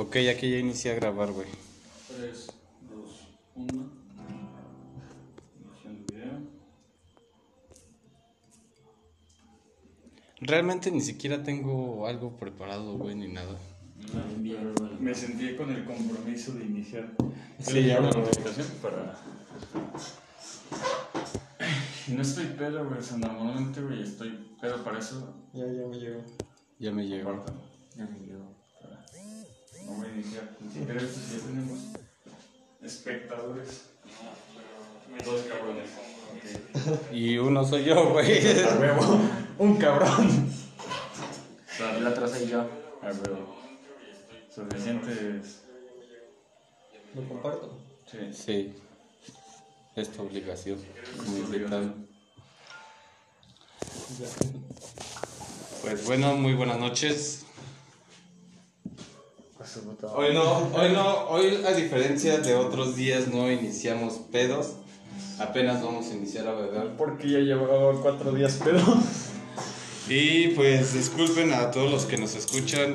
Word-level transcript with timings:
Ok, 0.00 0.16
aquí 0.32 0.50
ya 0.50 0.56
inicié 0.58 0.92
a 0.92 0.94
grabar, 0.94 1.30
güey. 1.30 1.46
3, 2.08 2.46
2, 2.88 3.28
1. 3.54 3.90
Iniciando 5.60 6.04
video. 6.14 6.32
Realmente 10.40 10.90
ni 10.90 11.02
siquiera 11.02 11.42
tengo 11.42 12.06
algo 12.06 12.34
preparado, 12.34 12.96
güey, 12.96 13.14
ni 13.14 13.28
nada. 13.28 13.58
Me 14.98 15.14
sentí 15.14 15.54
con 15.54 15.70
el 15.70 15.84
compromiso 15.84 16.52
de 16.54 16.64
iniciar. 16.64 17.12
Sí, 17.58 17.74
Le 17.74 17.88
ya 17.88 18.00
la 18.00 18.10
notificación 18.10 18.68
para. 18.80 19.18
Y 22.08 22.12
no 22.12 22.22
estoy 22.22 22.46
pedo, 22.46 22.88
güey. 22.88 23.00
Normalmente, 23.18 23.82
güey, 23.82 24.02
estoy 24.02 24.48
pedo 24.62 24.82
para 24.82 24.98
eso. 24.98 25.34
Ya, 25.52 25.66
ya 25.66 25.86
me 25.86 25.98
llegó. 25.98 26.22
Ya 26.78 26.90
me 26.90 27.06
llegó. 27.06 27.44
Ya 27.96 28.06
me 28.06 28.18
llegó. 28.26 28.54
para- 28.80 29.04
No 29.90 29.96
voy 29.96 30.06
a 30.06 30.12
iniciar. 30.12 30.56
Ni 30.60 30.72
siquiera 30.72 31.00
esto 31.00 31.18
si 31.18 31.36
ya 31.36 31.46
tenemos 31.46 31.78
espectadores. 32.80 33.86
Dos 35.24 35.40
cabrones. 35.42 35.90
Ok. 36.86 37.12
Y 37.12 37.38
uno 37.38 37.64
soy 37.64 37.84
yo, 37.84 38.10
güey. 38.10 38.62
A 38.64 38.78
huevo. 38.78 39.20
Un 39.58 39.76
cabrón. 39.76 40.48
El 41.96 42.06
otro 42.06 42.28
soy 42.28 42.46
yo. 42.46 42.60
A 42.60 43.06
huevo. 43.06 43.56
Suficientes. 44.54 45.62
Lo 47.14 47.28
comparto. 47.28 47.76
Sí. 48.08 48.18
Sí. 48.32 48.74
Es 49.96 50.08
tu 50.10 50.22
obligación 50.22 50.78
Es 50.78 51.48
obligación. 51.48 52.06
Pues 55.82 56.06
bueno, 56.06 56.36
muy 56.36 56.54
buenas 56.54 56.78
noches. 56.78 57.44
Hoy 60.14 60.34
no, 60.34 60.68
hoy 60.74 60.92
no, 60.92 61.28
hoy 61.28 61.62
a 61.64 61.72
diferencia 61.72 62.38
de 62.38 62.54
otros 62.54 62.96
días 62.96 63.28
no 63.28 63.50
iniciamos 63.50 64.14
pedos. 64.32 64.72
Apenas 65.38 65.82
vamos 65.82 66.06
a 66.08 66.14
iniciar 66.14 66.48
a 66.48 66.54
beber. 66.54 66.96
Porque 66.96 67.30
ya 67.30 67.38
llevaba 67.38 67.92
cuatro 68.02 68.32
días 68.32 68.60
pedo. 68.64 68.82
Y 70.08 70.48
pues 70.48 70.94
disculpen 70.94 71.52
a 71.52 71.70
todos 71.70 71.90
los 71.90 72.04
que 72.06 72.16
nos 72.16 72.34
escuchan. 72.34 72.94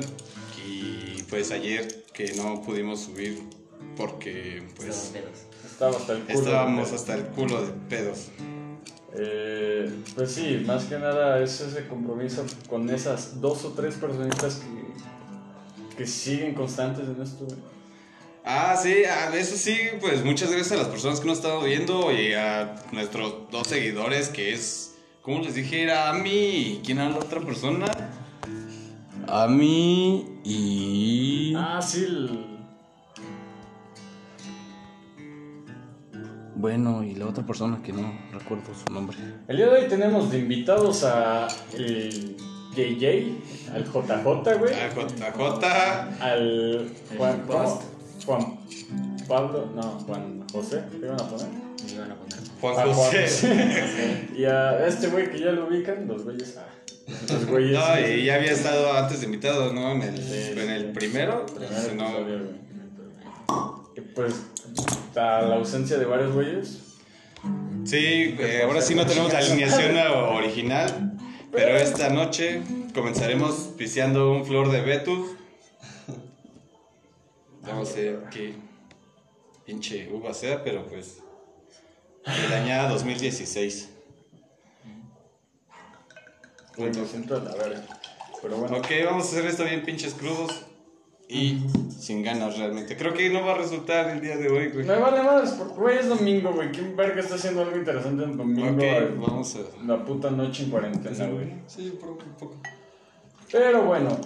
Y 0.68 1.22
pues 1.30 1.50
ayer 1.50 2.04
que 2.12 2.34
no 2.34 2.60
pudimos 2.62 3.00
subir 3.00 3.42
porque 3.96 4.62
pues 4.76 5.12
Estaba 5.64 5.96
hasta 5.96 6.12
el 6.12 6.22
culo. 6.24 6.38
estábamos 6.38 6.92
hasta 6.92 7.14
el 7.14 7.22
culo 7.28 7.62
de 7.64 7.72
pedos. 7.88 8.28
Eh, 9.14 9.90
pues 10.14 10.32
sí, 10.32 10.62
más 10.66 10.84
que 10.84 10.98
nada 10.98 11.42
es 11.42 11.60
ese 11.62 11.86
compromiso 11.88 12.44
con 12.68 12.90
esas 12.90 13.40
dos 13.40 13.64
o 13.64 13.70
tres 13.70 13.94
personitas 13.94 14.56
que, 14.56 14.86
que 15.96 16.06
siguen 16.06 16.54
constantes 16.54 17.06
en 17.08 17.20
esto. 17.22 17.44
güey. 17.44 17.58
Ah, 18.44 18.76
sí, 18.80 19.04
a 19.04 19.34
eso 19.36 19.56
sí, 19.56 19.76
pues 20.00 20.24
muchas 20.24 20.50
gracias 20.52 20.72
a 20.72 20.76
las 20.76 20.88
personas 20.88 21.18
que 21.20 21.26
nos 21.26 21.38
están 21.38 21.64
viendo 21.64 22.12
y 22.12 22.32
a 22.34 22.76
nuestros 22.92 23.50
dos 23.50 23.66
seguidores 23.66 24.28
que 24.28 24.52
es, 24.54 24.94
¿cómo 25.22 25.40
les 25.40 25.54
dije? 25.56 25.82
Era 25.82 26.10
a 26.10 26.12
mí. 26.12 26.80
¿Quién 26.84 26.98
era 26.98 27.10
la 27.10 27.18
otra 27.18 27.40
persona? 27.40 27.86
A 29.26 29.48
mí 29.48 30.38
y... 30.44 31.54
Ah, 31.56 31.80
sí, 31.82 32.04
el- 32.04 32.46
Bueno, 36.54 37.02
y 37.04 37.14
la 37.14 37.26
otra 37.26 37.44
persona 37.44 37.82
que 37.82 37.92
no 37.92 38.12
recuerdo 38.32 38.72
su 38.74 38.90
nombre. 38.92 39.16
el 39.46 39.56
día 39.58 39.66
de 39.66 39.72
hoy 39.82 39.88
tenemos 39.88 40.30
de 40.30 40.38
invitados 40.38 41.04
a 41.04 41.48
el 41.74 42.36
JJ, 42.76 43.72
al 43.74 43.84
JJ, 43.84 44.58
güey, 44.58 44.74
A 44.74 44.90
JJ, 44.94 45.64
al 46.20 46.92
Juan. 47.16 47.42
Juan 48.26 48.58
Pablo, 49.28 49.70
no, 49.74 49.82
Juan 50.06 50.44
José, 50.52 50.82
¿qué 50.90 50.98
iban 50.98 51.20
a 51.20 51.28
poner? 51.28 51.46
Me 51.48 51.92
iban 51.92 52.10
a 52.10 52.14
poner. 52.14 52.38
Juan 52.60 52.78
A 52.78 52.94
José. 52.94 54.28
Y 54.36 54.44
a 54.44 54.86
este 54.86 55.08
güey 55.08 55.30
que 55.30 55.38
ya 55.40 55.52
lo 55.52 55.66
ubican, 55.68 56.06
los 56.06 56.24
güeyes. 56.24 56.56
ah, 56.58 56.66
los 57.32 57.46
güeyes. 57.50 57.72
No, 57.78 58.08
y 58.08 58.24
ya 58.24 58.34
había 58.36 58.52
estado 58.52 58.92
antes 58.92 59.20
de 59.20 59.26
invitado, 59.26 59.72
¿no? 59.72 59.92
En 59.92 60.02
el, 60.02 60.16
Sí, 60.22 60.52
en 60.60 60.70
el 60.70 60.82
sí. 60.86 60.88
primero. 60.94 61.46
Primer 61.46 61.72
Si 61.72 61.94
no- 61.94 62.06
pues, 64.14 64.34
a 65.16 65.42
la 65.42 65.56
ausencia 65.56 65.98
de 65.98 66.04
varios 66.04 66.32
güeyes. 66.34 66.78
Sí, 67.84 68.34
eh, 68.38 68.62
ahora 68.64 68.80
sí 68.82 68.94
no 68.94 69.06
tenemos 69.06 69.32
la 69.32 69.38
alineación 69.38 69.96
original, 70.34 71.12
pero 71.56 71.76
esta 71.76 72.10
noche 72.10 72.62
comenzaremos 72.94 73.54
piseando 73.76 74.30
un 74.30 74.44
flor 74.44 74.70
de. 74.70 74.86
Vamos 77.62 77.92
a 77.92 77.96
ver 77.96 78.22
qué 78.30 78.54
pinche 79.64 80.08
uva 80.12 80.34
sea, 80.34 80.62
pero 80.62 80.86
pues 80.86 81.18
el 82.26 82.52
añada 82.52 82.90
2016. 82.90 83.88
Güey, 86.76 86.92
me 86.92 87.06
siento 87.06 87.40
de 87.40 87.48
la 87.48 87.56
verga. 87.56 87.82
Pero 88.42 88.58
bueno, 88.58 88.76
Ok, 88.76 88.88
vamos 89.06 89.24
a 89.24 89.28
hacer 89.28 89.46
esto 89.46 89.64
bien 89.64 89.82
pinches 89.82 90.12
crudos 90.12 90.65
y 91.28 91.58
sin 91.98 92.22
ganas 92.22 92.56
realmente. 92.56 92.96
Creo 92.96 93.12
que 93.12 93.28
no 93.30 93.44
va 93.44 93.54
a 93.54 93.58
resultar 93.58 94.10
el 94.10 94.20
día 94.20 94.36
de 94.36 94.48
hoy, 94.48 94.68
güey. 94.68 94.86
me 94.86 94.96
vale 94.96 95.22
más, 95.22 95.52
porque 95.52 95.74
güey, 95.74 95.98
es 95.98 96.08
domingo, 96.08 96.52
güey. 96.52 96.70
¿Quién 96.70 96.96
verga 96.96 97.20
está 97.20 97.34
haciendo 97.34 97.62
algo 97.62 97.76
interesante 97.76 98.24
en 98.24 98.36
domingo? 98.36 98.70
Ok, 98.70 98.76
güey? 98.76 99.16
vamos 99.16 99.56
a... 99.56 99.86
La 99.86 100.04
puta 100.04 100.30
noche 100.30 100.64
en 100.64 100.70
cuarentena, 100.70 101.26
güey. 101.26 101.52
Sí, 101.66 101.98
poco, 102.00 102.24
un 102.24 102.34
poco. 102.38 102.56
Pero 103.50 103.82
bueno, 103.82 104.16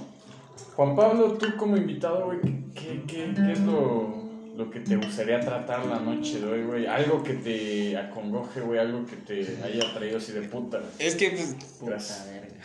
Juan 0.76 0.94
Pablo, 0.94 1.32
tú 1.34 1.56
como 1.56 1.76
invitado, 1.76 2.26
güey, 2.26 2.40
¿qué, 2.74 3.02
qué, 3.06 3.32
qué 3.34 3.52
es 3.52 3.60
lo, 3.60 4.24
lo 4.56 4.70
que 4.70 4.80
te 4.80 4.96
gustaría 4.96 5.40
tratar 5.40 5.86
la 5.86 6.00
noche 6.00 6.40
de 6.40 6.46
hoy, 6.46 6.64
güey? 6.64 6.86
Algo 6.86 7.22
que 7.22 7.34
te 7.34 7.96
acongoje, 7.96 8.60
güey, 8.60 8.78
algo 8.78 9.06
que 9.06 9.16
te 9.16 9.62
haya 9.64 9.94
traído 9.94 10.18
así 10.18 10.32
de 10.32 10.42
puta. 10.42 10.80
Es 10.98 11.14
que 11.16 11.30
pues, 11.30 11.56
Gracias. 11.80 12.18
Puta 12.18 12.32
verga. 12.32 12.60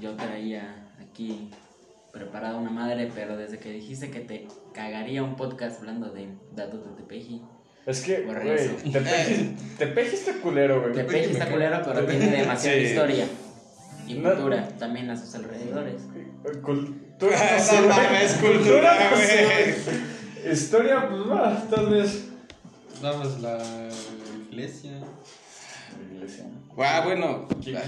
Yo 0.00 0.14
traía 0.14 0.92
aquí 1.00 1.50
preparada 2.12 2.56
una 2.56 2.70
madre, 2.70 3.10
pero 3.14 3.36
desde 3.36 3.58
que 3.58 3.70
dijiste 3.70 4.10
que 4.10 4.20
te 4.20 4.48
cagaría 4.72 5.22
un 5.22 5.36
podcast 5.36 5.80
hablando 5.80 6.10
de 6.10 6.28
datos 6.54 6.84
de 6.84 6.90
Tepeji. 7.02 7.42
Es 7.86 8.02
que, 8.02 8.22
güey. 8.22 8.92
Tepeji 8.92 9.56
Tepeji 9.78 10.14
está 10.16 10.32
culero, 10.42 10.80
güey. 10.82 10.92
Tepeji 10.94 11.32
está 11.32 11.50
culero, 11.50 11.80
pero 11.84 12.06
tiene 12.06 12.26
demasiada 12.28 12.76
Sí. 12.78 12.84
historia. 12.84 13.26
Y 14.06 14.14
No. 14.14 14.30
cultura 14.30 14.68
también 14.78 15.10
a 15.10 15.16
sus 15.16 15.34
alrededores. 15.34 16.02
Cultura. 16.62 16.96
no 17.20 17.80
No 17.82 17.88
mames, 17.88 18.32
cultura, 18.34 19.10
güey. 19.14 20.52
Historia, 20.52 21.08
pues 21.08 21.22
va, 21.30 21.62
tal 21.68 21.88
vez. 21.90 22.24
Damos 23.02 23.40
la 23.40 23.58
iglesia. 24.50 24.92
Iglesia. 26.14 26.44
Ah, 26.80 27.02
bueno, 27.04 27.48
¿Quién- 27.62 27.76
ah, 27.76 27.84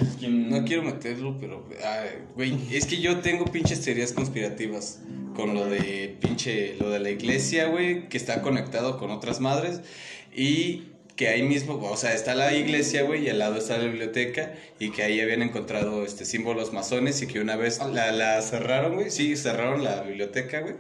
no 0.59 0.65
quiero 0.65 0.83
meterlo, 0.83 1.37
pero, 1.41 1.65
ah, 1.85 2.05
güey, 2.35 2.57
es 2.73 2.87
que 2.87 3.01
yo 3.01 3.21
tengo 3.21 3.45
pinches 3.45 3.81
teorías 3.83 4.13
conspirativas 4.13 5.01
con 5.37 5.55
lo 5.55 5.67
de 5.67 6.17
pinche, 6.21 6.75
lo 6.79 6.91
de 6.91 6.99
la 6.99 7.11
iglesia, 7.11 7.67
güey, 7.67 8.09
que 8.09 8.17
está 8.17 8.43
conectado 8.43 8.99
con 8.99 9.11
otras 9.11 9.41
madres 9.41 9.81
y 10.35 10.89
que 11.17 11.29
ahí 11.29 11.43
mismo, 11.43 11.75
o 11.75 11.97
sea, 11.97 12.15
está 12.15 12.35
la 12.35 12.53
iglesia, 12.55 13.03
güey, 13.03 13.27
y 13.27 13.29
al 13.29 13.39
lado 13.39 13.57
está 13.59 13.79
la 13.79 13.85
biblioteca 13.85 14.55
y 14.79 14.91
que 14.91 15.03
ahí 15.03 15.21
habían 15.21 15.43
encontrado, 15.43 16.05
este, 16.05 16.25
símbolos 16.25 16.73
masones 16.73 17.23
y 17.23 17.27
que 17.27 17.41
una 17.41 17.57
vez 17.57 17.79
la, 17.79 18.11
la 18.11 18.41
cerraron, 18.43 18.95
güey, 18.97 19.11
sí, 19.11 19.37
cerraron 19.37 19.85
la 19.85 20.03
biblioteca, 20.03 20.61
güey. 20.61 20.75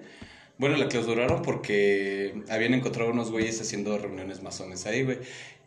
Bueno, 0.59 0.77
la 0.77 0.89
clausuraron 0.89 1.41
porque 1.43 2.35
habían 2.51 2.75
encontrado 2.75 3.11
unos 3.11 3.31
güeyes 3.31 3.61
haciendo 3.63 3.97
reuniones 3.99 4.43
masones 4.43 4.85
ahí, 4.85 5.05
güey. 5.05 5.19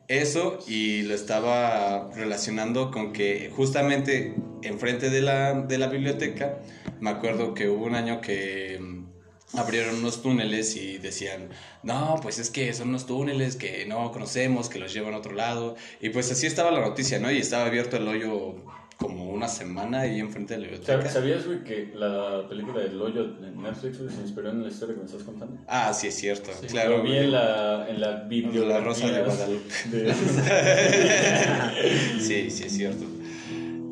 Eso 0.07 0.59
y 0.67 1.03
lo 1.03 1.15
estaba 1.15 2.09
relacionando 2.13 2.91
con 2.91 3.13
que 3.13 3.51
justamente 3.55 4.35
enfrente 4.61 5.09
de 5.09 5.21
la, 5.21 5.53
de 5.53 5.77
la 5.77 5.87
biblioteca, 5.87 6.59
me 6.99 7.09
acuerdo 7.09 7.53
que 7.53 7.69
hubo 7.69 7.85
un 7.85 7.95
año 7.95 8.19
que 8.19 8.79
mm, 8.81 9.57
abrieron 9.57 9.95
unos 9.95 10.21
túneles 10.21 10.75
y 10.75 10.97
decían, 10.97 11.49
no, 11.83 12.19
pues 12.21 12.39
es 12.39 12.49
que 12.49 12.73
son 12.73 12.89
unos 12.89 13.05
túneles 13.05 13.55
que 13.55 13.85
no 13.85 14.11
conocemos, 14.11 14.69
que 14.69 14.79
los 14.79 14.93
llevan 14.93 15.13
a 15.13 15.17
otro 15.17 15.33
lado. 15.33 15.75
Y 16.01 16.09
pues 16.09 16.31
así 16.31 16.47
estaba 16.47 16.71
la 16.71 16.81
noticia, 16.81 17.19
¿no? 17.19 17.31
Y 17.31 17.37
estaba 17.37 17.65
abierto 17.65 17.97
el 17.97 18.07
hoyo 18.07 18.55
como 18.97 19.29
una 19.29 19.47
semana 19.47 20.01
ahí 20.01 20.19
enfrente 20.19 20.53
de 20.53 20.59
la 20.61 20.67
biblioteca. 20.67 21.01
¿Sab- 21.03 21.09
¿Sabías, 21.11 21.45
güey, 21.45 21.63
que 21.63 21.91
la 21.95 22.47
película 22.47 22.81
del 22.81 23.01
hoyo 23.01 23.25
de 23.25 23.51
Netflix 23.51 23.97
se 23.97 24.21
inspiró 24.21 24.49
en 24.49 24.63
la 24.63 24.69
historia 24.69 24.95
que 24.95 25.01
me 25.01 25.07
estás 25.07 25.23
contando? 25.23 25.57
Ah, 25.67 25.93
sí, 25.93 26.07
es 26.07 26.15
cierto, 26.15 26.51
Sí. 26.61 26.67
claro. 26.67 26.97
Lo 26.97 27.03
vi 27.03 27.17
en 27.17 27.31
la, 27.31 27.87
en 27.89 28.01
la. 28.01 28.27
La 28.29 28.79
Rosa 28.81 29.07
de 29.11 29.23
Guadalupe. 29.23 29.73
Sí, 32.19 32.49
sí, 32.49 32.63
es 32.65 32.73
cierto. 32.73 33.05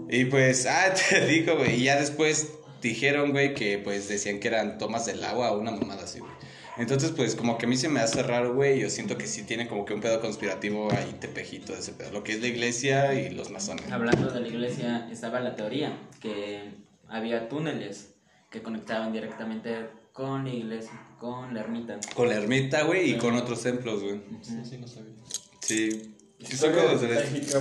Y 0.10 0.26
pues, 0.26 0.66
ah, 0.66 0.94
te 1.10 1.26
digo, 1.26 1.58
güey, 1.58 1.82
y 1.82 1.84
ya 1.86 2.00
después 2.00 2.54
dijeron, 2.82 3.32
güey, 3.32 3.54
que 3.54 3.78
pues 3.78 4.08
decían 4.10 4.40
que 4.40 4.48
eran 4.48 4.78
tomas 4.78 5.06
del 5.06 5.24
agua 5.24 5.52
o 5.52 5.60
una 5.60 5.72
mamada 5.72 6.04
así, 6.04 6.20
güey. 6.20 6.32
Entonces, 6.78 7.12
pues, 7.12 7.36
como 7.36 7.58
que 7.58 7.66
a 7.66 7.70
mí 7.70 7.76
se 7.76 7.90
me 7.90 8.00
hace 8.00 8.24
raro, 8.24 8.54
güey, 8.54 8.80
yo 8.80 8.90
siento 8.90 9.18
que 9.18 9.28
sí 9.28 9.44
tiene 9.44 9.68
como 9.68 9.86
que 9.86 9.94
un 9.94 10.02
pedo 10.02 10.22
conspirativo 10.22 10.92
ahí, 10.92 11.16
tepejito 11.20 11.74
de 11.74 11.80
ese 11.80 11.92
pedo, 11.94 12.12
lo 12.12 12.24
que 12.24 12.34
es 12.34 12.42
la 12.42 12.48
iglesia 12.48 13.14
y 13.14 13.30
los 13.30 13.52
masones. 13.52 13.92
Hablando 13.92 14.32
de 14.32 14.40
la 14.40 14.48
iglesia, 14.48 15.08
estaba 15.12 15.40
la 15.42 15.56
teoría 15.56 15.98
que 16.22 16.72
había 17.08 17.50
túneles 17.50 18.14
que 18.50 18.62
conectaban 18.62 19.12
directamente 19.12 19.90
con 20.14 20.46
la 20.46 20.52
iglesia, 20.52 20.92
con 21.20 21.54
la 21.54 21.62
ermita. 21.62 22.00
Con 22.16 22.30
la 22.30 22.36
ermita, 22.36 22.84
güey, 22.84 23.12
y 23.12 23.18
con 23.18 23.36
otros 23.36 23.62
templos, 23.64 24.02
güey. 24.02 24.22
Sí, 24.42 24.62
sí, 24.64 24.78
no 24.78 24.88
sabía. 24.88 25.14
Sí. 25.62 26.16
Sí, 26.44 26.58
son 26.58 26.72
Historia 26.72 26.84
cosas 26.84 27.02
de. 27.02 27.52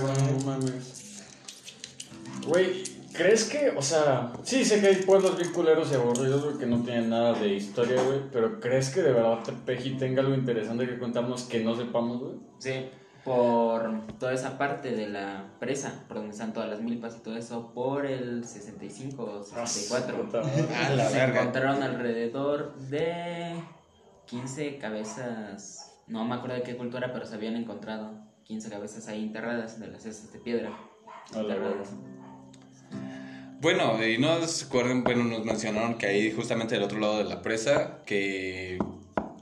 Güey, 2.47 2.83
¿crees 3.13 3.45
que, 3.45 3.69
o 3.69 3.81
sea, 3.81 4.31
sí 4.43 4.63
sé 4.65 4.81
que 4.81 4.87
hay 4.87 4.95
pueblos 4.97 5.37
bien 5.37 5.51
culeros 5.51 5.91
y 5.91 5.95
aburridos, 5.95 6.43
güey, 6.43 6.57
que 6.57 6.65
no 6.65 6.81
tienen 6.81 7.09
nada 7.09 7.33
de 7.33 7.49
historia, 7.49 8.01
güey, 8.03 8.19
pero 8.31 8.59
¿crees 8.59 8.89
que 8.89 9.01
de 9.01 9.13
verdad 9.13 9.39
Tepeji 9.43 9.97
tenga 9.97 10.21
algo 10.21 10.33
interesante 10.33 10.87
que 10.87 10.99
contarnos 10.99 11.43
que 11.43 11.63
no 11.63 11.75
sepamos, 11.75 12.19
güey? 12.19 12.33
Sí, 12.59 12.89
por 13.23 14.07
toda 14.19 14.33
esa 14.33 14.57
parte 14.57 14.95
de 14.95 15.07
la 15.07 15.45
presa, 15.59 16.05
por 16.07 16.17
donde 16.17 16.31
están 16.31 16.53
todas 16.53 16.69
las 16.69 16.81
milpas 16.81 17.17
y 17.17 17.19
todo 17.19 17.37
eso, 17.37 17.71
por 17.73 18.05
el 18.05 18.45
65 18.45 19.23
o 19.23 19.43
64. 19.43 20.23
Puta 20.23 20.41
madre. 20.41 20.65
Ah, 20.75 20.89
la 20.95 21.07
se 21.07 21.17
verga. 21.17 21.41
encontraron 21.41 21.83
alrededor 21.83 22.75
de 22.75 23.53
15 24.25 24.77
cabezas, 24.77 25.99
no 26.07 26.25
me 26.25 26.35
acuerdo 26.35 26.55
de 26.55 26.63
qué 26.63 26.75
cultura, 26.75 27.11
pero 27.13 27.25
se 27.25 27.35
habían 27.35 27.55
encontrado 27.55 28.11
15 28.45 28.69
cabezas 28.69 29.07
ahí 29.07 29.23
enterradas 29.23 29.79
de 29.79 29.87
las 29.87 30.03
cestas 30.03 30.33
de 30.33 30.39
piedra. 30.39 30.69
A 31.33 31.35
la 31.43 31.53
enterradas. 31.53 31.89
Bueno, 33.61 34.03
y 34.03 34.17
no 34.17 34.43
se 34.47 34.65
acuerdan, 34.65 35.03
bueno, 35.03 35.23
nos 35.23 35.45
mencionaron 35.45 35.99
que 35.99 36.07
ahí 36.07 36.31
justamente 36.31 36.73
del 36.73 36.83
otro 36.83 36.97
lado 36.97 37.19
de 37.19 37.25
la 37.25 37.43
presa, 37.43 37.99
que 38.07 38.79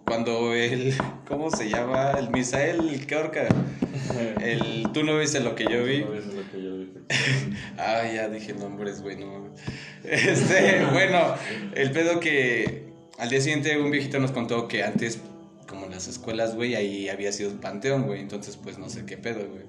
cuando 0.05 0.53
el, 0.53 0.93
¿cómo 1.29 1.49
se 1.49 1.69
llama? 1.69 2.11
El 2.19 2.29
Misael 2.29 3.07
Keorca, 3.07 3.47
el, 4.41 4.89
tú 4.93 5.03
no 5.03 5.17
viste 5.17 5.39
lo 5.39 5.55
que 5.55 5.63
yo 5.63 5.85
vi. 5.85 6.01
No, 6.01 6.09
lo 6.09 6.51
que 6.51 6.61
yo 6.61 6.77
dije. 6.77 6.99
Ah, 7.77 8.03
ya 8.13 8.27
dije 8.27 8.53
nombres, 8.53 9.01
güey, 9.01 9.15
no. 9.15 9.53
Este, 10.03 10.85
bueno, 10.91 11.35
el 11.73 11.91
pedo 11.91 12.19
que 12.19 12.91
al 13.19 13.29
día 13.29 13.39
siguiente 13.39 13.79
un 13.79 13.89
viejito 13.89 14.19
nos 14.19 14.31
contó 14.33 14.67
que 14.67 14.83
antes, 14.83 15.21
como 15.65 15.85
en 15.85 15.91
las 15.91 16.09
escuelas, 16.09 16.55
güey, 16.55 16.75
ahí 16.75 17.07
había 17.07 17.31
sido 17.31 17.51
un 17.51 17.59
panteón, 17.59 18.03
güey, 18.03 18.19
entonces 18.19 18.57
pues 18.57 18.77
no 18.77 18.89
sé 18.89 19.05
qué 19.05 19.15
pedo, 19.15 19.47
güey. 19.47 19.63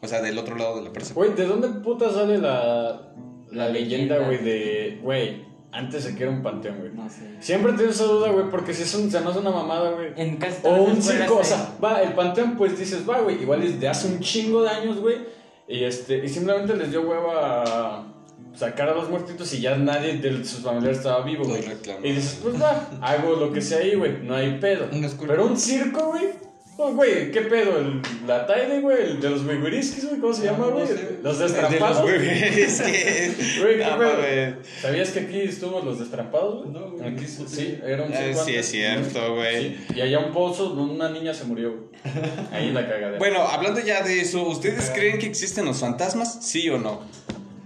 O 0.00 0.06
sea, 0.06 0.22
del 0.22 0.38
otro 0.38 0.54
lado 0.54 0.76
de 0.76 0.82
la 0.82 0.92
presa. 0.92 1.12
Güey, 1.14 1.34
¿de 1.34 1.44
dónde 1.44 1.68
puta 1.80 2.12
sale 2.12 2.38
la, 2.38 3.10
la 3.54 3.66
La 3.66 3.68
leyenda, 3.68 4.18
güey, 4.18 4.38
de, 4.38 4.98
güey, 5.02 5.44
antes 5.72 6.04
se 6.04 6.14
que 6.14 6.22
era 6.22 6.32
un 6.32 6.42
panteón, 6.42 6.78
güey? 6.78 6.92
No 6.92 7.08
sé. 7.08 7.30
Siempre 7.40 7.72
tengo 7.72 7.90
esa 7.90 8.04
duda, 8.04 8.30
güey, 8.30 8.48
porque 8.48 8.72
si 8.72 8.82
es 8.82 8.94
un, 8.94 9.10
se 9.10 9.20
no 9.20 9.30
es 9.30 9.36
una 9.36 9.50
mamada, 9.50 9.90
güey. 9.90 10.12
En 10.16 10.36
casi 10.36 10.58
O 10.62 10.84
un 10.84 11.02
circo, 11.02 11.38
o 11.38 11.44
sea, 11.44 11.74
va, 11.82 12.02
el 12.02 12.12
panteón, 12.12 12.56
pues 12.56 12.78
dices, 12.78 13.08
va, 13.08 13.20
güey, 13.20 13.42
igual 13.42 13.62
es 13.62 13.80
de 13.80 13.88
hace 13.88 14.08
un 14.08 14.20
chingo 14.20 14.62
de 14.62 14.70
años, 14.70 15.00
güey. 15.00 15.16
Y 15.66 15.82
este, 15.82 16.24
y 16.24 16.28
simplemente 16.28 16.76
les 16.76 16.90
dio 16.90 17.02
hueva 17.02 17.62
a 17.64 18.06
sacar 18.54 18.88
a 18.88 18.94
los 18.94 19.10
muertitos 19.10 19.52
y 19.54 19.60
ya 19.60 19.76
nadie 19.76 20.18
de 20.18 20.44
sus 20.44 20.60
familiares 20.60 20.98
estaba 20.98 21.24
vivo, 21.24 21.44
güey. 21.44 21.62
reclamaron. 21.62 22.06
Y 22.06 22.12
dices, 22.12 22.38
pues 22.42 22.60
va, 22.60 22.88
hago 23.00 23.34
lo 23.36 23.52
que 23.52 23.60
sea 23.60 23.78
ahí, 23.78 23.94
güey, 23.94 24.18
no 24.22 24.34
hay 24.34 24.58
pedo. 24.58 24.88
Pero 25.26 25.46
un 25.46 25.56
circo, 25.56 26.06
güey. 26.08 26.28
Pues, 26.76 26.94
güey, 26.96 27.30
¿qué 27.30 27.42
pedo? 27.42 27.78
¿El, 27.78 28.02
¿La 28.26 28.46
Taide, 28.46 28.80
güey? 28.80 29.00
¿El 29.02 29.20
de 29.20 29.30
los 29.30 29.44
Wiguriskis, 29.46 30.08
güey? 30.08 30.20
¿Cómo 30.20 30.34
se 30.34 30.44
llama, 30.46 30.66
no 30.66 30.72
güey? 30.72 30.82
¿Los 30.82 30.90
El 30.90 30.98
de 30.98 31.22
los 31.22 31.38
destrampados? 31.38 32.02
Güey, 32.02 32.18
¿qué 32.18 33.86
No, 33.88 33.98
pedo? 33.98 34.56
¿Sabías 34.82 35.10
que 35.10 35.20
aquí 35.20 35.40
estuvimos 35.42 35.84
los 35.84 35.98
destrampados, 36.00 36.64
güey? 36.64 36.70
No, 36.72 36.90
güey. 36.90 37.08
Aquí, 37.14 37.26
sí, 37.28 37.78
era 37.84 38.02
un 38.02 38.12
Ah, 38.12 38.16
circo 38.16 38.44
sí, 38.44 38.54
es 38.56 38.66
cierto, 38.66 39.34
güey. 39.36 39.76
Sí, 39.76 39.86
Y 39.94 40.00
allá 40.00 40.18
un 40.18 40.32
pozo 40.32 40.70
donde 40.70 40.94
una 40.94 41.10
niña 41.10 41.32
se 41.32 41.44
murió, 41.44 41.70
güey. 41.74 42.24
Ahí 42.52 42.72
la 42.72 42.88
cagadera. 42.88 43.18
Bueno, 43.18 43.42
hablando 43.46 43.78
ya 43.80 44.02
de 44.02 44.20
eso, 44.20 44.42
¿ustedes 44.42 44.90
creen 44.90 45.18
que 45.20 45.26
existen 45.26 45.66
los 45.66 45.78
fantasmas? 45.78 46.44
¿Sí 46.44 46.68
o 46.70 46.78
no? 46.78 47.02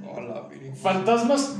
Hola, 0.06 0.42
güey. 0.48 0.74
¿Fantasmas? 0.82 1.54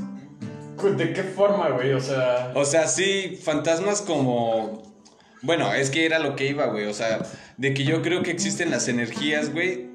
¿De 0.97 1.13
qué 1.13 1.23
forma, 1.23 1.69
güey? 1.69 1.93
O 1.93 1.99
sea... 1.99 2.51
O 2.53 2.63
sea, 2.63 2.87
sí, 2.87 3.39
fantasmas 3.43 4.01
como... 4.01 4.87
Bueno, 5.41 5.73
es 5.73 5.89
que 5.89 6.05
era 6.05 6.19
lo 6.19 6.35
que 6.35 6.47
iba, 6.47 6.65
güey. 6.67 6.85
O 6.85 6.93
sea, 6.93 7.19
de 7.57 7.73
que 7.73 7.83
yo 7.83 8.01
creo 8.01 8.23
que 8.23 8.31
existen 8.31 8.71
las 8.71 8.87
energías, 8.87 9.53
güey, 9.53 9.87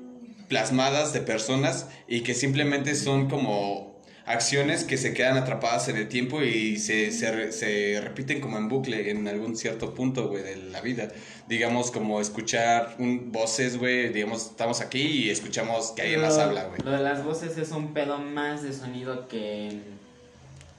plasmadas 0.49 1.13
de 1.13 1.21
personas 1.21 1.89
y 2.09 2.21
que 2.23 2.35
simplemente 2.35 2.95
son 2.95 3.29
como 3.29 3.95
acciones 4.27 4.85
que 4.85 4.97
se 4.97 5.13
quedan 5.13 5.37
atrapadas 5.37 5.89
en 5.89 5.97
el 5.97 6.09
tiempo 6.09 6.43
y 6.43 6.79
se, 6.79 7.13
se, 7.13 7.53
se 7.53 8.01
repiten 8.01 8.41
como 8.41 8.57
en 8.57 8.69
bucle 8.69 9.11
en 9.11 9.29
algún 9.29 9.57
cierto 9.57 9.95
punto, 9.95 10.29
güey, 10.29 10.43
de 10.43 10.57
la 10.57 10.81
vida. 10.81 11.09
Digamos, 11.47 11.91
como 11.91 12.21
escuchar 12.21 12.97
un, 12.99 13.33
voces, 13.33 13.77
güey, 13.77 14.09
digamos, 14.09 14.47
estamos 14.47 14.81
aquí 14.81 15.03
y 15.03 15.31
escuchamos 15.31 15.93
que 15.93 16.03
alguien 16.03 16.23
más 16.23 16.39
habla, 16.39 16.65
güey. 16.65 16.81
Lo 16.83 16.93
de 16.93 17.03
las 17.03 17.23
voces 17.25 17.59
es 17.59 17.71
un 17.73 17.93
pedo 17.93 18.19
más 18.19 18.63
de 18.63 18.73
sonido 18.73 19.29
que, 19.29 19.81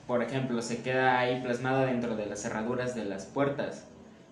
por 0.07 0.23
ejemplo, 0.23 0.61
se 0.61 0.77
queda 0.77 1.19
ahí 1.19 1.41
plasmado 1.41 1.85
dentro 1.85 2.15
de 2.15 2.25
las 2.25 2.41
cerraduras 2.41 2.95
de 2.95 3.05
las 3.05 3.25
puertas. 3.25 3.83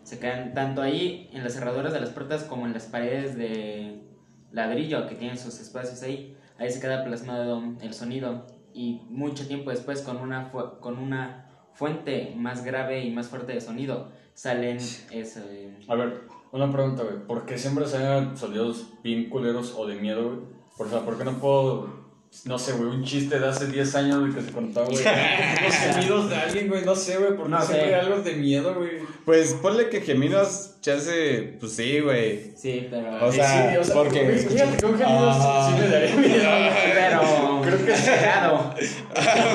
Se 0.03 0.19
quedan 0.19 0.53
tanto 0.53 0.81
ahí 0.81 1.29
en 1.33 1.44
las 1.44 1.53
cerraduras 1.53 1.94
de 1.94 2.01
las 2.01 2.09
puertas 2.09 2.44
como 2.44 2.65
en 2.65 2.73
las 2.73 2.85
paredes 2.85 3.38
de 3.38 4.03
ladrillo 4.51 5.07
que 5.07 5.15
tienen 5.15 5.38
sus 5.38 5.59
espacios 5.59 6.01
ahí. 6.03 6.38
Ahí 6.57 6.71
se 6.71 6.79
queda 6.79 7.03
plasmado 7.03 7.63
el 7.81 7.94
sonido. 7.94 8.45
Y 8.73 9.01
mucho 9.09 9.47
tiempo 9.47 9.69
después, 9.69 10.01
con 10.01 10.17
una, 10.17 10.51
con 10.51 10.97
una 10.97 11.50
fuente 11.73 12.33
más 12.35 12.63
grave 12.63 13.03
y 13.03 13.11
más 13.11 13.27
fuerte 13.27 13.53
de 13.53 13.61
sonido, 13.61 14.11
salen 14.33 14.77
ese, 14.77 15.77
A 15.88 15.95
ver, 15.95 16.21
una 16.51 16.71
pregunta, 16.71 17.03
güey. 17.03 17.25
¿Por 17.25 17.45
qué 17.45 17.57
siempre 17.57 17.85
salen 17.88 18.38
sonidos 18.38 18.88
bien 19.03 19.29
culeros 19.29 19.73
o 19.77 19.88
de 19.88 19.95
miedo, 19.95 20.23
güey? 20.23 20.39
O 20.77 20.85
sea, 20.85 21.01
¿por 21.01 21.17
qué 21.17 21.23
no 21.23 21.33
puedo... 21.33 22.02
No 22.45 22.57
sé, 22.59 22.74
güey, 22.74 22.89
un 22.89 23.03
chiste 23.06 23.39
de 23.39 23.47
hace 23.47 23.68
10 23.68 23.95
años, 23.95 24.19
güey, 24.19 24.33
que 24.33 24.41
se 24.41 24.51
contaba, 24.51 24.85
güey. 24.88 24.97
Los 25.63 25.75
gemidos 25.75 26.30
de 26.30 26.35
alguien, 26.35 26.68
güey, 26.68 26.83
no 26.83 26.95
sé, 26.95 27.18
güey, 27.18 27.35
porque 27.38 27.50
No 27.51 27.62
siempre 27.62 27.88
sé. 27.89 27.95
hay 27.95 28.01
algo 28.01 28.21
de 28.21 28.33
miedo, 28.33 28.75
güey. 28.75 28.89
Pues 29.24 29.53
ponle 29.53 29.88
que 29.89 30.01
geminos, 30.01 30.71
chance, 30.81 31.53
pues 31.59 31.71
sí, 31.74 32.00
güey. 32.01 32.51
Sí, 32.57 32.88
pero... 32.89 33.25
O 33.25 33.31
sea, 33.31 33.81
sí, 33.83 33.91
porque- 33.94 34.24
güey, 34.24 34.39
Fíjate 34.39 34.77
que 34.77 34.85
un 34.85 34.97
gemido 34.97 35.30
Ah. 35.31 35.71
sí 35.74 35.81
me 35.81 35.88
daría 35.88 36.15
miedo. 36.18 36.50
pero... 36.83 37.62
Creo 37.63 37.85
que 37.85 37.91
es 37.94 38.00
cerrado. 38.00 38.75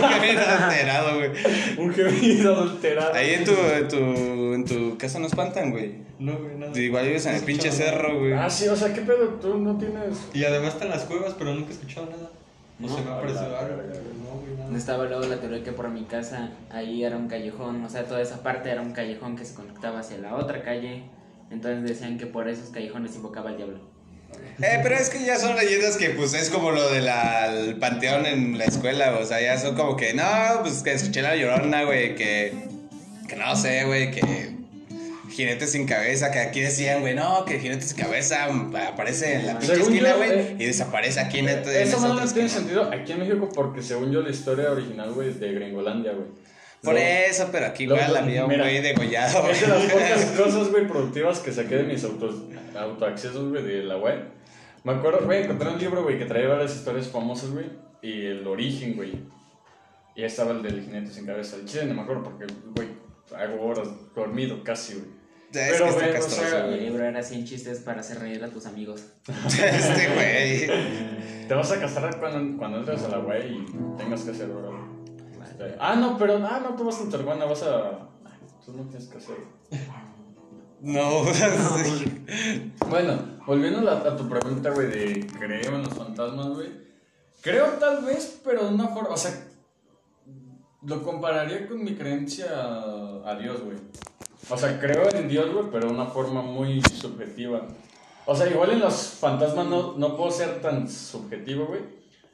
Un 0.00 0.08
gemido 0.08 0.40
alterado, 0.48 1.16
güey. 1.18 1.30
Un 1.76 1.92
gemido 1.94 2.54
adulterado. 2.54 3.12
Ahí 3.14 3.34
en 3.34 3.44
tu, 3.44 3.52
en 3.52 3.88
tu, 3.88 3.96
en 4.54 4.64
tu 4.64 4.96
casa 4.96 5.18
no 5.18 5.26
espantan, 5.26 5.72
güey. 5.72 5.96
No, 6.18 6.38
güey, 6.38 6.56
nada. 6.56 6.78
Igual 6.80 7.06
vives 7.06 7.26
en 7.26 7.32
el 7.34 7.38
No 7.38 7.42
he 7.42 7.46
pinche 7.46 7.70
cerro, 7.70 8.18
güey. 8.18 8.32
Ah, 8.32 8.48
sí, 8.48 8.66
o 8.68 8.74
sea, 8.76 8.94
¿qué 8.94 9.02
pedo? 9.02 9.26
Tú 9.42 9.58
no 9.58 9.76
tienes... 9.76 10.16
Y 10.32 10.44
además 10.44 10.74
están 10.74 10.88
las 10.88 11.02
cuevas, 11.02 11.34
pero 11.38 11.52
nunca 11.54 11.68
he 11.68 11.72
escuchado 11.74 12.06
nada. 12.06 12.30
No, 12.78 12.88
No. 12.88 12.96
se 12.96 13.02
me 13.02 13.10
algo. 13.10 13.82
No. 14.70 14.76
Estaba 14.76 15.04
luego 15.06 15.24
la 15.24 15.36
teoría 15.40 15.64
que 15.64 15.72
por 15.72 15.88
mi 15.88 16.04
casa 16.04 16.50
ahí 16.70 17.02
era 17.04 17.16
un 17.16 17.26
callejón, 17.28 17.84
o 17.84 17.88
sea, 17.90 18.04
toda 18.04 18.20
esa 18.20 18.42
parte 18.42 18.70
era 18.70 18.82
un 18.82 18.92
callejón 18.92 19.36
que 19.36 19.44
se 19.44 19.54
conectaba 19.54 20.00
hacia 20.00 20.18
la 20.18 20.34
otra 20.36 20.62
calle. 20.62 21.04
Entonces 21.50 21.82
decían 21.88 22.18
que 22.18 22.26
por 22.26 22.48
esos 22.48 22.68
callejones 22.70 23.16
invocaba 23.16 23.50
al 23.50 23.56
diablo. 23.56 23.80
Eh, 24.60 24.80
pero 24.82 24.94
es 24.96 25.08
que 25.08 25.24
ya 25.24 25.38
son 25.38 25.56
leyendas 25.56 25.96
que, 25.96 26.10
pues, 26.10 26.34
es 26.34 26.50
como 26.50 26.70
lo 26.70 26.90
del 26.90 27.76
panteón 27.78 28.26
en 28.26 28.58
la 28.58 28.64
escuela, 28.64 29.16
o 29.18 29.24
sea, 29.24 29.40
ya 29.40 29.56
son 29.56 29.74
como 29.74 29.96
que, 29.96 30.12
no, 30.12 30.24
pues, 30.60 30.82
que 30.82 30.92
escuché 30.92 31.22
la 31.22 31.34
llorona, 31.36 31.84
güey, 31.84 32.14
que, 32.14 32.52
que 33.26 33.36
no 33.36 33.56
sé, 33.56 33.84
güey, 33.86 34.10
que 34.10 34.57
jinete 35.38 35.68
sin 35.68 35.86
cabeza, 35.86 36.32
que 36.32 36.40
aquí 36.40 36.60
decían, 36.60 37.00
güey, 37.00 37.14
no, 37.14 37.44
que 37.44 37.60
jinete 37.60 37.82
sin 37.82 37.96
cabeza 37.96 38.46
aparece 38.88 39.34
en 39.34 39.46
la 39.46 39.56
pinche 39.56 39.76
Según 39.76 39.92
esquina, 39.92 40.14
güey, 40.14 40.30
eh, 40.32 40.56
y 40.58 40.64
desaparece 40.64 41.20
aquí 41.20 41.38
en, 41.38 41.48
este, 41.48 41.80
en 41.80 41.86
Eso 41.86 42.00
no 42.00 42.14
tiene 42.14 42.24
esquina. 42.24 42.48
sentido 42.48 42.90
aquí 42.92 43.12
en 43.12 43.20
México 43.20 43.48
porque 43.54 43.80
según 43.80 44.10
yo 44.10 44.20
la 44.20 44.30
historia 44.30 44.72
original, 44.72 45.12
güey, 45.12 45.28
es 45.28 45.38
de 45.38 45.52
Gringolandia, 45.52 46.10
güey. 46.10 46.26
Por 46.82 46.96
eso, 46.96 47.48
pero 47.52 47.66
aquí 47.66 47.84
había 47.84 48.44
un 48.44 48.50
mira, 48.50 48.64
güey 48.64 48.82
degollado. 48.82 49.48
Es 49.48 49.60
de 49.60 49.68
las 49.68 49.84
pocas 49.84 50.24
cosas, 50.36 50.70
güey, 50.70 50.88
productivas 50.88 51.38
que 51.38 51.52
saqué 51.52 51.76
de 51.76 51.84
mis 51.84 52.02
autos, 52.02 52.34
autoaccesos, 52.76 53.48
güey, 53.48 53.62
de 53.62 53.84
la 53.84 53.96
web. 53.96 54.24
Me 54.82 54.92
acuerdo, 54.92 55.24
güey, 55.24 55.44
encontré 55.44 55.68
un 55.68 55.78
libro, 55.78 56.02
güey, 56.02 56.18
que 56.18 56.24
traía 56.24 56.48
varias 56.48 56.74
historias 56.74 57.06
famosas, 57.06 57.50
güey, 57.50 57.66
y 58.02 58.26
el 58.26 58.44
origen, 58.44 58.96
güey. 58.96 59.20
Y 60.16 60.24
estaba 60.24 60.50
el 60.50 60.62
del 60.62 60.82
jinete 60.82 61.12
sin 61.12 61.26
cabeza. 61.26 61.54
El 61.54 61.64
chile 61.64 61.84
no 61.86 61.94
me 61.94 62.02
acuerdo 62.02 62.24
porque, 62.24 62.46
güey, 62.74 62.88
hago 63.36 63.64
horas 63.64 63.88
dormido 64.16 64.64
casi, 64.64 64.94
güey. 64.94 65.17
Es 65.52 65.72
Pero, 65.80 65.98
que 65.98 66.10
está 66.10 66.26
o 66.26 66.28
sea, 66.46 66.66
güey. 66.66 66.80
libro 66.80 67.04
era 67.04 67.22
100 67.22 67.44
chistes 67.46 67.78
para 67.80 68.00
hacer 68.00 68.18
reír 68.18 68.44
a 68.44 68.48
tus 68.48 68.66
amigos. 68.66 69.02
Este 69.46 70.08
güey. 70.14 71.46
Te 71.48 71.54
vas 71.54 71.72
a 71.72 71.80
castrar 71.80 72.20
cuando, 72.20 72.58
cuando 72.58 72.78
entres 72.78 73.02
a 73.04 73.08
la 73.08 73.20
web 73.20 73.42
y 73.50 73.96
tengas 73.96 74.22
que 74.22 74.32
hacer 74.32 74.48
güey. 74.48 74.74
Este, 75.42 75.76
Ah, 75.80 75.96
no, 75.96 76.18
pero, 76.18 76.36
ah, 76.46 76.60
no, 76.62 76.76
tú 76.76 76.84
vas 76.84 77.00
a 77.00 77.04
Interguana, 77.04 77.46
vas 77.46 77.62
a... 77.62 78.08
Tú 78.64 78.74
no 78.76 78.82
tienes 78.84 79.08
que 79.08 79.16
hacer. 79.16 79.36
No, 80.80 81.24
sí. 81.84 82.72
Bueno, 82.90 83.38
volviendo 83.46 83.88
a, 83.90 83.94
a 83.94 84.16
tu 84.16 84.28
pregunta, 84.28 84.70
güey, 84.70 84.88
de 84.88 85.26
creo 85.26 85.74
en 85.76 85.82
los 85.82 85.94
fantasmas, 85.94 86.48
güey. 86.48 86.68
Creo 87.40 87.64
tal 87.80 88.04
vez, 88.04 88.40
pero 88.44 88.68
de 88.68 88.74
una 88.74 88.88
forma, 88.88 89.10
o 89.10 89.16
sea, 89.16 89.32
lo 90.82 91.02
compararía 91.02 91.66
con 91.66 91.82
mi 91.82 91.94
creencia 91.94 92.46
a 92.52 93.36
Dios, 93.40 93.62
güey. 93.62 93.78
O 94.50 94.56
sea, 94.56 94.78
creo 94.80 95.08
en 95.10 95.28
Dios, 95.28 95.52
güey, 95.52 95.66
pero 95.70 95.88
de 95.88 95.94
una 95.94 96.06
forma 96.06 96.42
muy 96.42 96.80
subjetiva. 96.82 97.66
O 98.26 98.34
sea, 98.34 98.48
igual 98.48 98.70
en 98.70 98.80
los 98.80 98.94
fantasmas 98.94 99.66
no, 99.66 99.94
no 99.96 100.16
puedo 100.16 100.30
ser 100.30 100.60
tan 100.60 100.88
subjetivo, 100.88 101.66
güey. 101.66 101.80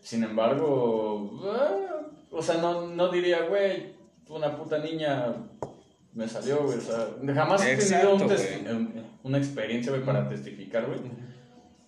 Sin 0.00 0.22
embargo, 0.24 1.30
ah, 1.44 2.06
o 2.30 2.42
sea, 2.42 2.56
no, 2.56 2.86
no 2.88 3.08
diría, 3.08 3.46
güey, 3.48 3.94
una 4.28 4.56
puta 4.56 4.78
niña 4.78 5.34
me 6.12 6.28
salió, 6.28 6.62
güey. 6.64 6.78
O 6.78 6.80
sea, 6.80 7.08
jamás 7.34 7.64
he 7.64 7.72
Exacto, 7.72 8.08
tenido 8.08 8.24
un 8.26 8.30
testi- 8.32 8.62
güey. 8.62 8.76
un- 8.76 9.04
una 9.22 9.38
experiencia, 9.38 9.90
güey, 9.92 10.04
para 10.04 10.28
testificar, 10.28 10.86
güey. 10.86 11.00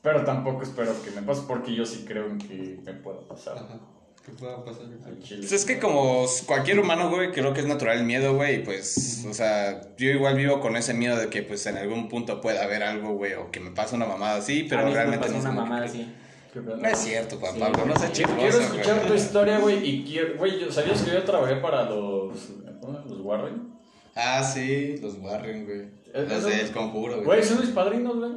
Pero 0.02 0.24
tampoco 0.24 0.62
espero 0.62 0.92
que 1.04 1.10
me 1.10 1.22
pase 1.22 1.42
porque 1.46 1.74
yo 1.74 1.84
sí 1.84 2.04
creo 2.06 2.26
en 2.26 2.38
que 2.38 2.80
me 2.84 2.92
pueda 2.94 3.20
pasar. 3.28 3.56
Ajá. 3.58 3.78
¿Qué 4.26 4.32
pueda 4.32 4.64
pasar? 4.64 4.82
Pues 5.28 5.52
es 5.52 5.64
que 5.64 5.78
como 5.78 6.26
cualquier 6.46 6.80
humano, 6.80 7.08
güey, 7.10 7.30
creo 7.30 7.52
que 7.54 7.60
es 7.60 7.66
natural 7.66 7.98
el 7.98 8.04
miedo, 8.04 8.34
güey, 8.34 8.56
y 8.56 8.58
pues, 8.64 9.24
o 9.28 9.32
sea, 9.32 9.80
yo 9.96 10.10
igual 10.10 10.36
vivo 10.36 10.58
con 10.60 10.74
ese 10.76 10.94
miedo 10.94 11.16
de 11.16 11.28
que 11.28 11.42
pues 11.42 11.64
en 11.66 11.76
algún 11.76 12.08
punto 12.08 12.40
pueda 12.40 12.64
haber 12.64 12.82
algo, 12.82 13.14
güey, 13.14 13.34
o 13.34 13.52
que 13.52 13.60
me 13.60 13.70
pase 13.70 13.94
una 13.94 14.06
mamada 14.06 14.38
así, 14.38 14.66
A 14.66 14.68
pero 14.68 14.82
mí 14.82 14.88
sí 14.88 14.94
me 14.94 14.94
realmente 14.94 15.18
pasó 15.26 15.32
no 15.32 15.38
es 15.38 15.44
una 15.44 15.54
mamada 15.54 15.82
que- 15.84 15.90
así. 15.90 16.14
No 16.56 16.88
es 16.88 16.98
cierto, 16.98 17.36
Juan 17.36 17.52
Sí, 17.54 17.60
Pablo, 17.60 17.84
no 17.86 17.94
Quiero 17.94 18.12
chismoso, 18.12 18.60
escuchar 18.62 19.00
tu 19.02 19.06
güey. 19.08 19.18
historia, 19.20 19.58
güey, 19.58 19.88
y 19.90 20.04
quiero... 20.04 20.38
Güey, 20.38 20.58
yo- 20.60 20.72
¿sabías 20.72 21.02
que 21.02 21.10
yo 21.12 21.22
trabajé 21.22 21.56
para 21.56 21.82
los... 21.84 22.34
¿cómo? 22.80 22.98
¿Los 23.06 23.20
Warren? 23.20 23.74
Ah, 24.14 24.42
sí, 24.42 24.96
los 25.02 25.18
Warren, 25.18 25.66
güey. 25.66 25.82
Es- 26.14 26.28
Los 26.28 26.44
del 26.44 26.70
conjuro, 26.72 27.16
Güey, 27.16 27.26
güey. 27.40 27.44
son 27.44 27.60
mis 27.60 27.70
padrinos, 27.70 28.16
güey. 28.16 28.32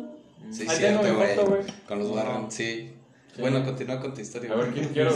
Sí, 0.51 0.65
Ahí 0.69 0.77
tengo 0.79 0.99
foto, 1.01 1.15
güey. 1.15 1.61
güey. 1.61 1.73
Con 1.87 1.99
los 1.99 2.09
Warren, 2.09 2.51
sí. 2.51 2.91
Bueno, 3.37 3.63
continúa 3.63 3.99
con 3.99 4.13
tu 4.13 4.21
historia. 4.21 4.51
A 4.51 4.55
ver. 4.55 4.73
¿quién 4.73 4.87
Mi, 4.87 4.93
quiero? 4.93 5.11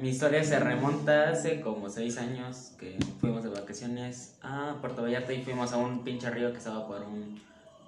mi 0.00 0.08
historia 0.08 0.42
se 0.44 0.58
remonta 0.58 1.30
hace 1.30 1.60
como 1.60 1.88
seis 1.88 2.18
años 2.18 2.72
que 2.78 2.98
fuimos 3.20 3.42
de 3.42 3.48
vacaciones 3.50 4.36
a 4.42 4.76
Puerto 4.80 5.02
Vallarta 5.02 5.32
y 5.32 5.42
fuimos 5.42 5.72
a 5.72 5.76
un 5.76 6.04
pinche 6.04 6.28
río 6.30 6.52
que 6.52 6.58
estaba 6.58 6.86
por 6.86 7.02
un 7.02 7.40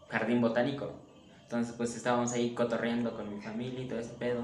jardín 0.08 0.40
botánico. 0.40 0.92
Entonces 1.42 1.74
pues 1.76 1.94
estábamos 1.96 2.32
ahí 2.32 2.54
cotorreando 2.54 3.14
con 3.14 3.28
mi 3.34 3.40
familia 3.42 3.80
y 3.80 3.88
todo 3.88 3.98
ese 3.98 4.14
pedo. 4.14 4.42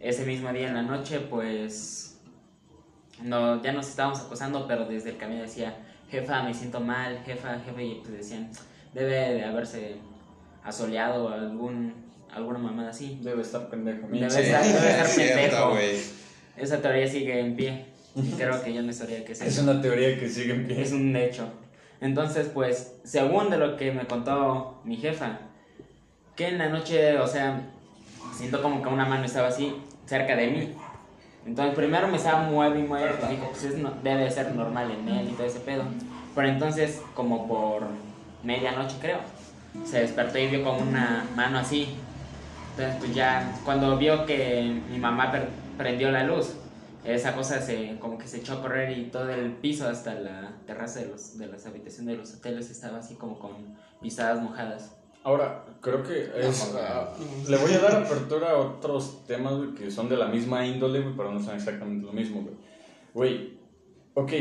Ese 0.00 0.26
mismo 0.26 0.52
día 0.52 0.68
en 0.68 0.74
la 0.74 0.82
noche 0.82 1.20
pues 1.20 2.18
no, 3.22 3.62
ya 3.62 3.72
nos 3.72 3.88
estábamos 3.88 4.20
acosando, 4.20 4.66
pero 4.66 4.86
desde 4.86 5.10
el 5.10 5.16
camino 5.18 5.42
decía, 5.42 5.76
jefa, 6.10 6.42
me 6.42 6.52
siento 6.52 6.80
mal, 6.80 7.18
jefa, 7.24 7.58
jefa, 7.60 7.82
y 7.82 8.00
pues 8.00 8.12
decían, 8.12 8.50
debe 8.92 9.34
de 9.34 9.44
haberse 9.44 9.96
asoleado 10.64 11.26
o 11.26 11.28
algún, 11.28 11.94
alguna 12.34 12.58
mamada 12.58 12.90
así. 12.90 13.18
Debe 13.22 13.42
estar 13.42 13.68
pendejo. 13.68 14.06
Debe 14.08 14.30
Sí, 14.30 14.40
estar- 14.40 14.62
debe 14.64 14.90
estar 14.90 15.06
es 15.06 15.14
cierto, 15.14 15.34
pendejo. 15.40 15.70
güey. 15.70 15.96
Esa 16.56 16.80
teoría 16.82 17.08
sigue 17.08 17.40
en 17.40 17.56
pie. 17.56 17.86
Y 18.16 18.30
creo 18.32 18.62
que 18.62 18.72
yo 18.72 18.80
no 18.82 18.90
historia 18.90 19.24
que 19.24 19.32
es 19.32 19.40
Es 19.42 19.58
una 19.58 19.80
teoría 19.82 20.16
que 20.18 20.28
sigue 20.28 20.52
en 20.54 20.66
pie. 20.66 20.80
Es 20.82 20.92
un 20.92 21.14
hecho. 21.16 21.48
Entonces, 22.00 22.48
pues, 22.52 22.94
según 23.04 23.50
de 23.50 23.56
lo 23.58 23.76
que 23.76 23.90
me 23.90 24.04
contó 24.06 24.80
mi 24.84 24.96
jefa, 24.96 25.38
que 26.36 26.48
en 26.48 26.58
la 26.58 26.68
noche, 26.68 27.18
o 27.18 27.26
sea, 27.26 27.60
siento 28.36 28.62
como 28.62 28.82
que 28.82 28.88
una 28.88 29.04
mano 29.04 29.24
estaba 29.24 29.48
así, 29.48 29.74
cerca 30.06 30.36
de 30.36 30.46
mí. 30.48 30.74
Entonces, 31.46 31.74
primero 31.74 32.08
me 32.08 32.16
estaba 32.16 32.42
mueve 32.48 32.80
y 32.80 32.82
mueve, 32.84 33.10
pues 33.18 33.30
dije, 33.30 33.42
pues 33.50 33.64
es 33.64 33.78
no- 33.78 33.94
debe 34.02 34.30
ser 34.30 34.54
normal 34.54 34.90
en 34.90 35.08
él 35.08 35.28
y 35.30 35.32
todo 35.32 35.46
ese 35.46 35.60
pedo. 35.60 35.84
Pero 36.34 36.48
entonces, 36.48 37.00
como 37.14 37.46
por 37.48 37.82
medianoche 38.42 38.96
creo, 39.00 39.18
se 39.84 40.00
despertó 40.00 40.38
y 40.38 40.48
vio 40.48 40.62
como 40.64 40.78
una 40.82 41.24
mano 41.36 41.58
así. 41.58 41.88
Entonces, 42.76 42.96
pues 42.98 43.14
ya, 43.14 43.56
cuando 43.64 43.96
vio 43.96 44.26
que 44.26 44.80
mi 44.90 44.98
mamá 44.98 45.32
prendió 45.78 46.10
la 46.10 46.24
luz, 46.24 46.54
esa 47.04 47.34
cosa 47.36 47.60
se 47.60 47.96
como 48.00 48.18
que 48.18 48.26
se 48.26 48.38
echó 48.38 48.54
a 48.54 48.62
correr 48.62 48.98
y 48.98 49.10
todo 49.10 49.30
el 49.30 49.52
piso 49.52 49.86
hasta 49.86 50.14
la 50.14 50.52
terraza 50.66 51.00
de, 51.00 51.06
los, 51.06 51.38
de 51.38 51.46
las 51.46 51.66
habitaciones 51.66 52.16
de 52.16 52.16
los 52.16 52.34
hoteles 52.34 52.70
estaba 52.70 52.98
así 52.98 53.14
como 53.14 53.38
con 53.38 53.52
pisadas 54.00 54.42
mojadas. 54.42 54.96
Ahora, 55.22 55.64
creo 55.80 56.02
que 56.02 56.30
es, 56.36 56.74
ah, 56.76 57.10
le 57.48 57.56
voy 57.58 57.72
a 57.74 57.78
dar 57.78 58.02
apertura 58.02 58.50
a 58.50 58.56
otros 58.56 59.24
temas, 59.26 59.54
güey, 59.54 59.74
que 59.74 59.90
son 59.90 60.08
de 60.08 60.16
la 60.16 60.26
misma 60.26 60.66
índole, 60.66 61.00
güey, 61.00 61.14
pero 61.16 61.30
no 61.30 61.40
son 61.40 61.54
exactamente 61.54 62.04
lo 62.04 62.12
mismo, 62.12 62.42
güey. 62.42 62.54
Güey, 63.14 63.58
ok, 64.14 64.32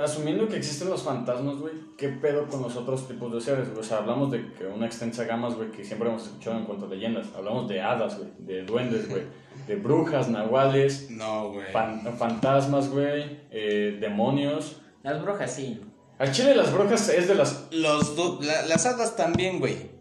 asumiendo 0.00 0.48
que 0.48 0.56
existen 0.56 0.90
los 0.90 1.02
fantasmas, 1.02 1.56
güey, 1.56 1.72
¿qué 1.96 2.08
pedo 2.08 2.46
con 2.48 2.62
los 2.62 2.76
otros 2.76 3.06
tipos 3.08 3.32
de 3.32 3.40
seres? 3.40 3.68
O 3.78 3.82
sea, 3.82 3.98
hablamos 3.98 4.30
de 4.30 4.52
que 4.54 4.66
una 4.66 4.86
extensa 4.86 5.24
gama, 5.24 5.48
güey, 5.50 5.70
que 5.70 5.84
siempre 5.84 6.08
hemos 6.08 6.24
escuchado 6.24 6.58
en 6.58 6.64
cuanto 6.64 6.86
a 6.86 6.88
leyendas. 6.88 7.28
Hablamos 7.36 7.68
de 7.68 7.80
hadas, 7.80 8.18
güey, 8.18 8.30
de 8.38 8.62
duendes, 8.64 9.08
güey, 9.08 9.22
de 9.66 9.76
brujas, 9.76 10.28
nahuales, 10.28 11.10
No, 11.10 11.50
güey. 11.52 11.70
fan- 11.72 12.02
fantasmas, 12.18 12.88
güey, 12.90 13.40
eh, 13.50 13.98
demonios. 14.00 14.80
Las 15.02 15.22
brujas 15.22 15.52
sí. 15.52 15.80
Al 16.18 16.30
chile 16.32 16.54
las 16.54 16.72
brujas 16.72 17.08
es 17.08 17.26
de 17.28 17.34
las... 17.34 17.68
Los 17.72 18.16
la- 18.44 18.66
las 18.66 18.86
hadas 18.86 19.16
también, 19.16 19.58
güey. 19.58 19.93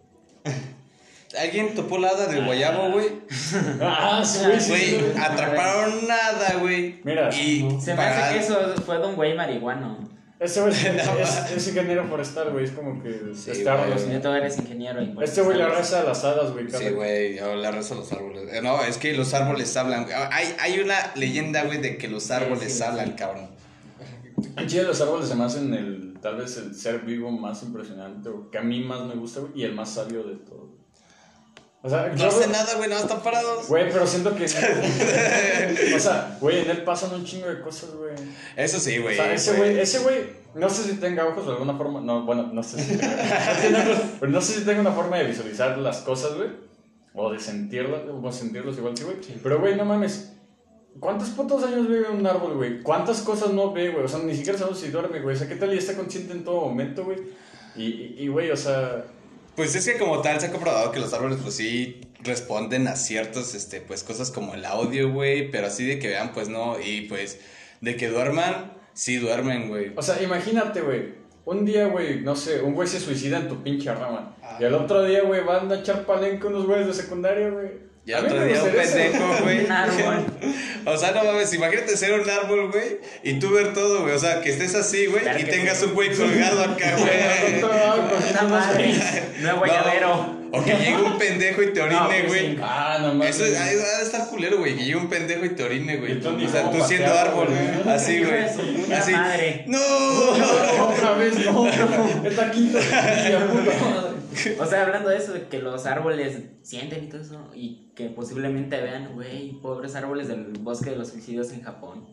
¿Alguien 1.40 1.74
topó 1.76 1.98
la 1.98 2.10
hada 2.10 2.28
del 2.28 2.46
guayabo, 2.46 2.92
güey? 2.92 3.08
Ah, 3.82 4.22
sí, 4.24 4.46
güey, 4.46 4.60
sí, 4.60 4.70
Güey, 4.70 4.82
sí, 4.82 4.98
güey. 5.00 5.18
atraparon 5.18 6.08
nada, 6.08 6.56
güey. 6.60 7.02
Mira, 7.04 7.30
y 7.34 7.68
Se 7.82 7.94
me 7.96 8.02
hace 8.04 8.34
que 8.36 8.40
eso 8.44 8.74
fue 8.86 8.98
de 9.00 9.08
un 9.08 9.16
güey 9.16 9.36
marihuano. 9.36 9.98
Ese 10.40 10.62
güey 10.62 10.74
es, 10.74 10.84
es, 10.86 11.52
es 11.56 11.68
ingeniero 11.70 12.06
forestal, 12.08 12.52
güey. 12.52 12.66
Es 12.66 12.72
como 12.72 13.02
que 13.02 13.34
Sí, 13.34 13.52
este. 13.52 13.62
Y 14.16 14.20
tú 14.22 14.30
eres 14.30 14.58
ingeniero. 14.60 15.02
y 15.02 15.08
por 15.08 15.24
Este 15.24 15.42
güey 15.42 15.58
le 15.58 15.68
reza 15.70 16.02
a 16.02 16.04
las 16.04 16.24
hadas, 16.24 16.52
güey. 16.52 16.70
Sí, 16.70 16.90
güey, 16.90 17.38
yo 17.38 17.56
le 17.56 17.72
rezo 17.72 17.94
a 17.94 17.98
los 17.98 18.12
árboles. 18.12 18.50
Eh, 18.54 18.62
No, 18.62 18.84
es 18.84 18.98
que 18.98 19.14
los 19.14 19.34
árboles 19.34 19.76
hablan. 19.78 20.06
Ah, 20.14 20.30
Hay, 20.34 20.54
hay 20.60 20.80
una 20.82 20.96
leyenda, 21.16 21.64
güey, 21.64 21.80
de 21.80 21.98
que 21.98 22.08
los 22.10 22.30
árboles 22.30 22.76
sí, 22.78 22.84
hablan, 22.84 23.08
sí. 23.08 23.14
cabrón. 23.18 23.48
En 24.58 24.68
Chile 24.68 24.84
los 24.84 25.00
árboles 25.02 25.30
se 25.30 25.36
me 25.36 25.46
hacen 25.46 25.74
el, 25.74 26.14
tal 26.22 26.36
vez 26.38 26.58
el 26.58 26.76
ser 26.76 27.00
vivo 27.00 27.32
más 27.32 27.64
impresionante, 27.64 28.30
que 28.52 28.58
a 28.58 28.62
mí 28.62 28.82
más 28.82 29.02
me 29.06 29.16
gusta, 29.16 29.40
güey, 29.40 29.54
y 29.56 29.64
el 29.64 29.74
más 29.74 29.94
sabio 29.94 30.24
de 30.24 30.36
todo. 30.36 30.63
O 31.86 31.90
sea, 31.90 32.14
No 32.18 32.26
hace 32.26 32.48
nada, 32.48 32.76
güey, 32.78 32.90
no 32.90 32.98
están 32.98 33.22
parados. 33.22 33.68
Güey, 33.68 33.92
pero 33.92 34.08
siento 34.08 34.34
que... 34.34 34.46
o 35.96 36.00
sea, 36.00 36.38
güey, 36.40 36.62
en 36.62 36.70
él 36.70 36.84
pasan 36.86 37.14
un 37.14 37.26
chingo 37.26 37.48
de 37.48 37.60
cosas, 37.60 37.92
güey. 37.92 38.14
Eso 38.56 38.80
sí, 38.80 39.00
O 39.00 39.04
güey. 39.04 39.18
sea, 39.18 39.34
ese 39.34 39.58
güey, 39.58 39.78
ese 39.78 40.00
güey, 40.00 40.30
no 40.56 40.70
sé 40.70 40.84
si 40.84 40.96
tenga 40.96 41.28
ojos 41.28 41.46
de 41.46 41.52
alguna 41.52 41.76
forma, 41.76 42.00
no, 42.00 42.24
bueno, 42.24 42.50
no 42.54 42.64
sé 42.64 42.82
si 42.82 42.98
pero 44.18 44.32
no 44.32 44.40
sé 44.40 44.60
si 44.60 44.66
tenga 44.66 44.80
una 44.80 44.94
forma 44.94 45.18
de 45.18 45.26
visualizar 45.26 45.78
las 45.78 45.98
cosas, 45.98 46.36
güey, 46.36 46.52
o 47.14 47.30
de 47.34 47.40
sentirlas, 47.40 48.02
o 48.10 48.32
sentirlos 48.32 48.78
igual 48.78 48.94
que, 48.94 49.04
güey, 49.04 49.18
pero, 49.44 49.60
güey, 49.60 49.76
no 49.76 49.84
mames, 49.84 50.32
¿cuántos 51.02 51.32
putos 51.32 51.66
años 51.66 51.90
vive 51.90 52.10
un 52.10 52.26
árbol, 52.26 52.56
güey? 52.56 52.82
¿Cuántas 52.82 53.20
cosas 53.24 53.52
no 53.52 53.74
ve, 53.74 53.90
güey? 53.90 54.06
O 54.06 54.08
sea, 54.08 54.20
ni 54.20 54.36
siquiera 54.36 54.58
sabemos 54.58 54.80
si 54.80 54.88
duerme, 54.88 55.20
güey, 55.20 55.36
o 55.36 55.38
sea, 55.40 55.50
¿qué 55.50 55.56
tal 55.56 55.74
y 55.74 55.80
está 55.80 55.96
consciente 55.96 56.32
en 56.32 56.46
todo 56.46 56.62
momento, 56.62 57.04
güey? 57.04 57.18
Y, 57.76 57.84
y, 57.84 58.16
y, 58.20 58.28
güey, 58.30 58.52
o 58.52 58.58
sea, 58.58 59.04
Pues 59.56 59.76
es 59.76 59.86
que 59.86 59.98
como 59.98 60.22
tal 60.22 60.40
se 60.40 60.48
ha 60.48 60.52
comprobado 60.52 60.92
que 60.92 61.00
los 61.00 61.14
árboles 61.14 61.38
pues 61.42 61.56
sí 61.56 62.02
responden 62.22 62.88
a 62.88 62.96
ciertos, 62.96 63.54
este, 63.54 63.82
pues 63.82 64.04
cosas 64.04 64.32
como 64.32 64.56
el 64.56 64.66
audio, 64.66 65.12
güey, 65.12 65.52
pero 65.52 65.68
así 65.68 65.86
de 65.86 66.00
que 66.00 66.08
vean, 66.08 66.32
pues 66.34 66.50
no, 66.50 66.80
y 66.80 67.02
pues 67.02 67.40
de 67.82 67.96
que 67.96 68.08
duerman, 68.08 68.74
sí 68.94 69.18
duermen, 69.18 69.70
güey. 69.70 69.92
o 69.96 70.02
sea, 70.02 70.22
imagínate, 70.22 70.82
güey. 70.82 71.22
Un 71.46 71.66
día, 71.66 71.88
güey, 71.88 72.22
no 72.22 72.38
sé, 72.38 72.62
un 72.62 72.74
güey 72.74 72.88
se 72.88 73.02
suicida 73.02 73.38
en 73.38 73.50
tu 73.50 73.62
pinche 73.62 73.94
rama. 73.94 74.38
Y 74.60 74.64
al 74.64 74.74
otro 74.76 75.04
día, 75.04 75.24
güey, 75.24 75.44
van 75.44 75.70
a 75.70 75.76
echar 75.76 76.06
palenque 76.06 76.48
unos 76.48 76.66
güeyes 76.66 76.88
de 76.88 76.94
secundaria, 76.94 77.50
güey. 77.50 77.93
Y 78.06 78.12
A 78.12 78.18
al 78.18 78.24
mí 78.24 78.30
otro 78.32 78.46
día 78.46 78.62
un 78.64 78.70
eso. 78.70 78.78
pendejo, 78.96 79.24
güey. 79.44 79.66
Un 79.66 79.72
árbol. 79.72 80.26
O 80.86 80.98
sea, 80.98 81.12
no 81.12 81.24
mames, 81.24 81.54
imagínate 81.54 81.96
ser 81.96 82.20
un 82.20 82.30
árbol, 82.30 82.70
güey, 82.72 83.00
y 83.24 83.40
tú 83.40 83.52
ver 83.52 83.74
todo, 83.74 84.02
güey. 84.02 84.14
O 84.14 84.20
sea, 84.20 84.42
que 84.42 84.50
estés 84.50 84.76
así, 84.76 85.06
güey, 85.06 85.24
Claro 85.24 85.40
y 85.40 85.44
tengas 85.46 85.78
sí. 85.78 85.86
un 85.86 85.94
güey 85.94 86.14
colgado 86.14 86.64
acá, 86.64 86.96
güey. 86.98 87.62
No, 89.42 89.62
o 90.56 90.64
que 90.64 90.72
llegue 90.74 91.02
un 91.02 91.18
pendejo 91.18 91.64
y 91.64 91.74
te 91.74 91.82
orine, 91.82 92.00
No, 92.00 92.08
pues 92.10 92.28
güey. 92.28 92.60
Ah, 92.62 93.00
no 93.02 93.08
mames. 93.16 93.36
Eso 93.36 93.46
es, 93.46 93.58
ha 93.58 93.66
de 93.98 94.04
estar 94.04 94.28
culero, 94.28 94.60
güey, 94.60 94.76
que 94.76 94.84
llegue 94.84 94.98
un 94.98 95.10
pendejo 95.10 95.46
y 95.46 95.50
te 95.50 95.64
orine, 95.64 95.98
güey. 95.98 96.20
O 96.20 96.50
sea, 96.50 96.70
tú 96.70 96.80
siendo 96.84 97.12
árbol, 97.12 97.48
güey. 97.48 97.96
así, 97.96 98.24
güey. 98.24 98.94
Así. 98.96 99.12
madre. 99.14 99.64
¡No! 99.66 99.80
Otra 100.90 101.14
vez 101.14 101.44
no. 101.44 101.68
Esta 101.68 102.52
quinta 102.52 102.80
ya, 102.82 103.48
puta 103.48 103.72
madre. 103.84 104.13
O 104.60 104.66
sea, 104.66 104.84
hablando 104.84 105.10
de 105.10 105.18
eso, 105.18 105.34
de 105.34 105.48
que 105.48 105.60
los 105.60 105.86
árboles 105.86 106.38
sienten 106.62 107.04
y 107.06 107.08
todo 107.10 107.22
eso, 107.22 107.52
y 107.54 107.92
que 107.96 108.10
posiblemente 108.10 108.80
vean, 108.82 109.14
güey, 109.14 109.54
pobres 109.62 109.96
árboles 109.96 110.28
del 110.28 110.54
bosque 110.60 110.92
de 110.92 110.96
los 110.98 111.10
suicidios 111.10 111.52
en 111.52 111.62
Japón. 111.64 112.06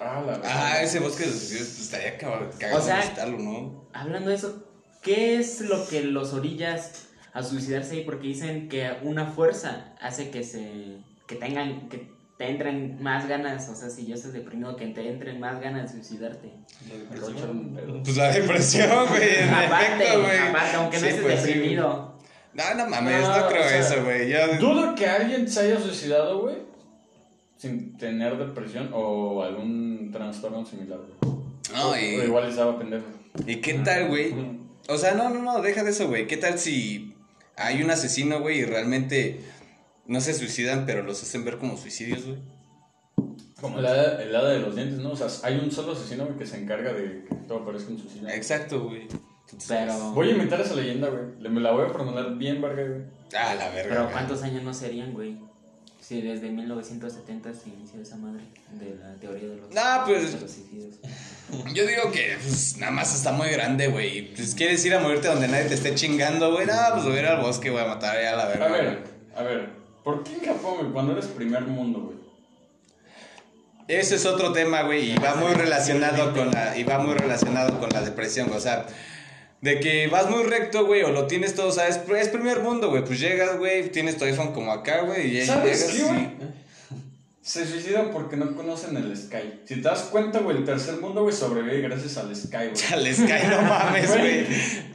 Ah, 0.00 0.20
la 0.26 0.32
verdad. 0.32 0.42
Ah, 0.44 0.82
ese 0.82 1.00
bosque 1.00 1.24
de 1.24 1.30
los 1.30 1.38
suicidios 1.38 1.68
pues, 1.68 1.80
estaría 1.80 2.18
cagado 2.18 2.50
cagado 2.58 2.78
O 2.78 2.84
sea- 2.84 2.96
visitarlo, 3.00 3.38
¿no? 3.38 3.88
Hablando 3.92 4.28
de 4.30 4.36
eso, 4.36 4.64
¿qué 5.02 5.38
es 5.38 5.60
lo 5.62 5.86
que 5.88 6.02
los 6.02 6.32
orillas 6.34 7.08
a 7.32 7.42
suicidarse 7.42 7.96
ahí? 7.96 8.04
Porque 8.04 8.28
dicen 8.28 8.68
que 8.68 8.90
una 9.02 9.26
fuerza 9.26 9.94
hace 10.00 10.30
que 10.30 10.42
se. 10.44 10.98
que 11.26 11.36
tengan. 11.36 11.88
que 11.88 12.10
te 12.36 12.50
entren 12.50 13.02
más 13.02 13.26
ganas, 13.28 13.68
o 13.68 13.74
sea, 13.74 13.88
si 13.88 14.06
ya 14.06 14.14
estás 14.14 14.32
deprimido, 14.34 14.76
que 14.76 14.86
te 14.88 15.08
entren 15.08 15.40
más 15.40 15.60
ganas 15.60 15.84
de 15.92 15.98
suicidarte. 16.02 16.52
Pues 18.04 18.16
la 18.16 18.30
depresión, 18.30 19.06
güey, 19.08 19.40
aparte, 19.50 20.04
güey. 20.18 20.38
aparte, 20.48 20.76
aunque 20.76 20.96
no 20.96 21.02
Sí, 21.02 21.08
estés 21.08 21.22
pues, 21.24 21.40
sí. 21.40 21.46
deprimido. 21.54 22.14
No, 22.52 22.74
no 22.74 22.86
mames, 22.88 23.22
No, 23.22 23.40
no, 23.40 23.48
creo 23.48 23.64
o 23.64 23.68
sea, 23.68 23.78
eso, 23.80 24.04
güey. 24.04 24.30
Yo... 24.30 24.38
Dudo 24.58 24.94
que 24.94 25.06
alguien 25.06 25.48
se 25.48 25.60
haya 25.60 25.80
suicidado, 25.80 26.40
güey, 26.40 26.56
sin 27.56 27.96
tener 27.96 28.36
depresión 28.36 28.90
o 28.92 29.42
algún 29.42 30.10
trastorno 30.12 30.64
similar, 30.64 30.98
güey. 30.98 31.36
No, 31.74 31.90
O 31.90 31.96
y... 31.96 32.24
igual 32.24 32.48
estaba 32.48 32.78
pendejo. 32.78 33.04
¿Y 33.46 33.56
qué 33.56 33.74
tal, 33.74 34.08
güey? 34.08 34.34
O 34.88 34.96
sea, 34.98 35.14
no, 35.14 35.30
no, 35.30 35.42
no, 35.42 35.60
deja 35.62 35.82
de 35.84 35.90
eso, 35.90 36.06
güey. 36.08 36.26
¿Qué 36.26 36.36
tal 36.36 36.58
si 36.58 37.14
hay 37.56 37.82
un 37.82 37.90
asesino, 37.90 38.40
güey, 38.40 38.60
y 38.60 38.64
realmente 38.64 39.40
no 40.08 40.20
se 40.20 40.34
suicidan, 40.34 40.84
pero 40.86 41.02
los 41.02 41.22
hacen 41.22 41.44
ver 41.44 41.58
como 41.58 41.76
suicidios, 41.76 42.24
güey? 42.24 42.38
Como 43.60 43.78
el 43.78 43.86
hada, 43.86 44.22
el 44.22 44.34
hada 44.36 44.50
de 44.50 44.58
los 44.60 44.74
dientes, 44.76 44.98
¿no? 44.98 45.12
O 45.12 45.16
sea, 45.16 45.28
hay 45.42 45.58
un 45.58 45.70
solo 45.72 45.92
asesino 45.92 46.24
güey, 46.26 46.36
que 46.38 46.46
se 46.46 46.58
encarga 46.58 46.92
de 46.92 47.24
que 47.28 47.34
todo 47.48 47.58
aparezca 47.60 47.90
en 47.90 47.98
su 47.98 48.08
silla. 48.08 48.34
Exacto, 48.34 48.80
güey. 48.84 49.08
Pero, 49.68 49.94
Voy 50.12 50.28
a 50.28 50.32
inventar 50.32 50.60
esa 50.60 50.74
leyenda, 50.74 51.08
güey. 51.08 51.22
Le- 51.40 51.48
Me 51.48 51.60
la 51.60 51.70
voy 51.70 51.86
a 51.86 51.88
formular 51.90 52.34
bien, 52.36 52.60
verga, 52.60 52.82
güey. 52.82 53.02
Ah, 53.36 53.54
la 53.54 53.68
verga. 53.70 53.88
pero 53.88 54.00
güey. 54.02 54.12
¿cuántos 54.12 54.42
años 54.42 54.62
no 54.62 54.74
serían, 54.74 55.12
güey? 55.14 55.38
Si 56.00 56.20
desde 56.20 56.50
1970 56.50 57.52
se 57.54 57.68
inició 57.70 58.00
esa 58.02 58.16
madre 58.16 58.42
de 58.78 58.94
la 58.96 59.14
teoría 59.14 59.48
de 59.48 59.56
los, 59.56 59.70
Nah, 59.72 60.04
pues- 60.04 60.32
de 60.34 60.40
los 60.40 60.50
suicidios. 60.52 60.96
Yo 61.74 61.86
digo 61.86 62.10
que 62.12 62.36
pues, 62.42 62.76
nada 62.78 62.92
más 62.92 63.14
está 63.14 63.32
muy 63.32 63.48
grande, 63.50 63.88
güey. 63.88 64.34
Pues 64.34 64.54
quieres 64.54 64.84
ir 64.84 64.94
a 64.94 65.00
morirte 65.00 65.28
donde 65.28 65.48
nadie 65.48 65.64
te 65.66 65.74
esté 65.74 65.94
chingando, 65.94 66.52
güey. 66.52 66.66
No, 66.66 66.72
pues 66.92 67.04
voy 67.04 67.16
a 67.16 67.20
ir 67.20 67.26
al 67.26 67.40
bosque, 67.40 67.70
voy 67.70 67.80
a 67.82 67.86
matar 67.86 68.16
a 68.18 68.36
la 68.36 68.46
verga. 68.48 68.66
A 68.66 68.68
ver, 68.68 68.84
güey. 68.84 68.98
a 69.36 69.42
ver. 69.42 69.85
¿Por 70.06 70.22
qué 70.22 70.34
en 70.34 70.44
Japón, 70.44 70.74
güey, 70.78 70.92
cuando 70.92 71.14
eres 71.14 71.26
primer 71.26 71.62
mundo, 71.62 71.98
güey? 71.98 72.16
Ese 73.88 74.14
es 74.14 74.24
otro 74.24 74.52
tema, 74.52 74.82
güey, 74.82 75.10
y 75.10 75.16
va 75.16 75.34
muy 75.34 75.52
relacionado 75.52 76.32
con 76.32 76.52
la 76.52 76.78
y 76.78 76.84
va 76.84 77.00
muy 77.00 77.14
relacionado 77.14 77.80
con 77.80 77.88
la 77.90 78.02
depresión, 78.02 78.48
o 78.54 78.60
sea, 78.60 78.86
de 79.62 79.80
que 79.80 80.06
vas 80.06 80.30
muy 80.30 80.44
recto, 80.44 80.86
güey, 80.86 81.02
o 81.02 81.10
lo 81.10 81.26
tienes 81.26 81.56
todo, 81.56 81.70
o 81.70 81.72
sea, 81.72 81.88
es, 81.88 81.98
es 82.08 82.28
primer 82.28 82.60
mundo, 82.60 82.88
güey, 82.88 83.04
pues 83.04 83.18
llegas, 83.18 83.58
güey, 83.58 83.90
tienes 83.90 84.16
tu 84.16 84.24
iPhone 84.26 84.52
como 84.52 84.70
acá, 84.70 85.00
güey, 85.00 85.38
y 85.38 85.44
¿Sabes 85.44 85.90
llegas 85.90 85.96
qué, 85.96 86.02
güey? 86.04 86.30
Se 87.46 87.64
suicidan 87.64 88.10
porque 88.12 88.36
no 88.36 88.56
conocen 88.56 88.96
el 88.96 89.16
Sky. 89.16 89.60
Si 89.66 89.76
te 89.76 89.80
das 89.82 90.08
cuenta, 90.10 90.40
güey, 90.40 90.56
el 90.56 90.64
tercer 90.64 90.96
mundo, 90.96 91.22
güey, 91.22 91.32
sobrevive 91.32 91.80
gracias 91.80 92.16
al 92.16 92.34
Sky, 92.34 92.56
güey. 92.56 92.72
Chale, 92.72 93.14
Sky, 93.14 93.46
no 93.48 93.62
mames, 93.62 94.08
güey. 94.08 94.46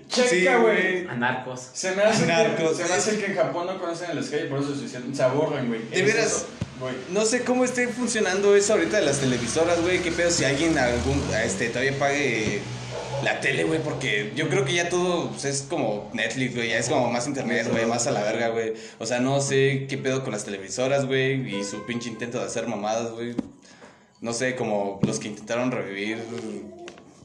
Checa, 0.10 0.28
Sí, 0.28 0.46
güey. 0.62 1.08
A 1.08 1.16
narcos. 1.16 1.70
Se 1.72 1.96
me 1.96 2.04
hace 2.04 2.26
que, 2.26 2.76
se 2.76 2.84
me 2.84 2.94
hace 2.94 3.18
que 3.20 3.26
en 3.28 3.36
Japón 3.36 3.68
no 3.68 3.80
conocen 3.80 4.12
el 4.12 4.22
Sky 4.22 4.36
y 4.36 4.50
por 4.50 4.60
eso 4.60 4.74
se 4.74 4.80
suicidan. 4.80 5.16
Se 5.16 5.24
aburren, 5.24 5.70
güey. 5.70 5.88
¿De 5.92 6.02
veras? 6.02 6.46
Güey. 6.82 6.94
No 7.12 7.24
sé 7.24 7.46
cómo 7.46 7.64
esté 7.64 7.88
funcionando 7.88 8.54
eso 8.54 8.74
ahorita 8.74 8.98
de 8.98 9.06
las 9.06 9.20
televisoras, 9.20 9.80
güey, 9.82 10.00
qué 10.00 10.12
pedo 10.12 10.30
si 10.30 10.44
alguien 10.44 10.78
algún 10.78 11.24
este 11.42 11.70
todavía 11.70 11.98
pague 11.98 12.60
la 13.24 13.40
tele, 13.40 13.64
güey, 13.64 13.80
porque 13.82 14.32
yo 14.36 14.50
creo 14.50 14.66
que 14.66 14.74
ya 14.74 14.90
todo 14.90 15.30
pues, 15.30 15.46
es 15.46 15.62
como 15.64 16.10
Netflix, 16.14 16.56
güey, 16.56 16.70
ya 16.70 16.78
es 16.78 16.90
como 16.90 17.12
más 17.12 17.28
internet, 17.28 17.68
güey, 17.72 17.86
más 17.86 18.08
a 18.08 18.12
la 18.12 18.24
verga, 18.24 18.50
güey. 18.50 18.74
O 19.00 19.06
sea, 19.06 19.20
no 19.20 19.42
sé 19.42 19.86
qué 19.88 19.98
pedo 19.98 20.24
con 20.24 20.32
las 20.32 20.46
televisoras, 20.46 21.06
güey, 21.06 21.56
y 21.56 21.64
su 21.64 21.86
pinche 21.86 22.10
intento 22.10 22.40
de 22.40 22.46
hacer 22.46 22.68
mamadas, 22.68 23.12
güey. 23.12 23.36
No 24.20 24.34
sé, 24.34 24.56
como 24.56 25.00
los 25.04 25.20
que 25.20 25.28
intentaron 25.28 25.72
revivir 25.72 26.20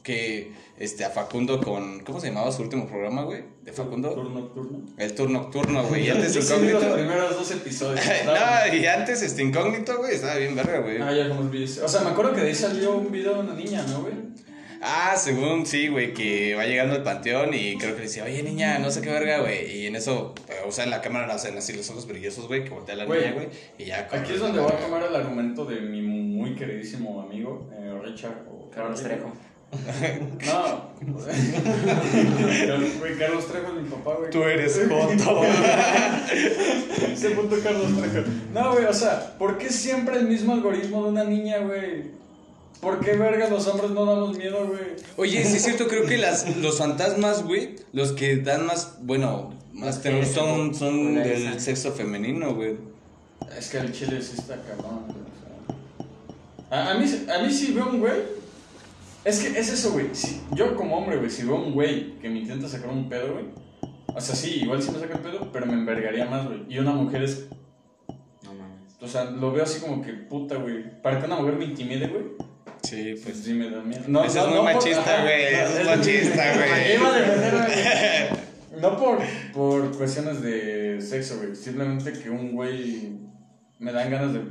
que 0.03 0.53
este 0.79 1.03
a 1.03 1.09
Facundo 1.09 1.59
con 1.61 1.99
¿cómo 2.01 2.19
se 2.19 2.27
llamaba 2.27 2.51
su 2.51 2.61
último 2.61 2.87
programa, 2.87 3.23
güey? 3.23 3.43
De 3.63 3.73
Facundo. 3.73 4.13
Turno 4.13 4.29
nocturno. 4.29 4.79
El 4.97 5.13
tour 5.13 5.29
nocturno, 5.29 5.83
güey, 5.83 6.07
y 6.07 6.09
antes 6.09 6.33
vi 6.33 6.39
los 6.39 6.49
incógnito. 6.49 6.93
primeros 6.93 7.35
dos 7.35 7.51
episodios. 7.51 8.05
no, 8.25 8.75
y 8.75 8.85
antes 8.85 9.21
este 9.21 9.43
incógnito, 9.43 9.97
güey, 9.97 10.15
estaba 10.15 10.35
bien 10.35 10.55
verga, 10.55 10.79
güey. 10.79 11.01
Ah, 11.01 11.11
ya 11.11 11.29
como 11.29 11.49
vi 11.49 11.63
ese. 11.63 11.81
O 11.81 11.89
sea, 11.89 12.01
me 12.01 12.11
acuerdo 12.11 12.33
que 12.33 12.41
de 12.41 12.47
ahí 12.47 12.55
salió 12.55 12.95
un 12.95 13.11
video 13.11 13.33
de 13.33 13.39
una 13.39 13.53
niña, 13.53 13.83
¿no, 13.89 14.01
güey? 14.01 14.13
Ah, 14.81 15.15
según 15.17 15.65
sí, 15.65 15.87
güey, 15.87 16.13
que 16.13 16.55
va 16.55 16.65
llegando 16.65 16.95
al 16.95 17.03
panteón 17.03 17.53
y 17.53 17.77
creo 17.77 17.93
que 17.93 18.01
le 18.01 18.07
dice, 18.07 18.21
oye 18.21 18.43
niña, 18.43 18.77
no 18.79 18.91
sé 18.91 19.01
qué 19.01 19.09
verga, 19.09 19.39
güey. 19.39 19.75
Y 19.75 19.87
en 19.87 19.95
eso, 19.95 20.35
eh, 20.49 20.61
o 20.67 20.71
sea, 20.71 20.83
en 20.83 20.91
la 20.91 21.01
cámara 21.01 21.27
no 21.27 21.33
hacen 21.33 21.57
así 21.57 21.73
los 21.73 21.89
ojos 21.89 22.07
brillosos, 22.07 22.47
güey, 22.47 22.63
que 22.63 22.69
voltea 22.69 22.95
a 22.95 22.97
la 22.99 23.05
Güey, 23.05 23.21
niña, 23.21 23.33
güey. 23.33 23.47
Y 23.77 23.85
ya. 23.85 24.07
Aquí 24.11 24.33
es 24.33 24.39
donde 24.39 24.59
voy 24.59 24.71
a 24.71 24.77
tomar 24.77 25.03
el 25.03 25.15
argumento 25.15 25.65
de 25.65 25.81
mi 25.81 26.01
muy 26.01 26.55
queridísimo 26.55 27.21
amigo, 27.21 27.69
eh, 27.73 27.99
Richard. 28.03 28.45
O 28.51 28.69
Carlos 28.69 29.01
Trejo. 29.01 29.33
No. 30.45 30.87
Güey, 32.99 33.17
Carlos 33.17 33.47
Trejo 33.47 33.67
es 33.67 33.83
mi 33.83 33.89
papá, 33.89 34.15
güey. 34.17 34.31
Tú 34.31 34.43
eres 34.43 34.79
joto. 34.89 35.43
Ese 37.11 37.29
punto 37.31 37.57
Carlos 37.63 37.91
Trejo. 37.97 38.27
No, 38.53 38.73
güey, 38.73 38.85
o 38.85 38.93
sea, 38.93 39.37
¿por 39.37 39.57
qué 39.57 39.69
siempre 39.69 40.17
el 40.17 40.27
mismo 40.27 40.53
algoritmo 40.53 41.03
de 41.03 41.09
una 41.09 41.23
niña, 41.23 41.59
güey? 41.59 42.15
¿Por 42.81 42.99
qué 42.99 43.13
verga 43.13 43.49
los 43.49 43.67
hombres 43.67 43.91
no 43.91 44.05
damos 44.05 44.37
miedo, 44.37 44.67
güey? 44.67 44.95
Oye, 45.15 45.43
sí 45.43 45.57
es 45.57 45.63
cierto, 45.63 45.87
creo 45.87 46.05
que 46.05 46.17
las, 46.17 46.57
los 46.61 46.77
fantasmas, 46.77 47.43
güey, 47.43 47.75
los 47.91 48.11
que 48.11 48.37
dan 48.37 48.65
más, 48.65 48.97
bueno, 49.01 49.53
más 49.73 50.01
terror 50.01 50.25
son, 50.25 50.75
son 50.75 51.15
del 51.15 51.59
sexo 51.59 51.91
femenino, 51.91 52.53
güey. 52.53 52.77
Es 53.57 53.69
que 53.69 53.77
el 53.77 53.91
chile 53.91 54.21
sí 54.21 54.35
está 54.37 54.55
cabrón, 54.61 55.05
güey. 55.07 55.17
o 55.19 56.69
sea. 56.69 56.89
A, 56.89 56.91
a 56.91 56.97
mí, 56.97 57.05
a 57.05 57.43
mí 57.43 57.51
si 57.51 57.73
veo 57.73 57.89
un 57.89 57.99
güey. 57.99 58.37
Es 59.23 59.39
que 59.39 59.59
es 59.59 59.69
eso, 59.69 59.91
güey. 59.91 60.07
Si, 60.13 60.41
yo 60.53 60.75
como 60.75 60.97
hombre, 60.97 61.17
güey, 61.17 61.29
si 61.29 61.43
veo 61.43 61.55
un 61.55 61.73
güey 61.73 62.17
que 62.19 62.29
me 62.29 62.39
intenta 62.39 62.67
sacar 62.67 62.89
un 62.89 63.09
pedo, 63.09 63.33
güey. 63.33 63.45
O 64.13 64.21
sea, 64.21 64.35
sí, 64.35 64.61
igual 64.61 64.81
sí 64.81 64.91
me 64.91 64.99
saca 64.99 65.15
el 65.15 65.19
pedo, 65.19 65.51
pero 65.51 65.65
me 65.65 65.73
envergaría 65.73 66.25
más, 66.25 66.45
güey. 66.47 66.61
Y 66.69 66.79
una 66.79 66.91
mujer 66.91 67.23
es. 67.23 67.47
No 68.43 68.53
mames. 68.53 68.95
O 69.01 69.07
sea, 69.07 69.25
lo 69.25 69.51
veo 69.51 69.63
así 69.63 69.79
como 69.79 70.01
que 70.01 70.13
puta, 70.13 70.55
güey. 70.55 71.01
Para 71.01 71.19
que 71.19 71.25
una 71.25 71.35
mujer 71.35 71.55
me 71.55 71.65
intimide, 71.65 72.07
güey. 72.07 72.23
Sí, 72.83 73.11
Pues 73.13 73.21
pues. 73.23 73.37
sí 73.43 73.53
me 73.53 73.69
da 73.69 73.81
miedo. 73.81 74.03
No, 74.07 74.23
Eso 74.23 74.39
es 74.41 74.47
muy 74.47 74.55
por- 74.57 74.63
machista, 74.65 75.21
güey, 75.23 75.43
eso 75.53 75.79
es 75.79 75.85
machista, 75.97 76.53
güey. 76.55 76.95
Iba 76.95 77.07
a 77.09 77.19
defenderme, 77.19 77.59
güey. 77.65 78.47
No 78.81 78.95
por, 78.95 79.17
por 79.53 79.97
cuestiones 79.97 80.41
de 80.43 81.01
sexo, 81.01 81.37
güey. 81.37 81.55
Simplemente 81.55 82.13
que 82.13 82.29
un 82.29 82.51
güey 82.51 83.17
me 83.79 83.91
dan 83.91 84.11
ganas 84.11 84.33
de 84.33 84.41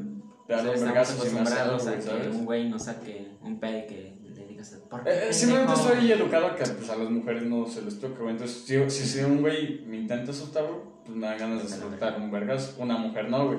darle 0.48 0.70
un 0.74 0.80
vergazo 0.84 1.24
si 1.24 1.32
me 1.32 1.40
hace 1.42 1.60
algo, 1.60 1.78
güey, 1.78 1.94
que 1.96 2.02
¿sabes? 2.02 2.26
un 2.28 2.44
güey 2.44 2.68
nos 2.68 2.82
saque 2.84 3.28
un 3.42 3.60
pedo 3.60 3.86
que 3.86 4.16
le 4.34 4.46
digas 4.46 4.74
¿por 4.90 5.04
qué, 5.04 5.10
Eh, 5.10 5.28
eh, 5.28 5.32
simplemente 5.32 5.72
pendejo?" 5.74 5.92
estoy 5.94 6.10
educado 6.12 6.46
a 6.48 6.56
que 6.56 6.64
pues, 6.64 6.90
a 6.90 6.96
las 6.96 7.08
mujeres 7.10 7.44
no 7.44 7.66
se 7.68 7.82
les 7.82 8.00
toque, 8.00 8.18
güey. 8.20 8.32
Entonces, 8.32 8.64
si, 8.66 8.90
si, 8.90 9.06
si 9.08 9.20
un 9.24 9.40
güey 9.42 9.82
me 9.86 9.96
intenta 9.98 10.32
asustar, 10.32 10.64
güey, 10.64 10.80
pues 11.04 11.16
me 11.16 11.26
dan 11.28 11.38
ganas 11.38 11.62
de 11.62 11.68
soltar 11.78 12.16
un 12.20 12.28
vergazo. 12.32 12.74
Una 12.82 12.96
mujer 12.98 13.28
no, 13.30 13.46
güey. 13.46 13.58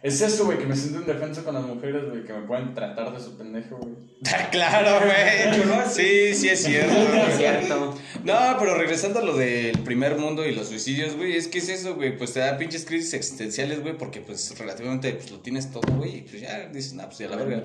Es 0.00 0.20
eso, 0.20 0.44
güey, 0.44 0.58
que 0.58 0.66
me 0.66 0.76
siento 0.76 1.00
indefenso 1.00 1.44
con 1.44 1.54
las 1.54 1.64
mujeres, 1.64 2.04
güey, 2.08 2.24
que 2.24 2.32
me 2.32 2.46
pueden 2.46 2.72
tratar 2.72 3.12
de 3.12 3.20
su 3.20 3.36
pendejo, 3.36 3.78
güey. 3.78 3.94
claro, 4.52 5.04
güey. 5.04 5.88
Sí, 5.90 6.34
sí 6.34 6.48
es 6.48 6.62
cierto, 6.62 6.92
Es 6.96 7.10
güey. 7.10 7.36
cierto. 7.36 7.94
No, 8.24 8.34
pero 8.58 8.76
regresando 8.76 9.18
a 9.18 9.24
lo 9.24 9.36
del 9.36 9.76
primer 9.80 10.16
mundo 10.16 10.46
y 10.46 10.54
los 10.54 10.68
suicidios, 10.68 11.16
güey, 11.16 11.36
es 11.36 11.48
que 11.48 11.58
es 11.58 11.68
eso, 11.68 11.96
güey, 11.96 12.16
pues 12.16 12.32
te 12.32 12.40
da 12.40 12.56
pinches 12.58 12.84
crisis 12.84 13.14
existenciales, 13.14 13.80
güey, 13.82 13.96
porque 13.98 14.20
pues 14.20 14.56
relativamente 14.56 15.12
pues 15.14 15.30
lo 15.32 15.40
tienes 15.40 15.72
todo, 15.72 15.92
güey, 15.96 16.18
y 16.18 16.20
pues 16.22 16.42
ya 16.42 16.68
dices, 16.68 16.94
nah, 16.94 17.06
pues 17.06 17.18
ya 17.18 17.28
la 17.28 17.36
verga. 17.36 17.62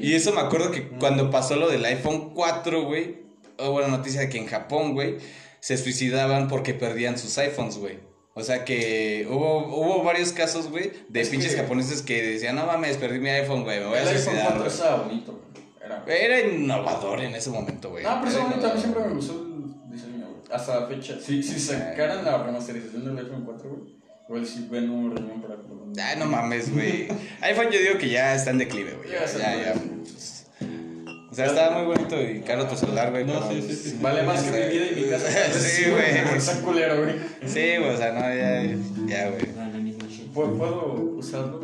Y 0.00 0.14
eso 0.14 0.32
me 0.32 0.40
acuerdo 0.40 0.70
que 0.70 0.88
cuando 0.88 1.30
pasó 1.30 1.56
lo 1.56 1.68
del 1.68 1.84
iPhone 1.84 2.32
4, 2.32 2.84
güey, 2.84 3.22
hubo 3.58 3.78
una 3.78 3.88
noticia 3.88 4.20
de 4.20 4.28
que 4.28 4.38
en 4.38 4.46
Japón, 4.46 4.94
güey, 4.94 5.16
se 5.58 5.76
suicidaban 5.76 6.46
porque 6.48 6.74
perdían 6.74 7.18
sus 7.18 7.36
iPhones, 7.38 7.78
güey. 7.78 8.11
O 8.34 8.42
sea 8.42 8.64
que 8.64 9.26
hubo, 9.30 9.66
hubo 9.66 10.02
varios 10.02 10.32
casos, 10.32 10.68
güey, 10.70 10.90
de 11.08 11.20
Es 11.20 11.28
pinches 11.28 11.54
que- 11.54 11.60
japoneses 11.60 12.00
que 12.02 12.22
decían, 12.22 12.56
no 12.56 12.64
mames, 12.66 12.96
perdí 12.96 13.18
mi 13.18 13.28
iPhone, 13.28 13.62
güey, 13.64 13.80
me 13.80 13.86
voy 13.86 13.98
a 13.98 14.02
El 14.02 14.08
iPhone 14.08 14.22
suicidar. 14.24 14.44
4 14.46 14.58
güey". 14.62 14.72
estaba 14.72 15.02
bonito, 15.02 15.32
güey. 15.32 15.42
Era. 15.84 16.04
Era 16.06 16.40
innovador 16.54 17.20
en 17.20 17.34
ese 17.34 17.50
momento, 17.50 17.90
güey. 17.90 18.04
No, 18.04 18.18
pero 18.20 18.30
ese 18.30 18.40
momento 18.40 18.70
a 18.70 18.74
mí 18.74 18.80
siempre 18.80 19.04
me 19.04 19.14
gustó 19.14 19.32
el 19.34 19.90
diseño, 19.92 20.26
güey. 20.28 20.42
Hasta 20.50 20.80
la 20.80 20.86
fecha. 20.86 21.18
Si, 21.20 21.42
si 21.42 21.60
sacaran 21.60 22.24
la 22.24 22.42
remasterización 22.42 23.04
del 23.04 23.26
iPhone 23.26 23.44
4, 23.44 23.68
güey, 23.68 23.92
igual 24.28 24.46
sí 24.46 24.66
ven 24.70 24.88
un 24.88 25.14
riñón 25.14 25.42
para 25.42 25.56
Ay, 26.08 26.18
no 26.18 26.24
mames, 26.24 26.72
güey. 26.72 27.08
iPhone 27.42 27.68
yo 27.70 27.78
digo 27.80 27.98
que 27.98 28.08
ya 28.08 28.34
está 28.34 28.50
en 28.50 28.58
declive, 28.58 28.92
güey. 28.94 29.10
Ya, 29.10 29.26
Ya 29.26 29.38
ya, 29.56 29.62
ya. 29.74 29.74
Pues, 31.34 31.50
O 31.50 31.54
sea, 31.54 31.64
estaba 31.64 31.78
muy 31.78 31.94
bonito 31.94 32.20
y 32.20 32.40
caro 32.40 32.66
tu 32.66 32.76
celular, 32.76 33.10
güey. 33.10 33.24
No, 33.24 33.48
pero, 33.48 33.62
sí, 33.62 33.68
sí, 33.68 33.90
sí. 33.90 33.98
Vale 34.02 34.22
más 34.22 34.42
que 34.42 34.50
mi 34.50 34.72
vida 34.72 34.86
y 34.92 35.02
mi 35.02 35.08
casa. 35.08 35.26
Sí, 35.58 35.90
güey. 35.90 36.36
Está 36.36 36.60
culero, 36.60 37.02
güey. 37.02 37.14
Sí, 37.46 37.76
güey, 37.78 37.90
o 37.90 37.96
sea, 37.96 38.12
no, 38.12 38.20
ya, 38.20 38.62
ya, 39.06 39.30
güey. 39.30 39.46
¿Puedo, 40.34 40.52
puedo 40.58 40.94
usarlo? 41.18 41.60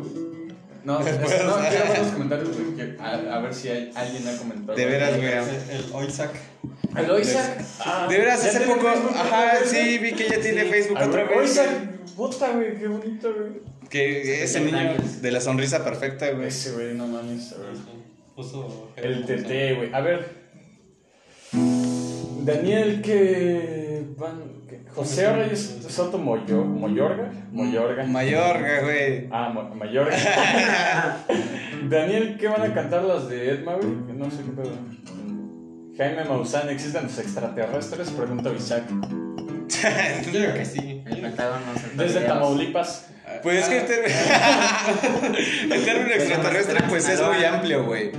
No, 0.83 0.99
no, 0.99 1.05
quiero 1.05 1.57
ver 1.57 1.99
los 1.99 2.11
comentarios, 2.13 2.49
güey, 2.49 2.95
a, 2.99 3.39
ver 3.39 3.53
si 3.53 3.69
hay, 3.69 3.91
alguien 3.93 4.27
ha 4.27 4.37
comentado. 4.37 4.75
De 4.75 4.85
veras, 4.85 5.17
güey. 5.17 5.27
El, 5.29 5.85
Oisak. 5.93 6.31
El 6.95 7.11
Oisak. 7.11 7.63
Ah, 7.79 8.07
De 8.09 8.17
veras, 8.17 8.43
¿ya 8.43 8.49
hace 8.49 8.61
poco, 8.61 8.87
ajá, 8.87 9.57
sí, 9.65 9.99
vi 9.99 10.13
que 10.13 10.29
ya 10.29 10.39
tiene. 10.39 10.65
Facebook 10.65 10.97
otra 10.99 11.25
vez. 11.25 11.37
Oisak, 11.37 11.69
puta, 12.15 12.49
güey, 12.53 12.77
qué 12.77 12.87
bonito, 12.87 13.33
güey. 13.33 13.61
Que 13.89 14.43
ese 14.43 14.61
niño 14.61 14.95
de 15.21 15.31
la 15.31 15.41
sonrisa 15.41 15.83
perfecta, 15.83 16.31
güey. 16.31 16.47
Ese, 16.47 16.71
güey, 16.71 16.93
no 16.95 17.07
mames, 17.07 17.53
a 17.53 17.57
ver. 17.57 17.98
Puso. 18.39 18.87
El 18.95 19.25
TT, 19.25 19.75
güey. 19.75 19.93
A 19.93 19.99
ver. 19.99 20.29
Daniel 22.45 23.01
que 23.01 24.05
van 24.17 24.39
que- 24.69 24.79
José 24.95 25.29
Reyes 25.33 25.79
Soto 25.89 26.17
Moyo, 26.17 26.63
Moyorga, 26.63 27.33
Moyorga. 27.51 28.05
Mayorga, 28.05 28.81
güey. 28.83 29.27
Ah, 29.29 29.49
Mo- 29.53 29.75
Mayorga. 29.75 30.15
Daniel, 31.89 32.37
¿qué 32.39 32.47
van 32.47 32.61
a 32.61 32.73
cantar 32.73 33.03
las 33.03 33.27
de 33.27 33.49
Edma, 33.51 33.75
güey? 33.75 33.89
No 34.15 34.31
sé 34.31 34.37
qué 34.43 34.51
pedo. 34.51 34.71
Jaime 35.97 36.23
Maussan, 36.23 36.69
¿existen 36.69 37.03
los 37.03 37.19
extraterrestres? 37.19 38.09
Pregunta 38.11 38.53
Isaac. 38.53 38.83
Yo 40.25 40.31
creo 40.31 40.53
que 40.53 40.65
sí. 40.65 41.03
Desde. 41.97 42.21
Tamaulipas. 42.21 43.09
Pues 43.43 43.63
es 43.63 43.69
que 43.69 43.77
el 43.79 43.85
término, 43.85 44.15
el 45.75 45.85
término 45.85 46.13
extraterrestre, 46.15 46.79
pues 46.89 47.07
es 47.09 47.21
muy 47.21 47.43
amplio, 47.43 47.85
güey. 47.85 48.11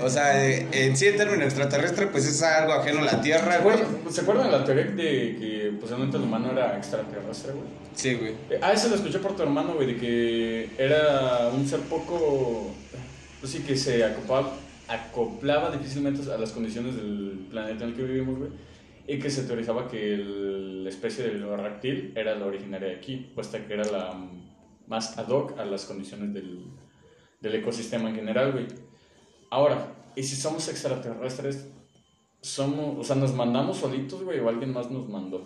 O 0.00 0.08
sea, 0.08 0.46
eh, 0.46 0.66
en 0.72 0.96
sí 0.96 1.06
el 1.06 1.16
término 1.16 1.42
extraterrestre, 1.44 2.06
pues 2.06 2.24
es 2.26 2.40
algo 2.42 2.72
ajeno 2.72 3.00
a 3.00 3.04
la 3.04 3.20
Tierra, 3.20 3.58
güey. 3.58 3.78
¿Se 4.10 4.20
acuerdan 4.20 4.50
de 4.50 4.58
la 4.58 4.64
teoría 4.64 4.84
de 4.84 4.94
que 5.38 5.72
posiblemente 5.80 6.16
el 6.16 6.22
humano 6.22 6.52
era 6.52 6.76
extraterrestre, 6.76 7.52
güey? 7.52 7.64
Sí, 7.94 8.14
güey. 8.14 8.32
Eh, 8.50 8.60
Ah, 8.62 8.72
eso 8.72 8.88
lo 8.88 8.94
escuché 8.94 9.18
por 9.18 9.34
tu 9.34 9.42
hermano, 9.42 9.74
güey, 9.74 9.88
de 9.94 9.96
que 9.96 10.70
era 10.78 11.48
un 11.52 11.66
ser 11.66 11.80
poco... 11.80 12.72
pues 13.40 13.50
sí, 13.52 13.58
que 13.66 13.76
se 13.76 14.04
acoplaba, 14.04 14.52
acoplaba 14.86 15.70
difícilmente 15.72 16.32
a 16.32 16.38
las 16.38 16.52
condiciones 16.52 16.94
del 16.94 17.46
planeta 17.50 17.82
en 17.84 17.90
el 17.90 17.96
que 17.96 18.02
vivimos, 18.04 18.38
güey. 18.38 18.50
Y 19.08 19.18
que 19.18 19.30
se 19.30 19.42
teorizaba 19.44 19.88
que 19.88 20.14
el- 20.14 20.84
la 20.84 20.90
especie 20.90 21.24
del 21.24 21.42
reptil 21.58 22.12
era 22.14 22.36
la 22.36 22.46
originaria 22.46 22.88
de 22.88 22.94
aquí, 22.94 23.30
puesta 23.34 23.58
que 23.66 23.74
era 23.74 23.84
la 23.84 24.14
más 24.88 25.16
ad 25.18 25.28
hoc 25.28 25.58
a 25.58 25.64
las 25.64 25.84
condiciones 25.84 26.32
del, 26.32 26.64
del 27.40 27.54
ecosistema 27.54 28.08
en 28.08 28.16
general, 28.16 28.52
güey. 28.52 28.66
Ahora, 29.50 29.94
¿y 30.16 30.22
si 30.22 30.36
somos 30.36 30.68
extraterrestres? 30.68 31.68
Somos, 32.40 32.98
o 32.98 33.04
sea, 33.04 33.16
nos 33.16 33.34
mandamos 33.34 33.78
solitos, 33.78 34.22
güey, 34.22 34.40
o 34.40 34.48
alguien 34.48 34.72
más 34.72 34.90
nos 34.90 35.08
mandó. 35.08 35.42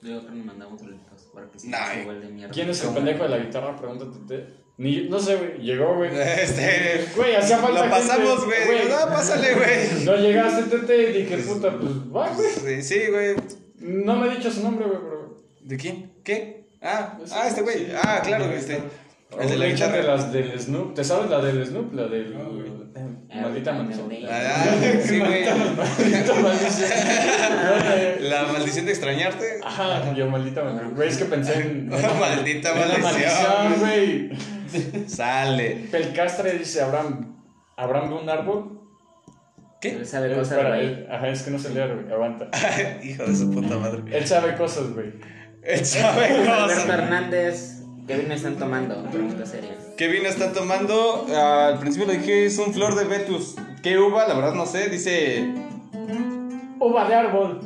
Yo 0.00 0.18
creo 0.18 0.26
que 0.26 0.36
nos 0.36 0.46
mandamos 0.46 0.80
solitos, 0.80 1.28
porque 1.32 1.58
si 1.58 1.68
Nah, 1.68 1.92
es 1.92 2.02
igual 2.02 2.20
de 2.20 2.28
mierda. 2.28 2.52
¿Quién 2.52 2.70
es 2.70 2.84
el 2.84 2.94
pendejo 2.94 3.24
de 3.24 3.28
la 3.30 3.38
guitarra? 3.38 3.76
Pregúntate. 3.76 4.46
Ni, 4.76 5.08
no 5.08 5.18
sé, 5.18 5.36
güey. 5.36 5.58
Llegó, 5.58 5.96
güey. 5.96 6.10
Este. 6.14 7.06
Güey, 7.16 7.34
hacía 7.34 7.58
falta 7.58 7.84
Lo 7.84 7.90
pasamos, 7.90 8.44
güey. 8.44 8.88
No, 8.88 9.06
pásale, 9.08 9.54
güey. 9.54 10.04
No 10.04 10.16
llegaste, 10.16 10.76
tete, 10.76 11.10
y 11.10 11.22
dije, 11.22 11.38
puta, 11.38 11.76
pues 11.76 11.92
va, 12.14 12.32
güey. 12.32 12.80
Sí, 12.82 13.00
güey. 13.10 13.34
No 13.80 14.16
me 14.16 14.30
ha 14.30 14.34
dicho 14.34 14.50
su 14.50 14.62
nombre, 14.62 14.86
güey, 14.86 14.98
pero. 15.00 15.42
¿De 15.62 15.76
quién? 15.76 16.12
¿Qué? 16.22 16.57
Ah, 16.82 17.18
ah, 17.32 17.48
este 17.48 17.62
güey. 17.62 17.88
Ah, 18.02 18.20
claro, 18.24 18.44
este. 18.46 18.80
El 19.38 19.48
de 19.50 19.56
la 19.58 19.66
guitarra. 19.66 20.02
las 20.02 20.32
del 20.32 20.58
Snoop. 20.58 20.94
¿Te 20.94 21.04
sabes 21.04 21.28
la 21.30 21.40
del 21.40 21.64
Snoop? 21.66 21.92
La 21.92 22.04
del. 22.08 22.32
No, 22.34 22.62
eh, 22.62 23.40
Maldita 23.42 23.72
maldición. 23.72 24.10
Ah, 24.30 24.64
sí, 25.04 25.18
güey. 25.18 25.44
Maldita 25.44 26.34
maldición. 26.34 26.90
La 28.20 28.42
maldición 28.44 28.86
de 28.86 28.92
extrañarte. 28.92 29.60
Ajá, 29.62 30.12
yo 30.14 30.28
maldita 30.30 30.64
maldición. 30.64 30.94
Güey, 30.94 31.08
es 31.08 31.16
que 31.18 31.24
pensé 31.26 31.60
en. 31.60 31.88
Maldita 32.20 32.70
en 32.72 32.88
la 32.88 32.98
maldición. 32.98 33.78
güey. 33.80 34.30
Sale. 35.08 35.88
Pelcastre 35.90 36.58
dice: 36.58 36.80
Abraham. 36.82 37.36
¿Abraham 37.76 38.08
de 38.08 38.14
un 38.16 38.28
árbol? 38.30 38.80
¿Qué? 39.80 39.90
Él 39.90 40.06
sabe 40.06 40.34
cosas, 40.34 40.66
güey. 40.66 40.80
él- 40.86 41.06
Ajá, 41.10 41.28
es 41.28 41.42
que 41.42 41.50
no 41.52 41.58
se 41.58 41.68
lee, 41.70 41.80
güey. 41.92 42.12
Aguanta. 42.12 42.48
Hijo 43.02 43.24
de 43.24 43.36
su 43.36 43.50
puta 43.52 43.76
madre. 43.76 44.02
Él 44.10 44.26
sabe 44.26 44.56
cosas, 44.56 44.92
güey. 44.92 45.12
Él 45.68 45.84
sabe 45.84 46.48
Alberto. 46.48 46.92
Hernández, 46.92 47.82
¿qué 48.06 48.16
vino 48.16 48.34
están 48.34 48.56
tomando? 48.56 49.04
Pregunta 49.10 49.44
seria. 49.44 49.76
¿Qué 49.98 50.08
vino 50.08 50.28
está 50.28 50.52
tomando? 50.52 51.26
Ah, 51.30 51.68
al 51.74 51.78
principio 51.78 52.06
le 52.08 52.18
dije 52.18 52.46
es 52.46 52.58
un 52.58 52.72
flor 52.72 52.94
de 52.94 53.04
Betus. 53.04 53.54
¿Qué 53.82 53.98
uva? 53.98 54.26
La 54.26 54.34
verdad 54.34 54.54
no 54.54 54.64
sé. 54.64 54.88
Dice. 54.88 55.46
Uva 56.80 57.06
de 57.06 57.14
árbol. 57.14 57.60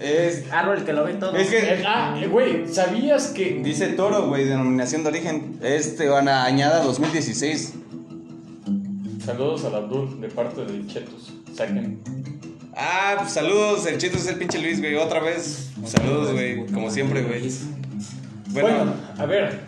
Es. 0.00 0.50
Árbol 0.50 0.84
que 0.84 0.92
lo 0.92 1.04
ve 1.04 1.14
todo. 1.14 1.36
Es 1.36 1.50
que. 1.50 1.58
Eh, 1.58 1.84
Ah, 1.86 2.18
eh, 2.20 2.26
güey, 2.26 2.66
¿sabías 2.66 3.28
que 3.28 3.60
Dice 3.62 3.88
toro, 3.88 4.26
güey, 4.26 4.44
denominación 4.44 5.04
de 5.04 5.10
origen. 5.10 5.58
Este 5.62 6.08
van 6.08 6.28
a 6.28 6.44
añada 6.44 6.82
2016. 6.82 7.74
Saludos 9.24 9.64
al 9.66 9.74
Abdul 9.76 10.20
de 10.20 10.28
parte 10.28 10.64
del 10.64 10.86
Chetus. 10.88 11.32
Saquen. 11.54 12.00
Ah, 12.76 13.16
pues 13.18 13.32
saludos. 13.32 13.86
El 13.86 13.96
chito 13.98 14.16
es 14.18 14.26
el 14.26 14.36
pinche 14.36 14.58
Luis, 14.58 14.80
güey. 14.80 14.94
Otra 14.96 15.20
vez. 15.20 15.70
Saludos, 15.86 16.32
güey. 16.32 16.66
Como 16.66 16.90
siempre, 16.90 17.22
güey. 17.22 17.50
Bueno, 18.50 18.68
Bueno, 18.76 18.94
a 19.18 19.26
ver. 19.26 19.60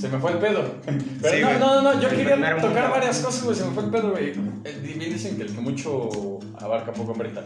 Se 0.00 0.08
me 0.08 0.18
fue 0.18 0.32
el 0.32 0.38
pedo. 0.38 0.74
Pero 1.22 1.36
Sí, 1.36 1.42
no, 1.42 1.58
no, 1.58 1.82
no, 1.82 1.94
no, 1.94 2.00
yo 2.00 2.08
quería 2.08 2.36
tocar 2.60 2.90
varias 2.90 3.18
cosas, 3.18 3.44
güey. 3.44 3.56
Se 3.56 3.64
me 3.64 3.72
fue 3.72 3.84
el 3.84 3.90
pedo, 3.90 4.10
güey. 4.12 4.30
Eh, 4.64 4.80
Bien 4.82 4.98
dicen 4.98 5.36
que 5.36 5.42
el 5.42 5.54
que 5.54 5.60
mucho 5.60 6.38
abarca 6.58 6.92
poco 6.92 7.12
aprieta. 7.12 7.44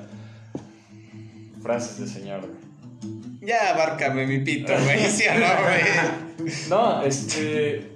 Frases 1.62 1.98
de 1.98 2.06
señor, 2.06 2.40
güey. 2.40 3.18
ya 3.42 3.74
abárcame 3.74 4.26
mi 4.26 4.38
pito, 4.40 4.72
güey. 4.72 5.04
¿Sí 5.10 5.24
o 5.28 5.34
no, 5.34 5.46
güey? 5.62 6.48
No, 6.70 7.02
este. 7.02 7.90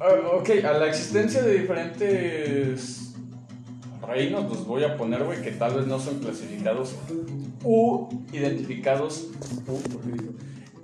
ah, 0.00 0.14
ok, 0.34 0.50
a 0.64 0.72
la 0.74 0.86
existencia 0.88 1.42
de 1.42 1.58
diferentes 1.58 3.01
reinos 4.12 4.48
los 4.48 4.66
voy 4.66 4.84
a 4.84 4.96
poner, 4.96 5.24
güey, 5.24 5.40
que 5.42 5.52
tal 5.52 5.74
vez 5.74 5.86
no 5.86 5.98
son 5.98 6.18
clasificados 6.20 6.94
u 7.64 8.08
identificados. 8.32 9.28
U. 9.66 9.78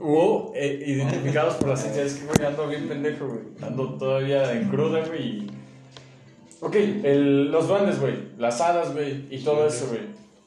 U 0.01 0.53
eh, 0.55 0.83
identificados 0.87 1.55
por 1.57 1.69
las 1.71 1.85
entidades 1.85 2.15
que, 2.15 2.27
güey, 2.27 2.47
ando 2.47 2.69
bien 2.69 2.89
pendejo, 2.89 3.27
güey. 3.27 3.41
Ando 3.63 3.95
todavía 3.95 4.53
en 4.53 4.69
cruda, 4.69 5.05
güey. 5.07 5.23
y- 5.23 5.51
Ok, 6.61 6.75
el- 6.75 7.51
los 7.53 7.69
duendes, 7.69 8.01
güey. 8.01 8.15
Las 8.39 8.61
hadas, 8.61 8.93
güey. 8.93 9.27
Y 9.31 9.39
todo 9.45 9.67
eso, 9.67 9.87
güey. 9.89 10.01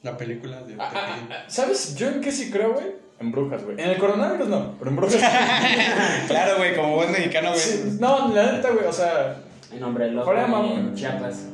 La 0.03 0.17
película 0.17 0.61
de. 0.63 0.75
Ah, 0.79 0.91
ah, 0.93 1.27
ah, 1.29 1.35
¿Sabes 1.47 1.95
yo 1.95 2.07
en 2.09 2.21
qué 2.21 2.31
sí 2.31 2.49
creo, 2.51 2.73
güey? 2.73 2.87
En 3.19 3.31
brujas, 3.31 3.63
güey. 3.63 3.79
En 3.79 3.91
el 3.91 3.97
coronavirus 3.97 4.47
no, 4.49 4.73
pero 4.79 4.89
en 4.89 4.95
brujas. 4.97 5.21
Claro, 6.27 6.57
güey, 6.57 6.75
como 6.75 6.95
buen 6.95 7.11
mexicano, 7.11 7.49
güey. 7.49 7.59
Sí, 7.61 7.97
no, 7.99 8.33
la 8.33 8.53
neta, 8.53 8.71
güey, 8.71 8.85
o 8.85 8.91
sea, 8.93 9.41
El 9.73 9.83
hombre 9.83 10.09
loco 10.11 10.25
Fuera 10.25 10.41
de 10.43 10.47
mamón. 10.47 10.79
en 10.79 10.95
Chiapas. 10.95 11.45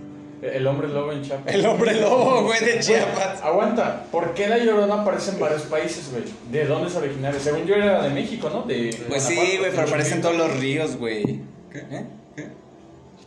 El 0.41 0.67
hombre 0.67 0.87
lobo 0.87 1.11
en 1.11 1.21
Chiapas. 1.23 1.53
El 1.53 1.65
hombre 1.65 1.99
lobo, 1.99 2.43
güey, 2.43 2.59
de 2.63 2.79
Chiapas. 2.79 3.41
Aguanta, 3.41 4.05
¿por 4.11 4.33
qué 4.33 4.47
la 4.47 4.57
llorona 4.57 5.01
aparece 5.01 5.31
en 5.31 5.39
varios 5.39 5.63
países, 5.63 6.11
güey? 6.11 6.23
¿De 6.51 6.65
dónde 6.65 6.89
es 6.89 6.95
originaria? 6.95 7.39
Según 7.39 7.65
yo 7.65 7.75
era 7.75 8.03
de 8.03 8.09
México, 8.09 8.49
¿no? 8.51 8.63
De 8.63 8.95
Pues 9.07 9.23
sí, 9.23 9.57
güey, 9.57 9.71
pero 9.71 9.87
aparecen 9.87 10.21
todos 10.21 10.35
los 10.35 10.59
ríos, 10.59 10.97
güey. 10.97 11.41
¿Eh? 11.73 12.05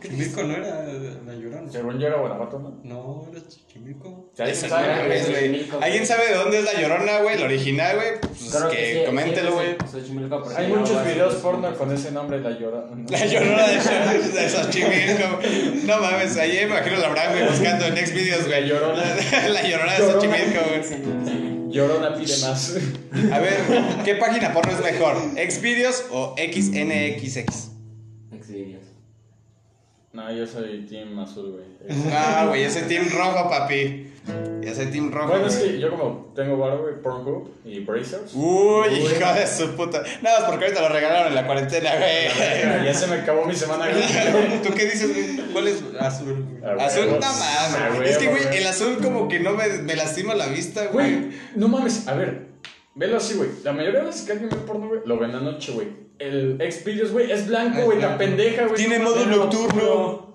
¿Qué? 0.01 0.09
Chimilco 0.09 0.43
no 0.43 0.53
era 0.55 0.83
la 0.83 1.33
llorona. 1.35 1.71
Según 1.71 1.99
yo 1.99 2.07
era 2.07 2.17
Guanajuato, 2.17 2.59
¿no? 2.59 2.79
No, 2.83 3.27
era 3.31 3.41
Chimilco. 3.71 4.31
Si 4.35 4.41
alguien 4.41 4.69
sabe, 4.69 5.63
¿Alguien 5.81 6.05
sabe 6.07 6.27
de 6.29 6.33
dónde 6.35 6.59
es 6.59 6.65
la 6.65 6.81
llorona, 6.81 7.19
güey? 7.19 7.37
La 7.37 7.45
original, 7.45 7.95
güey. 7.97 8.09
Pues 8.19 8.55
Creo 8.55 8.69
que 8.69 8.93
sí, 8.99 9.05
coméntelo, 9.05 9.53
güey. 9.53 9.67
sí, 9.91 10.53
Hay 10.57 10.67
muchos 10.67 11.05
videos 11.05 11.35
porno 11.35 11.73
con 11.77 11.93
ese 11.93 12.11
nombre, 12.11 12.39
la 12.41 12.49
llorona. 12.57 12.95
La 13.09 13.25
llorona 13.25 13.67
de, 13.67 13.77
Xo- 13.79 14.31
de 14.31 14.49
Xochimilco. 14.49 15.85
No 15.85 15.99
mames, 16.01 16.35
ahí 16.37 16.57
imagino 16.59 16.97
la 16.97 17.07
Abraham, 17.07 17.31
güey, 17.33 17.47
buscando 17.47 17.85
en 17.85 17.93
Next 17.93 18.13
Videos, 18.13 18.47
güey. 18.47 18.61
La 18.61 18.67
Llorona. 18.67 19.03
La 19.49 19.61
llorona 19.67 19.93
de. 19.93 19.99
Xochimilco, 19.99 20.59
güey. 20.67 21.71
Llorona 21.71 22.13
pide 22.15 22.37
más. 22.39 22.75
A 23.31 23.39
ver, 23.39 23.59
¿qué 24.03 24.15
página 24.15 24.51
porno 24.53 24.73
es 24.73 24.81
mejor? 24.81 25.15
¿Xvideos 25.49 26.05
o 26.11 26.35
XNXX? 26.37 27.69
Exvideos. 28.33 28.80
No, 30.13 30.29
yo 30.29 30.45
soy 30.45 30.85
team 30.85 31.17
azul, 31.19 31.51
güey. 31.51 32.01
Ah, 32.11 32.45
güey, 32.47 32.63
yo 32.63 32.69
soy 32.69 32.81
Team 32.83 33.07
Rojo, 33.09 33.49
papi. 33.49 34.11
Yo 34.61 34.75
soy 34.75 34.87
Team 34.87 35.09
Rojo. 35.09 35.29
Bueno, 35.29 35.47
es 35.47 35.57
güey. 35.57 35.71
que 35.71 35.79
yo 35.79 35.89
como 35.89 36.33
tengo 36.35 36.57
varo, 36.57 36.81
güey, 36.81 37.01
Pornhub 37.01 37.49
y 37.63 37.79
Brazers. 37.79 38.33
Uy, 38.33 38.89
hijo 38.89 39.33
de 39.33 39.47
su 39.47 39.73
puta. 39.75 40.03
Nada 40.21 40.41
más 40.41 40.49
porque 40.49 40.65
ahorita 40.65 40.81
lo 40.81 40.89
regalaron 40.89 41.27
en 41.29 41.35
la 41.35 41.45
cuarentena, 41.45 41.91
güey. 41.95 42.85
Ya 42.85 42.93
se 42.93 43.07
me 43.07 43.15
acabó 43.15 43.45
mi 43.45 43.55
semana 43.55 43.87
gratis. 43.87 44.61
¿Tú 44.63 44.73
qué 44.73 44.85
dices, 44.85 45.13
güey? 45.13 45.49
¿Cuál 45.53 45.67
es? 45.69 45.81
Azul. 45.97 46.59
Azul, 46.77 47.05
no 47.07 47.19
mames. 47.19 48.09
Es 48.09 48.17
que, 48.17 48.27
güey, 48.27 48.43
güey. 48.43 48.57
el 48.57 48.67
azul 48.67 48.97
como 49.01 49.29
que 49.29 49.39
no 49.39 49.53
me, 49.53 49.65
me 49.67 49.95
lastima 49.95 50.35
la 50.35 50.47
vista, 50.47 50.87
güey. 50.87 51.21
Güey, 51.21 51.31
no 51.55 51.69
mames, 51.69 52.07
a 52.09 52.15
ver, 52.15 52.47
velo 52.95 53.15
así, 53.15 53.35
güey. 53.35 53.49
La 53.63 53.71
mayoría 53.71 54.01
de 54.01 54.07
las 54.07 54.23
que 54.23 54.33
alguien 54.33 54.49
ve 54.49 54.57
porno, 54.57 54.89
güey, 54.89 55.01
lo 55.05 55.17
ven 55.17 55.33
anoche, 55.33 55.71
güey. 55.71 55.87
El 56.21 56.57
Xvideos, 56.71 57.11
güey, 57.11 57.31
es 57.31 57.47
blanco, 57.47 57.81
güey, 57.83 57.99
la 57.99 58.17
pendeja, 58.17 58.65
güey. 58.65 58.75
Tiene 58.75 58.99
mames, 58.99 59.27
nocturno. 59.27 60.31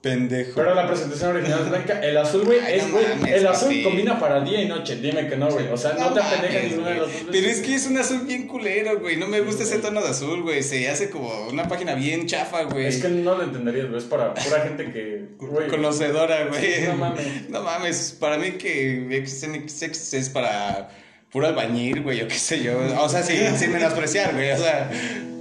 Pendejo. 0.00 0.52
Pero 0.54 0.76
la 0.76 0.86
presentación 0.86 1.34
original 1.34 1.60
es 1.64 1.68
blanca. 1.70 2.00
El 2.00 2.16
azul, 2.18 2.44
güey, 2.44 2.60
Ay, 2.60 2.78
es, 2.78 2.86
no 2.86 2.92
güey. 2.92 3.04
mames, 3.16 3.32
el 3.34 3.46
azul 3.48 3.68
papi. 3.68 3.82
combina 3.82 4.20
para 4.20 4.40
día 4.42 4.62
y 4.62 4.68
noche. 4.68 4.94
Dime 4.96 5.26
que 5.28 5.36
no, 5.36 5.50
güey. 5.50 5.66
O 5.72 5.76
sea, 5.76 5.94
no, 5.94 6.14
te 6.14 6.20
apendeja 6.20 6.54
mames, 6.54 6.70
ninguna 6.70 6.90
de 6.90 6.96
güey. 6.98 7.08
las 7.10 7.20
dos. 7.24 7.28
Pero 7.32 7.46
es 7.48 7.60
que 7.60 7.74
es 7.74 7.86
un 7.88 7.98
azul 7.98 8.20
bien 8.24 8.46
culero, 8.46 9.00
güey. 9.00 9.16
No 9.16 9.26
me 9.26 9.40
gusta 9.40 9.64
ese 9.64 9.80
tono 9.80 10.00
de 10.00 10.08
azul, 10.08 10.42
güey. 10.42 10.62
Se 10.62 10.88
hace 10.88 11.10
como 11.10 11.48
una 11.48 11.66
página 11.66 11.94
bien 11.96 12.26
chafa, 12.26 12.62
güey. 12.62 12.86
Es 12.86 13.02
que 13.02 13.08
no 13.08 13.34
lo 13.34 13.42
entenderías, 13.42 13.88
güey. 13.88 13.98
Es 13.98 14.04
para 14.04 14.34
pura 14.34 14.60
gente 14.60 14.92
que. 14.92 15.30
Güey. 15.36 15.66
Conocedora, 15.66 16.46
güey. 16.46 16.62
Sí, 16.62 16.82
no 16.86 16.94
mames. 16.94 17.50
No 17.50 17.62
mames. 17.64 18.16
Para 18.20 18.38
mí 18.38 18.52
que 18.52 19.24
XNXX 19.26 20.14
es 20.14 20.28
para 20.30 20.90
puro 21.32 21.46
albañil, 21.46 22.02
güey. 22.02 22.22
O 22.22 22.28
qué 22.28 22.34
sé 22.34 22.62
yo. 22.62 22.78
O 23.00 23.08
sea, 23.08 23.22
sin, 23.22 23.56
sin 23.56 23.72
menospreciar, 23.72 24.34
güey. 24.34 24.50
O 24.52 24.56
sea. 24.56 24.90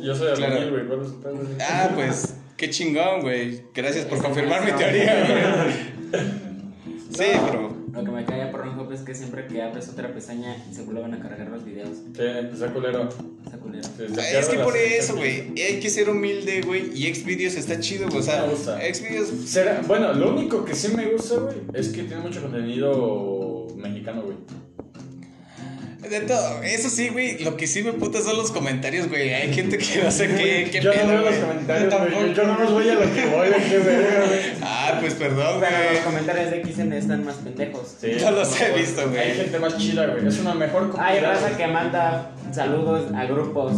Yo 0.02 0.16
soy 0.16 0.34
Claro. 0.36 0.54
albañil, 0.56 0.72
güey. 0.72 0.88
¿Cuál 0.88 1.02
es 1.02 1.08
el 1.08 1.14
pedo, 1.16 1.36
güey? 1.36 1.48
Ah, 1.62 1.90
pues. 1.96 2.34
Qué 2.58 2.70
chingón, 2.70 3.22
güey. 3.22 3.62
Gracias 3.74 4.06
por 4.06 4.22
confirmar 4.22 4.66
mi 4.66 4.72
teoría, 4.72 5.26
güey. 6.12 6.24
Sí, 7.12 7.26
pero. 7.46 7.76
Lo 7.94 8.04
que 8.04 8.12
me 8.12 8.26
cae 8.26 8.46
por 8.52 8.62
Pornhub 8.62 8.92
es 8.92 9.02
que 9.02 9.16
siempre 9.16 9.48
que 9.48 9.60
abres 9.60 9.90
otra 9.90 10.14
pestaña 10.14 10.56
se 10.72 10.84
vuelven 10.84 11.16
a 11.16 11.20
cargar 11.20 11.48
los 11.48 11.66
videos. 11.66 11.90
Sí, 12.16 12.22
está 12.54 12.72
culero. 12.72 13.10
Está 13.44 13.58
culero. 13.58 13.84
Se- 13.98 14.10
se 14.14 14.40
Es 14.40 14.50
que 14.50 14.60
por 14.60 14.78
eso, 14.78 15.16
güey. 15.16 15.52
Hay 15.60 15.80
que 15.80 15.90
ser 15.90 16.08
humilde, 16.08 16.62
güey. 16.62 16.92
Y 16.94 17.12
Xvideos 17.16 17.56
está 17.56 17.80
chido, 17.80 18.06
güey. 18.08 18.20
O 18.20 18.22
sea, 18.22 18.44
Me 18.44 18.50
gusta. 18.50 18.80
Xvideos. 18.94 19.30
Será- 19.48 19.82
Bueno, 19.88 20.14
lo 20.14 20.32
único 20.36 20.64
que 20.64 20.76
sí 20.76 20.90
me 20.96 21.08
gusta, 21.08 21.36
güey, 21.40 21.56
es 21.74 21.88
que 21.88 22.04
tiene 22.04 22.22
mucho 22.22 22.40
contenido 22.42 23.68
mexicano, 23.76 24.22
güey. 24.24 24.38
De 26.10 26.22
todo. 26.22 26.64
Eso 26.64 26.90
sí, 26.90 27.10
güey. 27.10 27.40
Lo 27.44 27.58
que 27.58 27.68
sí 27.68 27.84
me 27.84 27.94
puta 27.94 28.22
son 28.22 28.38
los 28.38 28.52
comentarios, 28.52 29.10
güey. 29.10 29.34
Hay 29.34 29.54
gente 29.54 29.78
que 29.78 30.02
no 30.04 30.12
sé 30.12 30.28
qué, 30.28 30.70
qué 30.72 30.82
yo 30.82 30.92
pedo, 30.92 31.04
no 31.08 31.10
veo 31.14 31.22
los 31.32 31.36
comentarios, 31.36 31.92
Yo. 31.94 32.00
Yo, 32.00 32.06
tampoco. 32.06 32.26
yo 32.34 32.44
no 32.48 32.60
los 32.60 32.72
voy 32.74 32.90
a 32.90 32.94
lo 32.94 33.02
que 33.14 33.26
voy, 33.26 33.50
verga, 33.50 34.26
güey. 34.28 34.40
Ah, 34.62 34.98
pues 35.02 35.14
perdón, 35.16 35.60
Pero 35.60 35.78
los 35.78 35.92
güey. 35.92 36.04
comentarios 36.04 36.52
de 36.52 36.64
XN 36.74 36.94
están 36.94 37.26
más 37.26 37.36
pendejos. 37.36 37.96
Sí, 38.00 38.12
Yo 38.20 38.32
los 38.32 38.62
he 38.62 38.72
visto, 38.74 39.10
güey. 39.10 39.20
Hay 39.22 39.36
gente 39.38 39.60
más 39.60 39.78
chida, 39.78 40.06
güey. 40.08 40.28
Es 40.28 40.40
una 40.40 40.54
mejor 40.54 40.84
Hay 40.84 41.20
comunidad. 41.20 41.34
raza 41.44 41.58
que 41.58 41.68
manda 41.68 42.32
saludos 42.52 43.12
a 43.14 43.26
grupos. 43.26 43.74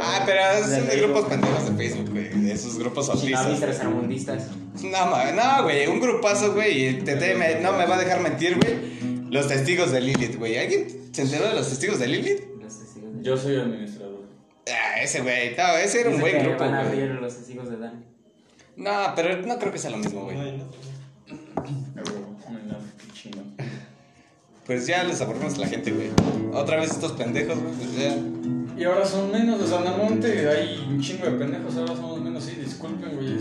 Ah, 0.00 0.22
pero 0.24 0.40
De 0.68 0.76
son 0.76 0.86
de 0.86 0.96
grupos 0.96 1.24
pendejos 1.28 1.64
de 1.70 1.76
Facebook, 1.76 2.10
güey. 2.10 2.28
De 2.28 2.52
esos 2.52 2.78
grupos 2.78 3.08
No, 3.08 3.14
mis 3.14 3.34
autistas. 3.34 4.46
No, 4.82 5.32
no, 5.32 5.62
güey. 5.64 5.86
Un 5.88 6.00
grupazo, 6.00 6.52
güey. 6.54 6.88
y 6.88 6.92
te- 7.02 7.16
te- 7.16 7.34
me- 7.34 7.56
no 7.60 7.72
me 7.72 7.86
va 7.86 7.96
a 7.96 7.98
dejar 7.98 8.20
mentir, 8.20 8.56
güey. 8.58 9.11
Los 9.32 9.48
testigos 9.48 9.90
de 9.90 10.00
Lilith, 10.02 10.36
güey. 10.36 10.58
¿Alguien 10.58 10.86
se 11.10 11.22
enteró 11.22 11.48
de 11.48 11.54
los 11.54 11.66
testigos 11.66 11.98
de 11.98 12.06
Lilith? 12.06 12.42
Los 12.62 12.78
testigos 12.78 13.16
de 13.16 13.22
Yo 13.22 13.34
soy 13.34 13.56
administrador. 13.56 14.20
Ah, 14.68 15.00
ese 15.00 15.22
güey. 15.22 15.56
No, 15.56 15.76
ese 15.78 16.00
era 16.02 16.10
un 16.10 16.16
Dice 16.16 16.20
buen 16.20 16.36
que 16.36 16.48
grupo, 16.48 16.64
Van 16.64 16.74
a 16.74 16.80
abrir 16.82 17.10
los 17.12 17.34
testigos 17.34 17.70
de 17.70 17.78
Dan. 17.78 18.04
No, 18.76 19.14
pero 19.16 19.40
no 19.40 19.58
creo 19.58 19.72
que 19.72 19.78
sea 19.78 19.90
lo 19.90 19.96
mismo, 19.96 20.24
güey. 20.24 20.36
Pues 24.66 24.86
ya 24.86 25.02
les 25.02 25.20
aburrimos 25.20 25.54
a 25.54 25.58
la 25.58 25.66
gente, 25.66 25.90
güey. 25.90 26.10
Otra 26.52 26.76
vez 26.76 26.92
estos 26.92 27.12
pendejos, 27.12 27.58
güey. 27.58 27.74
Pues 27.74 27.96
ya. 27.96 28.16
Y 28.78 28.84
ahora 28.84 29.04
son 29.04 29.32
menos, 29.32 29.60
o 29.60 29.66
sea, 29.66 29.80
en 29.80 29.86
el 29.88 29.96
monte 29.98 30.48
hay 30.48 30.86
un 30.88 31.00
chingo 31.00 31.24
de 31.26 31.32
pendejos, 31.32 31.76
ahora 31.76 31.96
somos 31.96 32.20
menos, 32.20 32.44
sí, 32.44 32.52
disculpen, 32.52 33.16
güey. 33.16 33.38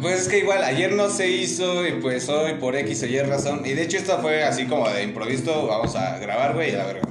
Pues 0.00 0.22
es 0.22 0.28
que 0.28 0.38
igual, 0.38 0.62
ayer 0.62 0.92
no 0.92 1.08
se 1.08 1.30
hizo 1.30 1.86
y 1.86 1.92
pues 2.00 2.28
hoy 2.28 2.54
por 2.54 2.76
X 2.76 3.02
o 3.02 3.06
Y 3.06 3.20
razón. 3.20 3.62
Y 3.64 3.70
de 3.70 3.82
hecho 3.82 3.98
esto 3.98 4.18
fue 4.20 4.42
así 4.44 4.66
como 4.66 4.88
de 4.88 5.02
improviso, 5.02 5.66
vamos 5.66 5.94
a 5.96 6.18
grabar, 6.18 6.54
güey, 6.54 6.72
y 6.72 6.74
a 6.74 6.78
la 6.78 6.86
verga. 6.86 7.08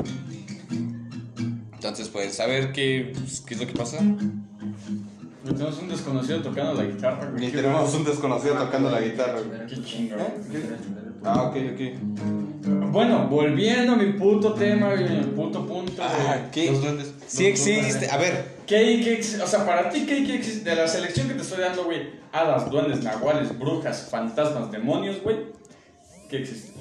Entonces, 1.73 2.09
pues, 2.09 2.39
a 2.39 2.47
ver 2.47 2.71
qué, 2.71 3.13
pues, 3.13 3.41
qué 3.41 3.53
es 3.53 3.59
lo 3.59 3.67
que 3.67 3.73
pasa. 3.73 3.99
Tenemos 3.99 5.77
un 5.79 5.87
desconocido 5.87 6.41
tocando 6.41 6.73
la 6.73 6.83
guitarra, 6.83 7.29
güey. 7.29 7.45
Y 7.45 7.51
tenemos 7.51 7.93
un 7.93 8.03
desconocido 8.03 8.55
tocando 8.55 8.89
la 8.89 9.01
guitarra. 9.01 9.39
Qué 9.69 9.83
chingo, 9.83 10.15
güey. 10.15 10.63
Ah, 11.25 11.43
ok, 11.43 11.55
ok. 11.73 12.91
Bueno, 12.91 13.27
volviendo 13.27 13.93
a 13.93 13.95
mi 13.95 14.13
puto 14.13 14.53
tema, 14.53 14.95
mi 14.95 15.23
puto 15.35 15.65
punto. 15.65 16.01
Ah. 16.03 16.47
¿qué? 16.51 16.71
Los 16.71 16.81
duendes. 16.81 17.13
Sí 17.27 17.45
existe. 17.45 18.09
A 18.09 18.17
ver, 18.17 18.55
¿Qué 18.67 19.13
existe? 19.13 19.43
O 19.43 19.47
sea, 19.47 19.65
para 19.65 19.89
ti, 19.89 20.05
¿qué 20.05 20.15
hay 20.15 20.25
que 20.25 20.35
existe? 20.35 20.69
De 20.69 20.75
la 20.75 20.87
selección 20.87 21.27
que 21.27 21.35
te 21.35 21.41
estoy 21.41 21.59
dando, 21.59 21.85
güey, 21.85 22.09
hadas, 22.31 22.69
duendes, 22.69 23.03
nahuales, 23.03 23.57
brujas, 23.57 24.07
fantasmas, 24.09 24.71
demonios, 24.71 25.21
güey, 25.21 25.37
¿qué 26.29 26.37
existe? 26.37 26.73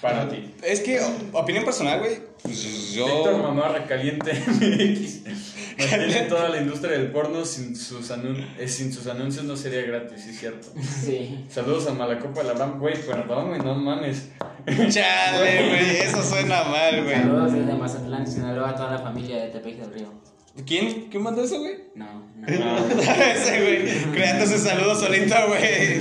Para 0.00 0.28
ti. 0.28 0.54
es 0.62 0.80
que, 0.80 1.00
opinión 1.32 1.64
personal, 1.64 1.98
güey, 1.98 2.20
pues 2.42 2.92
yo... 2.92 3.06
Víctor 3.06 3.42
Mamarra 3.42 3.86
Caliente 3.86 4.32
MX. 4.46 5.55
Mantiene 5.78 6.22
toda 6.28 6.48
la 6.48 6.60
industria 6.62 6.98
del 6.98 7.10
porno 7.10 7.44
sin 7.44 7.76
sus, 7.76 8.10
anun- 8.10 8.46
eh, 8.58 8.66
sin 8.68 8.92
sus 8.92 9.06
anuncios 9.06 9.44
no 9.44 9.56
sería 9.56 9.82
gratis, 9.82 10.22
sí 10.24 10.30
es 10.30 10.38
cierto. 10.40 10.68
Sí. 10.82 11.44
Saludos 11.50 11.86
a 11.86 11.92
Malacopa 11.92 12.40
de 12.42 12.48
la 12.48 12.52
Bram, 12.54 12.78
güey, 12.78 12.94
perdón, 13.02 13.48
güey, 13.48 13.60
no 13.60 13.74
mames. 13.74 14.28
Chale, 14.88 15.68
güey, 15.68 15.96
eso 15.98 16.22
suena 16.22 16.64
mal, 16.64 17.02
güey. 17.04 17.14
Saludos 17.16 17.52
desde 17.52 17.74
Mazatlán, 17.74 18.26
Sinaloa, 18.26 18.70
a 18.70 18.74
toda 18.74 18.90
la 18.92 18.98
familia 18.98 19.42
de 19.44 19.48
Tepeji 19.50 19.76
del 19.80 19.92
Río. 19.92 20.12
¿Quién? 20.66 21.08
¿Quién 21.10 21.22
mandó 21.22 21.44
eso, 21.44 21.58
güey? 21.60 21.74
No, 21.94 22.06
no. 22.36 22.46
Ese 23.34 23.60
güey, 23.62 24.12
creándose 24.14 24.58
saludos 24.58 25.00
solito, 25.00 25.34
güey. 25.48 26.00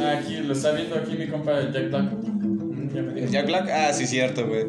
Ah, 0.00 0.18
Aquí 0.18 0.36
lo 0.38 0.54
está 0.54 0.72
viendo 0.72 0.96
aquí 0.96 1.12
mi 1.16 1.28
compa 1.28 1.60
Jack 1.70 1.90
Black. 1.90 2.10
Ya 2.94 3.02
me 3.02 3.12
dijo. 3.14 3.30
Jack 3.30 3.46
Black, 3.46 3.68
ah, 3.70 3.92
sí, 3.92 4.06
cierto, 4.06 4.46
güey. 4.46 4.64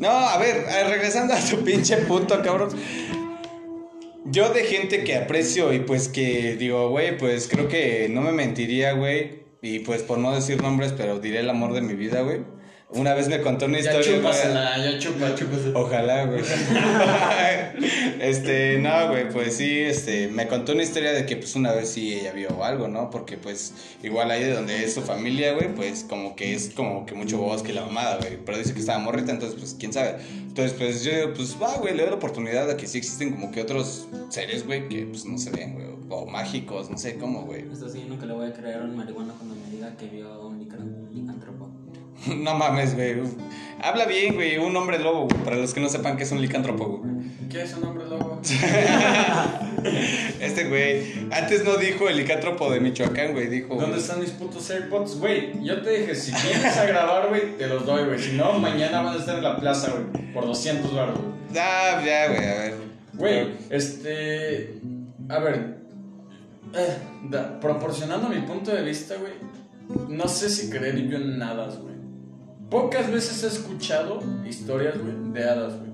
No, 0.00 0.08
a 0.08 0.38
ver, 0.38 0.64
regresando 0.88 1.34
a 1.34 1.38
tu 1.38 1.62
pinche 1.62 1.98
punto, 1.98 2.40
cabrón. 2.42 2.70
Yo 4.24 4.48
de 4.48 4.64
gente 4.64 5.04
que 5.04 5.14
aprecio 5.14 5.74
y 5.74 5.80
pues 5.80 6.08
que 6.08 6.56
digo, 6.56 6.88
güey, 6.88 7.18
pues 7.18 7.48
creo 7.48 7.68
que 7.68 8.08
no 8.08 8.22
me 8.22 8.32
mentiría, 8.32 8.92
güey. 8.92 9.42
Y 9.60 9.80
pues 9.80 10.02
por 10.02 10.16
no 10.16 10.34
decir 10.34 10.62
nombres, 10.62 10.94
pero 10.96 11.20
diré 11.20 11.40
el 11.40 11.50
amor 11.50 11.74
de 11.74 11.82
mi 11.82 11.92
vida, 11.92 12.22
güey. 12.22 12.40
Una 12.92 13.14
vez 13.14 13.28
me 13.28 13.40
contó 13.40 13.66
una 13.66 13.78
Ya 13.78 13.84
historia. 13.92 14.06
güey. 14.08 14.16
chúpasela, 14.20 14.78
ya 14.78 14.98
chupa, 14.98 15.34
chupa. 15.36 15.56
Ojalá, 15.78 16.24
güey. 16.26 16.42
este, 18.20 18.78
no, 18.80 19.08
güey, 19.08 19.28
pues 19.30 19.56
sí, 19.56 19.78
este, 19.80 20.26
me 20.28 20.48
contó 20.48 20.72
una 20.72 20.82
historia 20.82 21.12
de 21.12 21.24
que 21.24 21.36
pues 21.36 21.54
una 21.54 21.72
vez 21.72 21.90
sí 21.90 22.14
ella 22.14 22.32
vio 22.32 22.64
algo, 22.64 22.88
¿no? 22.88 23.10
Porque 23.10 23.36
pues 23.36 23.72
igual 24.02 24.30
ahí 24.30 24.42
de 24.42 24.54
donde 24.54 24.84
es 24.84 24.94
su 24.94 25.02
familia, 25.02 25.52
güey, 25.54 25.72
pues 25.74 26.04
como 26.08 26.34
que 26.34 26.54
es 26.54 26.70
como 26.70 27.06
que 27.06 27.14
mucho 27.14 27.38
bosque 27.38 27.72
la 27.72 27.84
mamada, 27.86 28.16
güey. 28.16 28.38
Pero 28.44 28.58
dice 28.58 28.74
que 28.74 28.80
estaba 28.80 28.98
morrita, 28.98 29.30
entonces 29.32 29.58
pues 29.58 29.76
quién 29.78 29.92
sabe. 29.92 30.16
Entonces 30.48 30.76
pues 30.76 31.04
yo 31.04 31.12
digo, 31.12 31.34
pues 31.34 31.56
va, 31.62 31.76
güey, 31.76 31.94
le 31.94 32.02
doy 32.02 32.10
la 32.10 32.16
oportunidad 32.16 32.66
de 32.66 32.76
que 32.76 32.86
sí 32.88 32.98
existen 32.98 33.30
como 33.30 33.52
que 33.52 33.62
otros 33.62 34.08
seres, 34.30 34.66
güey, 34.66 34.88
que 34.88 35.06
pues 35.06 35.24
no 35.24 35.38
se 35.38 35.50
ven, 35.50 35.74
güey. 35.74 35.86
O 36.12 36.26
mágicos, 36.26 36.90
no 36.90 36.98
sé 36.98 37.14
cómo, 37.18 37.42
güey. 37.44 37.64
Esto 37.72 37.88
sí, 37.88 38.04
nunca 38.08 38.26
le 38.26 38.32
voy 38.32 38.48
a 38.48 38.52
creer 38.52 38.78
a 38.80 38.84
un 38.84 38.96
marihuano 38.96 39.32
cuando 39.34 39.54
me 39.54 39.70
diga 39.70 39.96
que 39.96 40.06
vio 40.06 40.26
a 40.32 40.44
un 40.44 40.58
licántropo. 40.58 40.99
No 42.36 42.54
mames, 42.54 42.94
güey. 42.94 43.16
Habla 43.82 44.04
bien, 44.06 44.34
güey. 44.34 44.58
Un 44.58 44.76
hombre 44.76 44.98
lobo, 44.98 45.26
güey. 45.28 45.42
Para 45.42 45.56
los 45.56 45.72
que 45.72 45.80
no 45.80 45.88
sepan 45.88 46.16
que 46.16 46.24
es 46.24 46.32
un 46.32 46.40
licántropo, 46.42 46.86
güey. 46.98 47.10
¿Qué 47.50 47.62
es 47.62 47.74
un 47.74 47.84
hombre 47.84 48.04
lobo? 48.06 48.40
Este 50.40 50.68
güey, 50.68 51.28
antes 51.30 51.64
no 51.64 51.76
dijo 51.76 52.08
el 52.08 52.16
licántropo 52.18 52.70
de 52.70 52.80
Michoacán, 52.80 53.32
güey, 53.32 53.46
dijo. 53.46 53.76
¿Dónde 53.76 53.98
están 53.98 54.20
mis 54.20 54.30
putos 54.30 54.68
AirPods? 54.70 55.18
Güey, 55.18 55.62
yo 55.64 55.80
te 55.82 55.90
dije, 56.00 56.14
si 56.14 56.32
vienes 56.32 56.76
a 56.76 56.84
grabar, 56.84 57.28
güey, 57.28 57.56
te 57.56 57.66
los 57.66 57.86
doy, 57.86 58.04
güey. 58.04 58.18
Si 58.18 58.32
no, 58.36 58.58
mañana 58.58 59.00
van 59.00 59.16
a 59.16 59.18
estar 59.18 59.36
en 59.36 59.44
la 59.44 59.56
plaza, 59.58 59.90
güey. 59.92 60.32
Por 60.34 60.46
200 60.46 60.94
baros, 60.94 61.18
güey. 61.18 61.30
Ah, 61.58 62.02
ya, 62.04 62.28
güey, 62.28 62.44
a 62.48 62.54
ver. 62.54 62.74
Güey, 63.14 63.48
este. 63.70 64.74
A 65.28 65.38
ver. 65.38 65.76
eh, 66.74 66.96
da- 67.30 67.58
proporcionando 67.60 68.28
mi 68.28 68.40
punto 68.42 68.70
de 68.72 68.82
vista, 68.82 69.14
güey. 69.16 69.32
No 70.08 70.28
sé 70.28 70.50
si 70.50 70.68
creer 70.70 70.96
yo 71.08 71.16
en 71.16 71.42
hadas, 71.42 71.78
güey. 71.78 71.94
Pocas 72.70 73.10
veces 73.10 73.42
he 73.42 73.48
escuchado 73.48 74.22
historias, 74.48 74.94
güey, 74.98 75.12
de 75.32 75.44
hadas, 75.44 75.74
güey. 75.78 75.90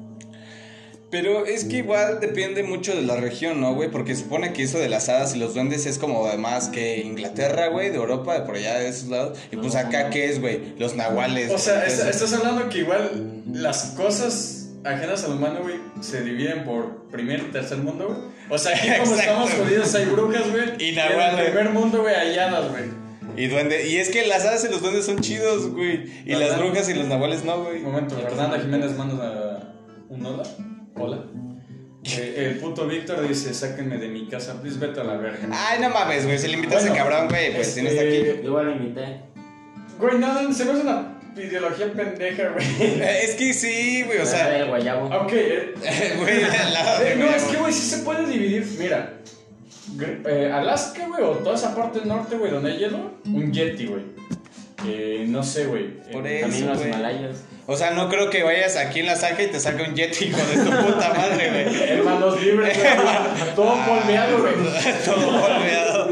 Pero 1.10 1.46
es 1.46 1.64
que 1.64 1.78
igual 1.78 2.18
depende 2.20 2.62
mucho 2.64 2.94
de 2.94 3.02
la 3.02 3.16
región, 3.16 3.60
¿no, 3.60 3.74
güey? 3.74 3.90
Porque 3.90 4.14
supone 4.16 4.52
que 4.52 4.64
eso 4.64 4.78
de 4.78 4.88
las 4.88 5.08
hadas 5.08 5.34
y 5.36 5.38
los 5.38 5.54
duendes 5.54 5.86
es 5.86 5.98
como 5.98 6.26
además 6.26 6.68
que 6.68 6.98
Inglaterra, 6.98 7.68
güey, 7.68 7.90
de 7.90 7.96
Europa, 7.96 8.34
de 8.34 8.40
por 8.44 8.56
allá 8.56 8.78
de 8.80 8.88
esos 8.88 9.08
lados. 9.08 9.38
Y 9.52 9.56
pues 9.56 9.76
acá, 9.76 10.10
¿qué 10.10 10.28
es, 10.28 10.40
güey? 10.40 10.74
Los 10.78 10.96
nahuales. 10.96 11.52
O 11.52 11.58
sea, 11.58 11.86
es- 11.86 12.00
estás 12.00 12.32
hablando 12.34 12.68
que 12.68 12.78
igual 12.78 13.42
las 13.52 13.92
cosas 13.96 14.70
ajenas 14.84 15.24
al 15.24 15.32
humano, 15.34 15.60
güey, 15.62 15.76
se 16.00 16.22
dividen 16.22 16.64
por 16.64 17.04
primer 17.10 17.38
y 17.40 17.52
tercer 17.52 17.78
mundo, 17.78 18.08
güey. 18.08 18.18
O 18.50 18.58
sea, 18.58 18.76
aquí 18.76 18.88
como 18.88 19.12
Exacto. 19.14 19.20
estamos 19.20 19.50
jodidos 19.52 19.94
hay 19.94 20.04
brujas, 20.06 20.50
güey. 20.50 20.64
Y 20.84 20.88
en 20.90 20.94
nahuales. 20.96 21.38
el 21.38 21.52
primer 21.52 21.70
mundo, 21.70 22.02
güey, 22.02 22.14
hay 22.16 22.36
hadas, 22.36 22.68
güey. 22.70 23.05
Y 23.36 23.46
duende. 23.48 23.88
Y 23.88 23.96
es 23.98 24.08
que 24.10 24.26
las 24.26 24.44
hadas 24.44 24.64
y 24.64 24.68
los 24.68 24.80
duendes 24.82 25.06
son 25.06 25.20
chidos, 25.20 25.70
güey. 25.72 26.04
Y 26.24 26.30
¿Verdad? 26.32 26.48
las 26.50 26.58
brujas 26.58 26.88
y 26.88 26.94
los 26.94 27.06
nahuales 27.06 27.44
no, 27.44 27.64
güey. 27.64 27.78
Un 27.78 27.84
momento, 27.84 28.16
Fernanda 28.16 28.58
Jiménez 28.58 28.92
manda 28.96 29.74
un 30.08 30.24
hola. 30.26 30.42
Hola. 30.96 31.24
Eh, 32.08 32.50
el 32.52 32.58
puto 32.60 32.86
Víctor 32.86 33.26
dice, 33.26 33.52
sáquenme 33.52 33.98
de 33.98 34.06
mi 34.06 34.28
casa, 34.28 34.62
please 34.62 34.78
vete 34.78 35.00
a 35.00 35.02
la 35.02 35.16
verga. 35.16 35.40
Ay, 35.50 35.80
no 35.80 35.90
mames, 35.90 36.24
güey. 36.24 36.38
Si 36.38 36.46
le 36.46 36.52
invitas 36.54 36.84
a 36.84 36.88
Bueno, 36.90 36.94
ese 36.94 37.02
cabrón, 37.02 37.28
güey, 37.28 37.52
pues 37.52 37.66
si 37.74 37.82
no 37.82 37.88
está 37.88 38.02
este- 38.04 38.30
aquí. 38.30 38.40
Yo 38.42 38.46
igual 38.48 38.66
lo 38.66 38.72
invité. 38.76 39.20
Güey, 39.98 40.18
nada, 40.18 40.52
se 40.52 40.64
me 40.66 40.70
hace 40.70 40.82
una 40.82 41.18
ideología 41.36 41.92
pendeja, 41.92 42.50
güey. 42.50 42.64
Es 43.24 43.34
que 43.34 43.52
sí, 43.52 44.04
güey, 44.04 44.18
o 44.20 44.24
sea. 44.24 44.56
el 44.56 44.68
guayabo. 44.68 45.06
Ok, 45.06 45.32
eh, 45.32 45.74
Güey, 46.20 46.44
al 46.44 46.72
lado 46.74 47.00
de 47.02 47.12
Eh, 47.12 47.16
no, 47.16 47.26
es 47.28 47.42
que, 47.42 47.56
güey. 47.56 47.72
sí 47.72 47.90
se 47.96 47.98
puede 48.04 48.24
dividir. 48.24 48.64
Mira, 48.78 49.18
eh, 50.26 50.50
Alaska, 50.52 51.06
güey, 51.08 51.22
o 51.22 51.30
toda 51.38 51.54
esa 51.56 51.74
parte 51.74 52.00
del 52.00 52.08
norte, 52.08 52.36
güey, 52.36 52.50
donde 52.50 52.72
hay 52.72 52.78
hielo, 52.78 53.12
un 53.24 53.52
Yeti, 53.52 53.86
güey. 53.86 54.02
Eh, 54.86 55.24
no 55.28 55.42
sé, 55.42 55.66
güey. 55.66 56.00
Por 56.12 56.26
Eh, 56.26 56.40
eso, 56.40 56.66
los 56.66 56.84
himalayas. 56.84 57.44
O 57.66 57.76
sea, 57.76 57.90
no 57.92 58.08
creo 58.08 58.30
que 58.30 58.42
vayas 58.44 58.76
aquí 58.76 59.00
en 59.00 59.06
la 59.06 59.16
zanja 59.16 59.42
y 59.42 59.48
te 59.48 59.58
salga 59.58 59.88
un 59.88 59.94
jet 59.96 60.20
hijo 60.22 60.36
de 60.36 60.54
tu 60.56 60.70
puta 60.70 61.12
madre, 61.14 61.50
güey. 61.50 61.90
Hermanos 61.90 62.40
libres, 62.40 62.78
güey. 62.78 63.54
Todo 63.56 63.74
polveado, 63.84 64.38
güey. 64.38 64.54
Todo 65.04 65.40
polveado. 65.40 66.08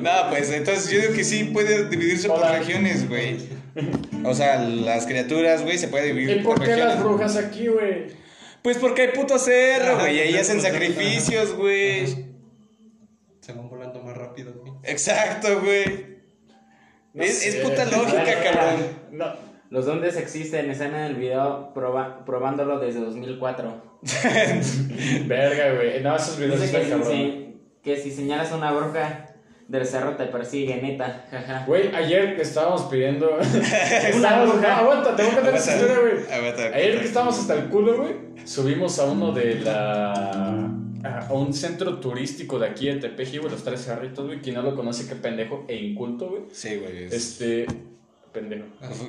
No, 0.00 0.10
pues 0.30 0.50
entonces 0.50 0.90
yo 0.90 1.00
digo 1.00 1.12
que 1.12 1.24
sí 1.24 1.44
puede 1.44 1.88
dividirse 1.90 2.28
por 2.28 2.40
regiones, 2.40 3.06
güey. 3.08 3.36
O 4.24 4.32
sea, 4.34 4.58
las 4.60 5.04
criaturas, 5.06 5.62
güey, 5.62 5.76
se 5.76 5.88
puede 5.88 6.06
¿Y 6.08 6.12
dividir 6.12 6.42
por 6.42 6.56
por 6.56 6.64
qué 6.64 6.76
las 6.76 7.02
brujas 7.02 7.36
aquí, 7.36 7.66
güey? 7.66 8.06
Pues 8.62 8.78
porque 8.78 9.02
hay 9.02 9.08
puto 9.08 9.38
cerro, 9.38 9.92
Ajá, 9.94 10.00
güey, 10.02 10.16
y 10.16 10.20
ahí 10.20 10.36
hacen 10.38 10.62
sacrificios, 10.62 11.52
güey. 11.54 12.06
Se 13.40 13.52
van 13.52 13.68
volando 13.68 14.00
más 14.02 14.16
rápido, 14.16 14.54
güey. 14.54 14.71
Exacto, 14.84 15.60
güey. 15.60 16.12
No 17.14 17.22
es, 17.22 17.46
es 17.46 17.56
puta 17.56 17.84
lógica, 17.84 18.22
Bueno, 18.24 18.40
cabrón. 18.42 18.86
No. 19.12 19.26
Los 19.70 19.86
duendes 19.86 20.16
existen, 20.16 20.70
están 20.70 20.94
en 20.94 21.02
el 21.02 21.14
video 21.16 21.72
proba- 21.74 22.24
probándolo 22.24 22.78
desde 22.78 23.00
2004. 23.00 23.92
Verga, 25.26 25.74
güey. 25.74 26.02
No, 26.02 26.16
esos 26.16 26.38
videos 26.38 26.60
Dice 26.60 26.72
que 26.76 26.82
están 26.82 26.98
si, 27.02 27.04
cabrón. 27.04 27.18
se- 27.18 27.52
que 27.82 27.96
si 27.96 28.10
señalas 28.10 28.52
una 28.52 28.72
bruja 28.72 29.26
del 29.68 29.86
cerro 29.86 30.16
te 30.16 30.26
persigue, 30.26 30.80
neta. 30.82 31.24
Jaja. 31.30 31.64
Güey, 31.66 31.94
ayer 31.94 32.36
que 32.36 32.42
estábamos 32.42 32.82
pidiendo. 32.82 33.30
Una 33.38 33.48
estábamos, 34.08 34.54
bruja. 34.54 34.68
no, 34.68 34.74
aguanta, 34.74 35.16
te 35.16 35.22
voy 35.22 35.32
a 35.32 35.34
contar 35.36 35.54
esa 35.54 35.74
historia, 35.76 35.98
güey. 36.00 36.32
aguanta, 36.38 36.62
Ayer 36.76 36.98
que 36.98 37.04
estábamos 37.06 37.38
hasta 37.38 37.54
el 37.54 37.64
culo, 37.68 37.96
güey, 37.96 38.14
subimos 38.46 38.98
a 38.98 39.04
uno 39.06 39.32
de 39.32 39.54
la. 39.56 40.70
A 41.04 41.32
un 41.32 41.52
centro 41.52 41.98
turístico 41.98 42.58
de 42.58 42.66
aquí 42.68 42.86
de 42.86 42.96
Tepeji, 42.96 43.38
güey, 43.38 43.50
los 43.50 43.64
Tres 43.64 43.84
Cerritos, 43.84 44.26
güey. 44.26 44.40
Quien 44.40 44.54
no 44.56 44.62
lo 44.62 44.74
conoce, 44.76 45.08
qué 45.08 45.14
pendejo 45.16 45.64
e 45.68 45.76
inculto, 45.76 46.28
güey. 46.28 46.42
Sí, 46.52 46.76
güey. 46.76 47.04
es- 47.04 47.12
Este. 47.12 47.66
pendejo. 48.32 48.64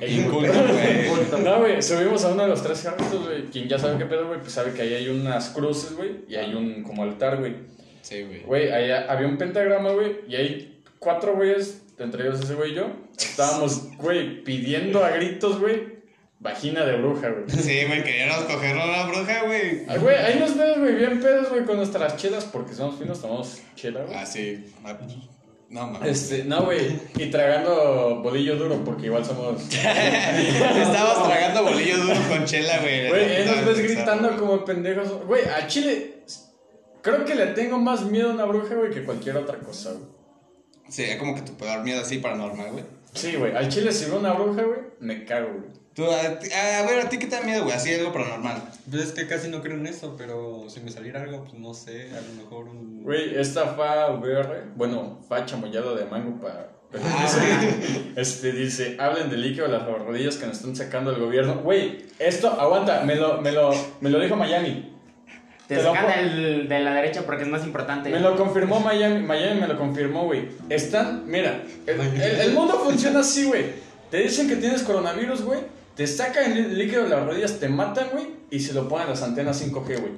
Inculto, 0.06 0.52
güey. 0.52 1.42
No, 1.44 1.58
güey, 1.60 1.82
subimos 1.82 2.24
a 2.24 2.32
uno 2.32 2.42
de 2.42 2.48
los 2.48 2.62
tres 2.62 2.82
carritos, 2.82 3.24
güey. 3.26 3.44
Quien 3.44 3.68
ya 3.68 3.78
sabe 3.78 3.96
qué 3.98 4.04
pedo, 4.04 4.26
güey, 4.28 4.40
pues 4.40 4.52
sabe 4.52 4.72
que 4.72 4.82
ahí 4.82 4.94
hay 4.94 5.08
unas 5.08 5.50
cruces, 5.50 5.96
güey, 5.96 6.10
y 6.28 6.34
hay 6.34 6.54
un 6.54 6.82
como 6.82 7.02
altar, 7.04 7.38
güey. 7.38 7.54
Sí, 8.02 8.22
güey. 8.22 8.42
Güey, 8.42 8.70
ahí 8.70 8.90
había 8.90 9.26
un 9.26 9.38
pentagrama, 9.38 9.92
güey, 9.92 10.16
y 10.28 10.34
hay 10.36 10.82
cuatro 10.98 11.34
güeyes, 11.36 11.82
entre 11.98 12.24
ellos 12.26 12.40
ese 12.40 12.54
güey 12.54 12.72
y 12.72 12.74
yo. 12.74 12.88
Estábamos, 13.16 13.96
güey, 13.96 14.42
pidiendo 14.44 15.02
a 15.02 15.10
gritos, 15.10 15.58
güey, 15.58 15.94
vagina 16.44 16.84
de 16.84 16.96
bruja, 16.98 17.30
güey. 17.30 17.44
Sí, 17.48 17.84
güey, 17.86 18.04
queríamos 18.04 18.44
cogerlo 18.44 18.82
a 18.82 18.86
la 18.86 19.06
bruja, 19.06 19.42
güey. 19.46 19.84
Ah, 19.88 19.96
Güey, 19.96 20.14
ahí 20.14 20.38
nos 20.38 20.56
ves, 20.56 20.78
güey, 20.78 20.94
bien 20.94 21.18
pedos, 21.20 21.48
güey, 21.48 21.64
con 21.64 21.78
nuestras 21.78 22.16
chelas, 22.16 22.44
porque 22.44 22.74
somos 22.74 22.96
finos, 22.98 23.20
tomamos 23.20 23.62
chela, 23.74 24.02
güey. 24.04 24.14
Ah, 24.14 24.26
sí. 24.26 24.72
Ah, 24.84 24.96
No, 25.70 25.86
mames. 25.88 26.10
Este, 26.30 26.44
no, 26.44 26.66
güey, 26.66 27.00
y 27.16 27.30
tragando 27.30 28.20
bolillo 28.22 28.56
duro, 28.56 28.84
porque 28.84 29.06
igual 29.06 29.24
somos... 29.24 29.62
Estábamos 29.72 31.26
tragando 31.26 31.64
bolillo 31.64 31.96
duro 31.96 32.20
con 32.28 32.44
chela, 32.44 32.78
güey. 32.80 33.08
Güey, 33.08 33.36
ahí 33.36 33.46
nos 33.46 33.64
ves 33.64 33.78
gritando 33.80 34.36
como 34.36 34.64
pendejos. 34.66 35.24
Güey, 35.26 35.44
a 35.46 35.66
Chile, 35.66 36.24
creo 37.00 37.24
que 37.24 37.34
le 37.34 37.46
tengo 37.48 37.78
más 37.78 38.02
miedo 38.04 38.30
a 38.30 38.34
una 38.34 38.44
bruja, 38.44 38.74
güey, 38.74 38.90
que 38.90 39.02
cualquier 39.02 39.38
otra 39.38 39.58
cosa, 39.58 39.92
güey. 39.92 40.04
Sería 40.90 41.18
como 41.18 41.34
que 41.34 41.40
puede 41.52 41.70
dar 41.72 41.82
miedo 41.82 42.02
así 42.02 42.18
paranormal, 42.18 42.72
güey. 42.72 42.84
Sí, 43.14 43.34
güey, 43.36 43.56
al 43.56 43.70
Chile 43.70 43.90
si 43.92 44.04
veo 44.10 44.18
una 44.18 44.34
bruja, 44.34 44.62
güey, 44.62 44.80
me 45.00 45.24
cago, 45.24 45.48
güey. 45.48 45.83
Tú, 45.94 46.04
a, 46.10 46.38
ti- 46.40 46.50
a 46.52 46.82
ver, 46.86 47.06
¿a 47.06 47.08
ti 47.08 47.18
qué 47.18 47.26
te 47.26 47.36
da 47.36 47.42
miedo, 47.42 47.62
güey? 47.62 47.76
Así 47.76 47.94
algo 47.94 48.12
paranormal. 48.12 48.62
Pues 48.90 49.02
es 49.04 49.12
que 49.12 49.28
casi 49.28 49.48
no 49.48 49.62
creo 49.62 49.76
en 49.76 49.86
eso, 49.86 50.16
pero 50.18 50.64
si 50.68 50.80
me 50.80 50.90
saliera 50.90 51.22
algo, 51.22 51.44
pues 51.44 51.54
no 51.54 51.72
sé, 51.72 52.10
a 52.10 52.20
lo 52.20 52.42
mejor 52.42 52.64
un... 52.68 53.04
Güey, 53.04 53.38
esta 53.38 53.66
fa 53.74 54.10
VR, 54.10 54.64
bueno, 54.74 55.20
fa 55.28 55.46
chamoyado 55.46 55.94
de 55.94 56.04
mango 56.06 56.40
para. 56.40 56.70
Ah, 57.02 57.26
Este 58.16 58.52
dice, 58.52 58.96
hablen 59.00 59.30
del 59.30 59.42
líquido 59.42 59.66
de 59.66 59.72
las 59.72 59.84
rodillas 59.86 60.36
que 60.36 60.46
nos 60.46 60.56
están 60.58 60.74
sacando 60.76 61.10
el 61.12 61.20
gobierno. 61.20 61.56
Güey, 61.56 62.06
esto, 62.18 62.48
aguanta, 62.50 63.02
me 63.04 63.16
lo, 63.16 63.40
me 63.40 63.52
lo, 63.52 63.70
me 64.00 64.10
lo 64.10 64.18
dijo 64.20 64.36
Miami. 64.36 64.90
Te 65.68 65.76
Te 65.76 65.82
sacan 65.82 66.06
del, 66.08 66.68
de 66.68 66.80
la 66.80 66.92
derecha 66.94 67.22
porque 67.24 67.44
es 67.44 67.48
más 67.48 67.64
importante. 67.64 68.10
Me 68.10 68.20
lo 68.20 68.36
confirmó 68.36 68.80
Miami, 68.80 69.20
Miami 69.22 69.60
me 69.60 69.66
lo 69.68 69.78
confirmó, 69.78 70.24
güey. 70.24 70.48
Están, 70.68 71.24
mira, 71.26 71.62
el, 71.86 72.00
el- 72.00 72.40
el 72.40 72.52
mundo 72.52 72.80
funciona 72.84 73.20
así, 73.20 73.44
güey. 73.46 73.66
Te 74.10 74.18
dicen 74.18 74.46
que 74.48 74.56
tienes 74.56 74.82
coronavirus, 74.82 75.42
güey. 75.42 75.60
Te 75.94 76.06
sacan 76.08 76.52
el 76.52 76.76
líquido 76.76 77.04
de 77.04 77.10
las 77.10 77.24
rodillas, 77.24 77.60
te 77.60 77.68
matan, 77.68 78.08
güey. 78.12 78.26
Y 78.50 78.60
se 78.60 78.72
lo 78.72 78.88
ponen 78.88 79.06
a 79.06 79.10
las 79.10 79.22
antenas 79.22 79.64
5G, 79.64 80.00
güey. 80.00 80.12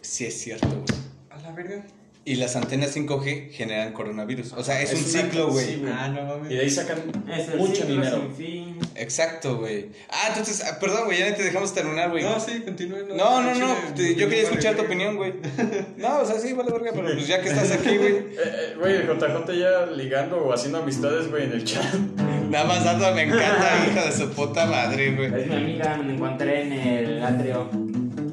Sí, 0.00 0.24
es 0.24 0.40
cierto, 0.40 0.68
güey. 0.68 1.00
A 1.30 1.38
la 1.38 1.52
verga. 1.52 1.84
Y 2.24 2.34
las 2.34 2.56
antenas 2.56 2.94
5G 2.94 3.52
generan 3.52 3.94
coronavirus. 3.94 4.52
O 4.52 4.62
sea, 4.62 4.82
es, 4.82 4.92
un 4.92 4.98
ciclo, 4.98 5.48
güey. 5.48 5.64
sí, 5.64 5.76
güey. 5.80 5.92
Ah, 5.96 6.08
no 6.08 6.22
mames. 6.24 6.50
Y 6.50 6.56
de 6.56 6.60
ahí 6.60 6.68
sacan 6.68 6.98
Es 7.32 7.48
el 7.48 7.56
mucho 7.58 7.74
ciclo 7.76 7.88
dinero. 7.88 8.20
sin 8.20 8.34
fin. 8.36 8.78
Exacto, 8.96 9.56
güey. 9.56 9.86
Ah, 10.10 10.26
entonces, 10.28 10.62
ah, 10.62 10.78
perdón, 10.78 11.06
güey, 11.06 11.20
ya 11.20 11.30
no 11.30 11.36
te 11.36 11.42
dejamos 11.42 11.72
terminar, 11.72 12.10
güey. 12.10 12.24
No, 12.24 12.38
sí, 12.38 12.60
continúen. 12.60 13.08
No, 13.08 13.16
no, 13.40 13.50
al 13.50 13.58
no, 13.58 13.74
chile, 13.94 14.14
yo 14.16 14.28
quería 14.28 14.42
escuchar 14.44 14.76
tu 14.76 14.82
opinión, 14.82 15.16
güey. 15.16 15.32
No, 15.96 16.18
o 16.18 16.26
sea, 16.26 16.38
sí, 16.38 16.52
vale 16.52 16.70
verga, 16.70 16.90
pero 16.94 17.14
pues 17.14 17.26
ya 17.26 17.40
que 17.40 17.48
estás 17.48 17.70
aquí, 17.72 17.96
güey. 17.96 18.08
Eh, 18.18 18.34
eh, 18.36 18.74
Güey, 18.78 18.96
el 18.96 19.06
JJ 19.06 19.58
ya 19.58 19.86
ligando 19.86 20.36
o 20.36 20.52
haciendo 20.52 20.78
amistades, 20.78 21.30
güey, 21.30 21.44
en 21.44 21.52
el 21.52 21.64
chat. 21.64 21.94
Nada 22.50 22.64
más 22.66 22.84
dando, 22.84 23.10
me 23.14 23.22
encanta, 23.22 23.86
hija 23.90 24.04
de 24.04 24.12
su 24.12 24.30
puta 24.30 24.66
madre, 24.66 25.14
güey. 25.14 25.40
Es 25.42 25.46
mi 25.46 25.56
amiga, 25.56 25.96
me 25.96 26.14
encontré 26.14 26.62
en 26.62 26.72
el 26.72 27.22
atrio. 27.24 27.70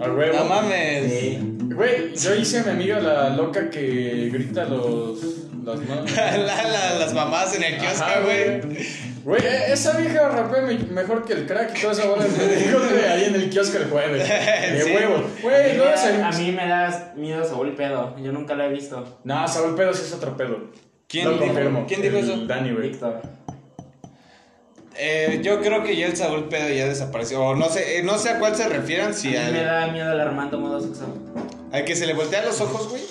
A 0.01 0.11
huevo. 0.11 0.37
No 0.37 0.45
mames. 0.45 1.11
Sí. 1.11 1.54
Güey, 1.75 2.15
yo 2.15 2.33
hice 2.35 2.59
a 2.59 2.63
mi 2.63 2.71
amiga 2.71 2.99
la 2.99 3.29
loca 3.31 3.69
que 3.69 4.29
grita 4.31 4.65
los. 4.65 5.19
Las. 5.63 5.79
La- 6.15 6.63
la- 6.63 6.93
las 6.99 7.13
mamás 7.13 7.55
en 7.55 7.63
el 7.63 7.77
kiosco, 7.79 8.05
güey. 8.23 8.61
Güey, 9.23 9.41
eh, 9.43 9.63
esa 9.73 9.97
vieja 9.97 10.29
rapea 10.29 10.61
me- 10.61 10.77
mejor 10.93 11.25
que 11.25 11.33
el 11.33 11.47
crack 11.47 11.75
y 11.75 11.81
toda 11.81 11.93
esa 11.93 12.05
bola 12.05 12.23
de 12.25 13.07
ahí 13.09 13.23
en 13.25 13.35
el 13.35 13.49
kiosco 13.49 13.77
el 13.77 13.85
jueves. 13.89 14.29
De 14.71 14.81
Sí. 14.83 14.91
huevos. 14.93 15.21
A 15.39 15.41
Güey, 15.41 15.77
no 15.77 16.25
a 16.25 16.31
mí 16.31 16.51
me 16.51 16.67
da 16.67 17.13
miedo 17.15 17.43
Saúl 17.43 17.73
Pedo. 17.75 18.15
Yo 18.23 18.31
nunca 18.31 18.53
lo 18.53 18.63
he 18.65 18.69
visto. 18.69 19.19
No, 19.23 19.47
Saúl 19.47 19.75
Pedos 19.75 19.99
es 20.01 20.13
otro 20.13 20.37
pedo. 20.37 20.69
¿Quién 21.07 21.31
Lo 21.31 21.39
confirmo. 21.39 21.85
quién 21.87 22.01
dijo 22.03 22.17
eso? 22.17 22.45
Dani, 22.45 22.71
güey. 22.71 22.89
Víctor. 22.89 23.21
Eh, 24.97 25.41
yo 25.43 25.59
creo 25.61 25.83
que 25.83 25.95
ya 25.95 26.05
el 26.07 26.15
Saúl 26.15 26.47
Pedo 26.47 26.69
ya 26.69 26.85
desapareció. 26.87 27.41
O 27.43 27.55
no 27.55 27.69
sé, 27.69 27.97
eh, 27.99 28.03
no 28.03 28.17
sé 28.19 28.29
a 28.29 28.39
cuál 28.39 28.55
se 28.55 28.69
refieran, 28.69 29.13
si 29.15 29.35
A 29.35 29.45
mí 29.47 29.51
me 29.53 29.63
da 29.63 29.87
miedo 29.87 30.11
el 30.13 30.21
Armando 30.21 30.59
Modo 30.59 30.79
Sexo. 30.79 31.05
Al 31.71 31.85
que 31.85 31.95
se 31.95 32.05
le 32.07 32.13
voltean 32.13 32.45
los 32.45 32.59
ojos, 32.61 32.89
güey. 32.89 33.01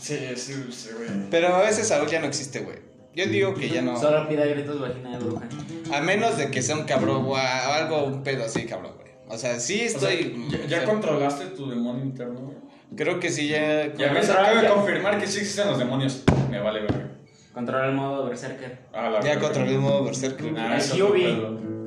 Sí, 0.00 0.18
sí, 0.36 0.54
sí, 0.70 0.88
güey. 0.96 1.08
Pero 1.30 1.62
ese 1.64 1.84
Saúl 1.84 2.08
ya 2.08 2.20
no 2.20 2.26
existe, 2.26 2.60
güey. 2.60 2.78
Yo 3.14 3.26
digo 3.26 3.54
que 3.54 3.68
ya 3.68 3.82
no. 3.82 3.98
Solo 3.98 4.28
pida 4.28 4.44
gritos 4.46 4.80
vagina 4.80 5.18
de 5.18 5.24
bruja. 5.24 5.48
A 5.92 6.00
menos 6.00 6.36
de 6.38 6.50
que 6.50 6.62
sea 6.62 6.76
un 6.76 6.84
cabrón 6.84 7.24
o 7.26 7.36
a- 7.36 7.76
algo, 7.76 8.04
un 8.04 8.22
pedo 8.22 8.44
así, 8.44 8.64
cabrón, 8.66 8.92
güey. 8.96 9.08
O 9.28 9.36
sea, 9.36 9.58
sí 9.60 9.86
O 9.94 9.98
sea, 9.98 10.10
estoy. 10.12 10.48
¿ya, 10.50 10.66
ya 10.66 10.84
controlaste 10.84 11.46
tu 11.46 11.68
demonio 11.68 12.04
interno, 12.04 12.40
güey? 12.40 12.56
Creo 12.96 13.18
que 13.20 13.30
sí, 13.30 13.48
ya. 13.48 13.92
Ya 13.94 14.12
me 14.12 14.20
acabo 14.20 14.60
de 14.60 14.68
confirmar 14.68 15.18
que 15.18 15.26
sí 15.26 15.40
existen 15.40 15.66
los 15.68 15.78
demonios. 15.78 16.22
Me 16.50 16.60
vale 16.60 16.80
ver. 16.82 17.08
Controla 17.52 17.88
el 17.88 17.94
modo 17.94 18.24
Berserker. 18.26 18.78
Ah, 18.94 19.10
la 19.10 19.20
Ya 19.20 19.38
controlé 19.40 19.72
el 19.72 19.80
modo 19.80 20.04
Berserker. 20.04 20.54
Ah, 20.56 20.74
El 20.74 20.78
es 20.80 20.92
otro 20.92 21.06
Kyuubi. 21.12 21.22
pedo. 21.24 21.77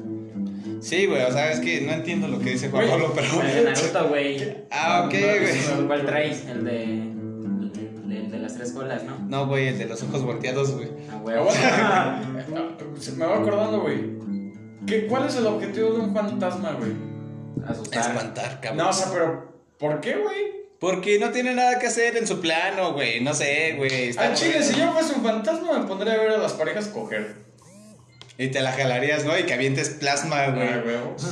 Sí, 0.81 1.05
güey, 1.05 1.21
o 1.23 1.31
sea, 1.31 1.51
es 1.51 1.59
que 1.59 1.81
no 1.81 1.91
entiendo 1.93 2.27
lo 2.27 2.39
que 2.39 2.51
dice 2.51 2.69
Juan 2.69 2.87
Güey, 2.87 2.91
Pablo, 2.99 3.13
pero. 3.15 3.41
El 3.43 3.53
de 3.65 3.71
Naruto, 3.71 4.09
güey. 4.09 4.57
Ah, 4.71 5.03
ok, 5.05 5.11
güey. 5.13 5.87
¿Cuál 5.87 6.05
traes? 6.05 6.45
El 6.47 6.63
de. 6.65 6.83
El 6.83 8.09
de, 8.09 8.17
el 8.17 8.31
de 8.31 8.37
las 8.39 8.55
tres 8.55 8.71
colas, 8.73 9.03
¿no? 9.03 9.17
No, 9.29 9.47
güey, 9.47 9.67
el 9.67 9.77
de 9.77 9.85
los 9.85 10.01
ojos 10.03 10.23
volteados, 10.23 10.71
güey. 10.75 10.89
A 11.11 11.17
huevo. 11.17 11.49
Aguanta. 11.49 12.21
Ah, 12.53 12.99
se 12.99 13.11
Me 13.13 13.25
va 13.25 13.37
acordando, 13.37 13.81
güey. 13.81 13.99
¿Qué- 14.87 15.05
¿Cuál 15.07 15.27
es 15.27 15.35
el 15.37 15.45
objetivo 15.45 15.91
de 15.93 15.99
un 15.99 16.13
fantasma, 16.13 16.71
güey? 16.73 16.91
Asustar. 17.65 18.01
Espantar, 18.01 18.59
cabrón. 18.59 18.77
No, 18.77 18.89
o 18.89 18.93
sea, 18.93 19.07
pero 19.11 19.53
¿por 19.77 20.01
qué, 20.01 20.15
güey? 20.17 20.61
Porque 20.79 21.19
no 21.19 21.29
tiene 21.29 21.53
nada 21.53 21.77
que 21.77 21.85
hacer 21.87 22.17
en 22.17 22.25
su 22.25 22.41
plano, 22.41 22.93
güey. 22.93 23.21
No 23.21 23.33
sé, 23.35 23.75
güey. 23.77 24.17
Al 24.17 24.33
chile, 24.33 24.63
si 24.63 24.79
yo 24.79 24.91
fuese 24.91 25.13
un 25.13 25.21
fantasma, 25.23 25.77
me 25.77 25.85
pondría 25.85 26.13
a 26.13 26.17
ver 26.17 26.31
a 26.31 26.37
las 26.39 26.53
parejas 26.53 26.87
coger. 26.87 27.35
Y 28.41 28.47
te 28.47 28.60
la 28.60 28.71
jalarías, 28.71 29.23
¿no? 29.23 29.38
Y 29.38 29.43
que 29.43 29.54
avientes 29.54 29.89
plasma, 29.89 30.47
güey. 30.47 30.67
Ah, 30.67 30.84
huevo. 30.84 31.15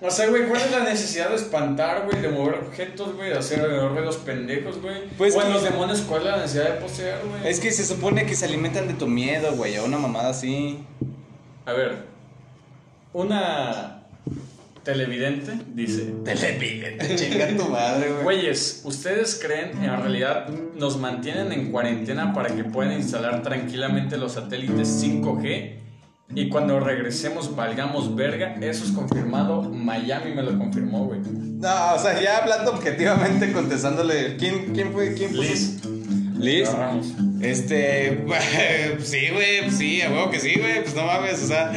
O 0.00 0.12
sea, 0.12 0.28
güey, 0.28 0.46
¿cuál 0.46 0.60
es 0.60 0.70
la 0.70 0.84
necesidad 0.84 1.28
de 1.30 1.34
espantar, 1.34 2.04
güey? 2.04 2.22
De 2.22 2.28
mover 2.28 2.54
objetos, 2.54 3.16
güey, 3.16 3.30
de 3.30 3.38
hacer 3.38 3.60
ruidos 3.60 4.18
pendejos, 4.18 4.80
güey. 4.80 5.08
Pues 5.18 5.34
o 5.34 5.42
en 5.42 5.52
los 5.52 5.64
demonios, 5.64 6.02
¿cuál 6.02 6.20
es 6.20 6.26
la 6.26 6.36
necesidad 6.36 6.74
de 6.74 6.80
poseer, 6.80 7.18
güey? 7.26 7.48
Es 7.50 7.58
que 7.58 7.72
se 7.72 7.84
supone 7.84 8.24
que 8.24 8.36
se 8.36 8.44
alimentan 8.44 8.86
de 8.86 8.94
tu 8.94 9.08
miedo, 9.08 9.56
güey. 9.56 9.76
O 9.78 9.84
una 9.84 9.98
mamada 9.98 10.28
así. 10.28 10.78
A 11.66 11.72
ver, 11.72 12.04
una 13.12 13.97
televidente 14.88 15.52
dice... 15.74 16.14
Televidente, 16.24 17.14
chinga 17.14 17.54
tu 17.54 17.68
madre, 17.68 18.10
güey. 18.10 18.22
Güeyes, 18.22 18.80
¿ustedes 18.84 19.38
creen 19.40 19.72
en 19.84 20.00
realidad 20.00 20.48
nos 20.48 20.98
mantienen 20.98 21.52
en 21.52 21.70
cuarentena 21.70 22.32
para 22.32 22.56
que 22.56 22.64
puedan 22.64 22.94
instalar 22.94 23.42
tranquilamente 23.42 24.16
los 24.16 24.32
satélites 24.32 25.04
5G? 25.04 25.74
Y 26.34 26.48
cuando 26.48 26.80
regresemos 26.80 27.54
valgamos 27.54 28.16
verga, 28.16 28.54
eso 28.62 28.86
es 28.86 28.92
confirmado. 28.92 29.60
Miami 29.62 30.32
me 30.34 30.42
lo 30.42 30.56
confirmó, 30.56 31.04
güey. 31.04 31.20
No, 31.20 31.94
o 31.94 31.98
sea, 31.98 32.18
ya 32.22 32.38
hablando 32.38 32.70
objetivamente, 32.70 33.52
contestándole. 33.52 34.36
¿Quién, 34.38 34.72
quién 34.72 34.92
fue? 34.94 35.12
¿Quién 35.12 35.32
puso? 35.32 35.42
Liz. 35.42 35.84
Liz. 36.38 36.70
Este, 37.42 38.24
sí, 39.00 39.28
güey, 39.34 39.70
sí, 39.70 40.00
a 40.00 40.10
huevo 40.10 40.30
que 40.30 40.40
sí, 40.40 40.54
güey, 40.58 40.82
pues 40.82 40.94
no 40.94 41.04
mames, 41.04 41.42
o 41.42 41.46
sea, 41.46 41.72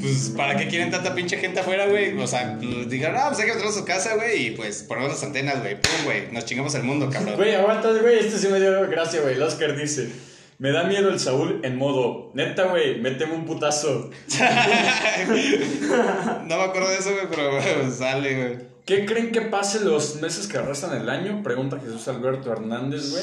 pues 0.00 0.32
para 0.36 0.56
qué 0.56 0.68
quieren 0.68 0.90
tanta 0.90 1.14
pinche 1.14 1.36
gente 1.38 1.60
afuera, 1.60 1.86
güey, 1.86 2.18
o 2.18 2.26
sea, 2.26 2.56
pues, 2.60 2.88
dijeron, 2.88 3.14
no, 3.14 3.28
pues 3.28 3.40
hay 3.40 3.46
que 3.46 3.52
meternos 3.52 3.76
a 3.76 3.80
su 3.80 3.84
casa, 3.84 4.14
güey, 4.16 4.46
y 4.46 4.50
pues 4.52 4.82
ponemos 4.82 5.10
las 5.10 5.22
antenas, 5.22 5.60
güey, 5.60 5.74
pum, 5.80 6.04
güey, 6.04 6.32
nos 6.32 6.44
chingamos 6.44 6.74
el 6.74 6.82
mundo, 6.82 7.08
cabrón. 7.10 7.36
Güey, 7.36 7.54
aguanta, 7.54 7.90
güey, 7.92 8.18
este 8.18 8.38
sí 8.38 8.48
me 8.48 8.60
dio 8.60 8.88
gracia, 8.88 9.20
güey. 9.20 9.34
El 9.34 9.42
Oscar 9.42 9.76
dice: 9.76 10.10
Me 10.58 10.72
da 10.72 10.84
miedo 10.84 11.10
el 11.10 11.20
Saúl 11.20 11.60
en 11.62 11.76
modo, 11.76 12.30
neta, 12.34 12.64
güey, 12.64 13.00
méteme 13.00 13.34
un 13.34 13.46
putazo. 13.46 14.10
No 16.44 16.56
me 16.56 16.64
acuerdo 16.64 16.88
de 16.88 16.96
eso, 16.96 17.12
güey, 17.12 17.26
pero 17.28 17.50
güey, 17.50 17.90
sale, 17.96 18.36
güey. 18.36 18.70
¿Qué 18.86 19.06
creen 19.06 19.30
que 19.30 19.42
pase 19.42 19.80
los 19.84 20.16
meses 20.16 20.48
que 20.48 20.60
restan 20.60 21.00
el 21.00 21.08
año? 21.08 21.42
Pregunta 21.42 21.78
Jesús 21.78 22.08
Alberto 22.08 22.50
Hernández, 22.50 23.10
güey. 23.12 23.22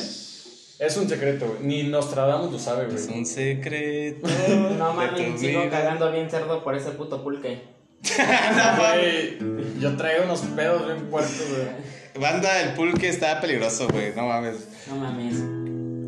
Es 0.80 0.96
un 0.98 1.10
secreto, 1.10 1.48
güey. 1.48 1.60
Ni 1.64 1.84
Nostradamus 1.90 2.52
lo 2.52 2.60
sabe, 2.60 2.88
Es 2.94 3.08
güey. 3.08 3.20
un 3.20 3.26
secreto. 3.26 4.28
No 4.78 4.94
mames, 4.94 5.40
sigo 5.40 5.62
vida. 5.62 5.70
cagando 5.72 6.12
bien 6.12 6.30
cerdo 6.30 6.64
por 6.64 6.76
ese 6.76 6.92
puto 6.92 7.24
pulque. 7.24 7.62
Güey, 8.78 9.40
yo 9.80 9.98
traigo 9.98 10.26
unos 10.26 10.42
pedos 10.42 10.86
bien 10.86 11.08
puertos, 11.10 11.42
güey. 11.50 12.22
Banda, 12.24 12.62
el 12.62 12.74
pulque 12.74 13.10
está 13.10 13.42
peligroso, 13.42 13.88
güey, 13.90 14.14
no 14.16 14.28
mames. 14.28 14.68
No 14.88 14.96
mames. 14.98 15.36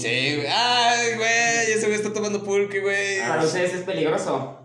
Sí, 0.02 0.36
güey, 0.36 0.48
ay, 0.48 1.16
güey, 1.18 1.72
ese 1.76 1.88
güey 1.88 1.96
está 1.96 2.14
tomando 2.14 2.44
pulque, 2.44 2.80
güey. 2.80 3.20
Para 3.28 3.44
ustedes 3.44 3.74
es 3.74 3.82
peligroso. 3.82 4.56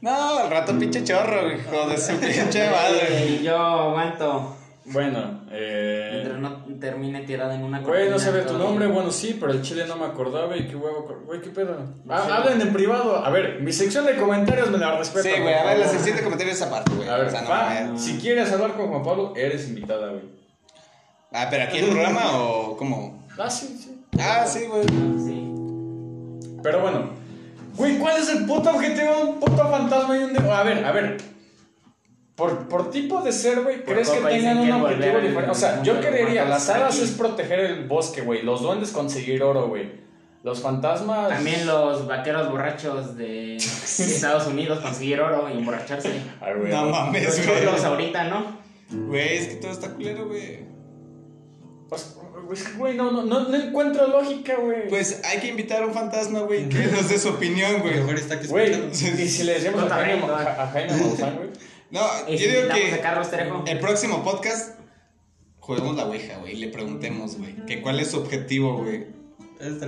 No, 0.00 0.38
al 0.38 0.50
rato 0.50 0.78
pinche 0.78 1.04
chorro, 1.04 1.52
hijo 1.52 1.88
de 1.88 1.96
su 1.98 2.16
pinche 2.16 2.68
madre. 2.70 3.26
Y 3.40 3.42
yo 3.44 3.56
aguanto. 3.56 4.56
Bueno, 4.86 5.40
eh. 5.50 6.10
Mientras 6.12 6.40
no 6.40 6.78
termine 6.78 7.22
tirada 7.22 7.54
en 7.54 7.62
una 7.62 7.80
Güey, 7.80 8.10
no 8.10 8.18
sabía 8.18 8.44
tu 8.44 8.58
nombre, 8.58 8.86
bueno, 8.86 9.10
sí, 9.10 9.36
pero 9.40 9.52
el 9.52 9.62
chile 9.62 9.86
no 9.86 9.96
me 9.96 10.04
acordaba 10.04 10.54
y 10.56 10.66
qué 10.66 10.76
huevo. 10.76 11.08
Güey, 11.26 11.40
qué 11.40 11.48
pedo. 11.50 11.78
Ah, 12.08 12.24
sé. 12.26 12.32
hablen 12.32 12.60
en 12.60 12.72
privado. 12.72 13.24
A 13.24 13.30
ver, 13.30 13.60
mi 13.62 13.72
sección 13.72 14.04
de 14.04 14.16
comentarios 14.16 14.70
me 14.70 14.76
la 14.76 14.98
respeto. 14.98 15.22
Sí, 15.22 15.40
güey, 15.40 15.54
a 15.54 15.64
ver, 15.64 15.78
la 15.78 15.88
sección 15.88 16.16
de 16.16 16.22
comentarios 16.22 16.56
esa 16.56 16.68
parte, 16.70 16.92
güey. 16.94 17.08
A 17.08 17.16
ver, 17.16 17.28
O 17.28 17.30
sea, 17.30 17.40
no 17.42 17.48
pa, 17.48 17.70
mames. 17.86 18.02
si 18.02 18.18
quieres 18.18 18.52
hablar 18.52 18.74
con 18.74 18.88
Juan 18.88 19.02
Pablo, 19.02 19.32
eres 19.36 19.66
invitada, 19.68 20.08
güey. 20.08 20.22
Ah, 21.32 21.46
pero 21.50 21.64
aquí 21.64 21.78
en 21.78 21.84
el 21.84 21.90
programa 21.90 22.38
o 22.42 22.76
cómo? 22.76 23.24
Ah, 23.38 23.48
sí, 23.48 23.76
sí. 23.82 24.04
Ah, 24.20 24.44
sí, 24.46 24.66
güey. 24.66 24.84
Sí. 24.86 25.50
Pero 26.62 26.80
bueno, 26.80 27.10
güey, 27.76 27.98
¿cuál 27.98 28.18
es 28.18 28.28
el 28.28 28.44
puto 28.44 28.70
objetivo 28.70 29.16
de 29.16 29.22
un 29.22 29.40
puto 29.40 29.68
fantasma 29.68 30.16
y 30.16 30.24
un 30.24 30.32
demonio? 30.34 30.54
A 30.54 30.62
ver, 30.62 30.84
a 30.84 30.92
ver. 30.92 31.16
Por, 32.36 32.68
por 32.68 32.90
tipo 32.90 33.20
de 33.22 33.30
ser, 33.30 33.62
güey, 33.62 33.84
¿crees 33.84 34.10
que 34.10 34.20
tengan 34.20 34.58
un 34.58 34.72
objetivo 34.72 35.18
diferente? 35.20 35.50
O 35.50 35.54
sea, 35.54 35.82
yo 35.82 36.00
creería, 36.00 36.42
los 36.42 36.50
las 36.50 36.68
hadas 36.68 36.98
es 36.98 37.12
proteger 37.12 37.60
el 37.60 37.86
bosque, 37.86 38.22
güey. 38.22 38.42
Los 38.42 38.62
duendes 38.62 38.90
conseguir 38.90 39.42
oro, 39.42 39.68
güey. 39.68 40.02
Los 40.42 40.60
fantasmas. 40.60 41.28
También 41.28 41.64
los 41.64 42.06
vaqueros 42.06 42.50
borrachos 42.50 43.16
de 43.16 43.56
Estados 43.56 44.46
Unidos 44.48 44.80
conseguir 44.80 45.20
oro 45.20 45.48
y 45.48 45.58
emborracharse. 45.58 46.10
Ay, 46.40 46.54
güey. 46.58 46.72
No 46.72 46.86
mames, 46.86 47.24
Los 47.24 47.46
güey. 47.46 47.64
cholos 47.64 47.84
ahorita, 47.84 48.24
¿no? 48.24 48.58
Güey, 48.90 49.36
es 49.38 49.48
que 49.48 49.54
todo 49.54 49.70
está 49.70 49.90
culero, 49.90 50.26
güey. 50.26 50.58
Pues, 51.88 52.16
pues, 52.48 52.76
güey, 52.76 52.96
no, 52.96 53.10
no, 53.12 53.22
no, 53.22 53.48
no 53.48 53.56
encuentro 53.56 54.06
lógica, 54.08 54.56
güey. 54.56 54.88
Pues 54.88 55.22
hay 55.24 55.38
que 55.38 55.48
invitar 55.48 55.82
a 55.82 55.86
un 55.86 55.94
fantasma, 55.94 56.40
güey, 56.40 56.68
que 56.68 56.78
nos 56.86 57.08
dé 57.08 57.18
su 57.18 57.28
opinión, 57.30 57.80
güey. 57.80 57.94
Mejor 57.94 58.16
está 58.16 58.40
que 58.40 58.48
Güey, 58.48 58.90
y 58.90 58.94
si 58.94 59.44
le 59.44 59.54
decíamos 59.54 59.84
a 59.84 59.94
Jaime, 59.94 60.24
a, 60.26 60.62
a 60.62 60.66
Jaime 60.66 60.96
Maussan, 60.96 61.36
güey. 61.36 61.48
No, 61.94 62.28
yo 62.28 62.36
digo 62.36 62.72
a 62.72 62.74
que 62.74 62.98
Carlos 63.00 63.30
Trejo. 63.30 63.62
el 63.68 63.78
próximo 63.78 64.24
podcast 64.24 64.80
juguemos 65.60 65.94
la 65.94 66.06
ouija, 66.06 66.38
güey, 66.38 66.54
y 66.54 66.56
le 66.56 66.66
preguntemos, 66.66 67.38
güey, 67.38 67.54
que 67.66 67.82
cuál 67.82 68.00
es 68.00 68.10
su 68.10 68.18
objetivo, 68.18 68.78
güey. 68.78 69.06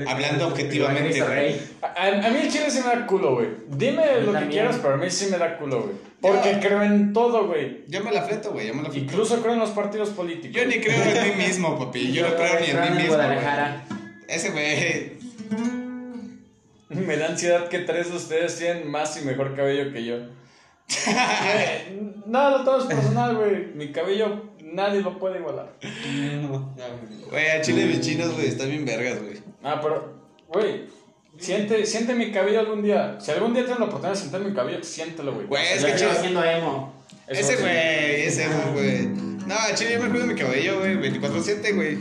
Hablando 0.07 0.47
objetivamente, 0.47 1.21
güey. 1.21 1.35
Rey. 1.35 1.61
A, 1.83 2.31
mí 2.31 2.39
el 2.45 2.53
chile 2.53 2.71
sí 2.71 2.79
me 2.79 2.95
da 2.95 3.07
culo, 3.07 3.35
güey. 3.35 3.49
Dime 3.69 4.21
lo 4.21 4.33
que 4.33 4.47
quieras, 4.47 4.79
pero 4.81 4.95
a 4.95 4.97
mí 4.99 5.11
sí 5.11 5.27
me 5.33 5.37
da 5.37 5.59
culo, 5.59 5.83
güey. 5.83 5.97
Porque 6.21 6.61
creo 6.61 6.81
en 6.85 7.13
todo, 7.13 7.49
güey. 7.49 7.85
Yo 7.89 8.05
me 8.05 8.13
la 8.13 8.23
fleto, 8.23 8.53
güey, 8.53 8.69
yo 8.69 8.75
me 8.75 8.85
la 8.85 8.91
fleto. 8.91 9.05
Incluso 9.05 9.43
creo 9.43 9.55
en 9.55 9.59
los 9.59 9.71
partidos 9.71 10.11
políticos. 10.11 10.57
Yo 10.57 10.65
ni 10.65 10.81
creo 10.81 11.03
en 11.03 11.37
mí 11.37 11.45
mismo, 11.45 11.77
papi. 11.77 12.13
Yo 12.13 12.29
no 12.29 12.37
creo 12.37 12.61
ni 12.61 12.67
en 12.67 12.81
mí 12.83 13.03
mismo. 13.03 13.19
Ese 14.29 14.51
güey. 14.53 15.17
Me 17.05 17.17
da 17.17 17.27
ansiedad 17.27 17.69
que 17.69 17.81
tres 17.81 18.11
de 18.11 18.17
ustedes 18.17 18.57
tienen 18.57 18.89
más 18.89 19.21
y 19.21 19.25
mejor 19.25 19.57
cabello 19.57 19.93
que 19.93 20.05
yo. 20.05 20.19
No, 22.26 22.51
lo 22.51 22.64
tomo 22.64 22.78
es 22.78 22.84
personal, 22.84 23.37
güey. 23.37 23.66
Mi 23.74 23.93
cabello 23.93 24.51
nadie 24.61 25.01
lo 25.01 25.18
puede 25.18 25.39
igualar. 25.39 25.72
No, 26.43 26.49
güey. 26.49 27.20
Güey, 27.30 27.51
a 27.51 27.61
chile 27.61 27.87
bichinos, 27.87 28.34
güey, 28.34 28.49
están 28.49 28.68
bien 28.68 28.84
vergas, 28.84 29.22
güey. 29.22 29.39
Ah, 29.62 29.80
pero, 29.82 30.14
güey, 30.49 30.87
siente, 31.39 31.87
siente 31.87 32.14
mi 32.14 32.30
cabello 32.32 32.61
algún 32.61 32.82
día. 32.82 33.18
Si 33.20 33.30
algún 33.30 33.55
día 33.55 33.62
tienes 33.62 33.80
la 33.80 33.87
oportunidad 33.87 34.14
de 34.14 34.20
sentir 34.20 34.41
mi 34.41 34.55
cabello, 34.55 34.82
siéntelo, 34.82 35.34
güey. 35.34 35.47
Güey, 35.47 35.64
es 35.74 35.84
que 35.84 35.97
chile. 35.97 36.11
siendo 36.20 36.45
emo. 36.45 36.95
Eso 37.26 37.41
Ese 37.41 37.57
güey, 37.57 38.22
ese 38.22 38.49
güey. 38.72 39.07
No, 39.47 39.55
a 39.55 39.74
chile 39.74 39.95
yo 39.95 40.01
me 40.03 40.11
cuido 40.11 40.26
mi 40.26 40.34
cabello, 40.34 40.78
güey, 40.80 40.97
24-7, 40.97 41.74
güey. 41.74 41.99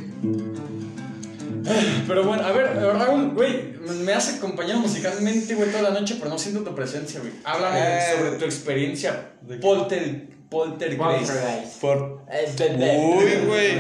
Pero 2.08 2.24
bueno, 2.24 2.44
a 2.46 2.52
ver, 2.52 2.76
Raúl, 2.98 3.32
güey, 3.32 3.74
me 4.04 4.14
has 4.14 4.36
acompañado 4.36 4.80
musicalmente, 4.80 5.56
güey, 5.56 5.70
toda 5.70 5.84
la 5.84 5.90
noche, 6.00 6.16
pero 6.20 6.30
no 6.30 6.38
siento 6.40 6.62
tu 6.62 6.74
presencia, 6.76 7.20
güey. 7.20 7.32
Háblame 7.44 7.80
Eh. 7.80 8.00
sobre 8.18 8.32
tu 8.38 8.46
experiencia 8.46 9.32
polter, 9.62 10.28
poltergeist. 10.50 11.82
Poltergeist. 11.82 12.60
Eh, 12.62 13.16
Uy, 13.18 13.48
güey. 13.48 13.80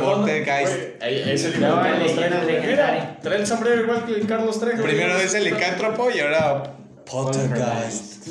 Poltergeist. 0.00 1.02
ahí- 1.02 1.22
ese 1.30 1.50
libro 1.50 1.68
No, 1.68 1.76
de 1.76 1.82
Carlos 1.90 2.14
Trejo. 2.14 2.66
Mira, 2.66 3.18
trae 3.22 3.36
el 3.38 3.46
sombrero 3.46 3.82
igual 3.82 4.04
que 4.04 4.12
el 4.12 4.26
Carlos 4.26 4.60
Trejo. 4.60 4.82
Primero 4.82 5.16
es 5.18 5.34
el 5.34 5.44
licántropo 5.44 6.10
y 6.10 6.20
ahora. 6.20 6.74
Poltergeist. 7.10 8.26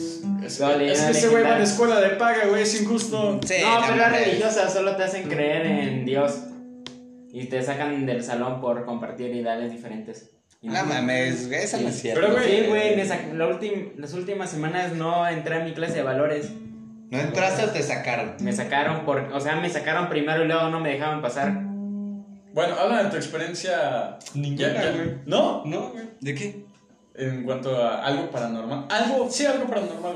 Es, 0.46 0.60
es 0.62 1.02
que 1.02 1.12
ese 1.12 1.28
güey 1.28 1.44
va 1.44 1.56
a 1.56 1.58
la 1.60 1.64
escuela 1.64 2.00
de 2.00 2.10
paga, 2.12 2.46
güey, 2.48 2.64
es 2.64 2.82
injusto. 2.82 3.40
Sí, 3.46 3.56
no, 3.62 3.82
pero 3.88 4.04
es 4.06 4.12
religiosa, 4.26 4.70
solo 4.70 4.96
te 4.96 5.04
hacen 5.04 5.28
creer 5.28 5.66
en 5.68 6.06
Dios. 6.06 6.34
Y 7.32 7.46
te 7.46 7.62
sacan 7.62 8.06
del 8.06 8.24
salón 8.24 8.60
por 8.62 8.86
compartir 8.86 9.34
ideales 9.36 9.72
diferentes. 9.72 10.32
No 10.62 10.86
mames, 10.86 11.50
esa 11.52 11.80
no 11.80 11.88
es 11.88 12.02
cierto. 12.02 12.20
Pero, 12.22 12.34
güey, 12.34 12.62
Sí, 12.64 12.68
güey, 12.68 12.96
me 12.96 13.06
sac- 13.06 13.32
la 13.34 13.60
las 13.98 14.14
últimas 14.14 14.50
semanas 14.50 14.94
no 14.94 15.26
entré 15.28 15.56
a 15.56 15.64
mi 15.64 15.74
clase 15.74 15.94
de 15.96 16.04
valores. 16.04 16.52
¿No 17.12 17.20
entraste 17.20 17.64
o 17.64 17.70
te 17.70 17.82
sacaron? 17.82 18.34
Me 18.42 18.52
sacaron 18.52 19.06
por, 19.06 19.20
o 19.34 19.40
sea, 19.40 19.56
me 19.56 19.70
sacaron 19.70 20.10
primero 20.10 20.44
y 20.44 20.48
luego 20.48 20.70
no 20.70 20.80
me 20.80 20.90
dejaban 20.90 21.22
pasar. 21.22 21.52
Bueno, 22.54 22.76
habla 22.78 23.04
de 23.04 23.10
tu 23.10 23.16
experiencia. 23.16 24.18
Ninguna, 24.34 24.74
Ya-. 24.74 25.22
¿No? 25.26 25.64
No, 25.66 25.90
güey. 25.92 26.06
¿De 26.20 26.36
qué? 26.36 26.66
En 27.16 27.44
cuanto 27.44 27.76
a 27.82 28.04
algo 28.06 28.30
paranormal. 28.30 28.86
Algo, 28.90 29.30
sí, 29.30 29.46
algo 29.46 29.66
paranormal, 29.66 30.16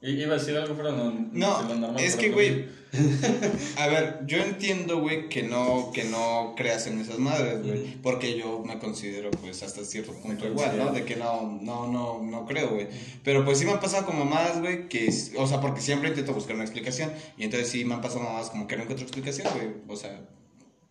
güey. 0.00 0.20
Iba 0.22 0.34
a 0.34 0.38
decir 0.38 0.56
algo 0.56 0.74
paranormal. 0.74 1.28
No, 1.32 1.96
es 1.98 2.16
que, 2.16 2.30
güey. 2.30 2.66
A 3.78 3.86
ver, 3.88 4.20
yo 4.26 4.38
entiendo, 4.38 5.00
güey, 5.00 5.28
que 5.28 5.42
no, 5.42 5.90
que 5.92 6.04
no 6.04 6.54
creas 6.56 6.86
en 6.86 7.00
esas 7.00 7.18
madres, 7.18 7.62
güey. 7.62 7.96
Porque 8.02 8.36
yo 8.36 8.62
me 8.64 8.78
considero, 8.78 9.30
pues, 9.30 9.62
hasta 9.62 9.84
cierto 9.84 10.12
punto 10.12 10.46
igual, 10.46 10.76
¿no? 10.78 10.92
De 10.92 11.04
que 11.04 11.16
no, 11.16 11.58
no, 11.60 11.86
no, 11.86 12.22
no 12.22 12.46
creo, 12.46 12.70
güey. 12.70 12.88
Pero 13.22 13.44
pues 13.44 13.58
sí 13.58 13.64
me 13.64 13.72
han 13.72 13.80
pasado 13.80 14.06
como 14.06 14.24
mamadas, 14.24 14.60
güey, 14.60 14.88
que, 14.88 15.08
o 15.36 15.46
sea, 15.46 15.60
porque 15.60 15.80
siempre 15.80 16.08
intento 16.08 16.34
buscar 16.34 16.54
una 16.54 16.64
explicación. 16.64 17.12
Y 17.36 17.44
entonces 17.44 17.68
sí 17.68 17.84
me 17.84 17.94
han 17.94 18.00
pasado 18.00 18.24
mamadas 18.24 18.50
como 18.50 18.66
que 18.66 18.76
no 18.76 18.82
encuentro 18.82 19.04
explicación, 19.06 19.48
güey. 19.54 19.68
O 19.88 19.96
sea, 19.96 20.28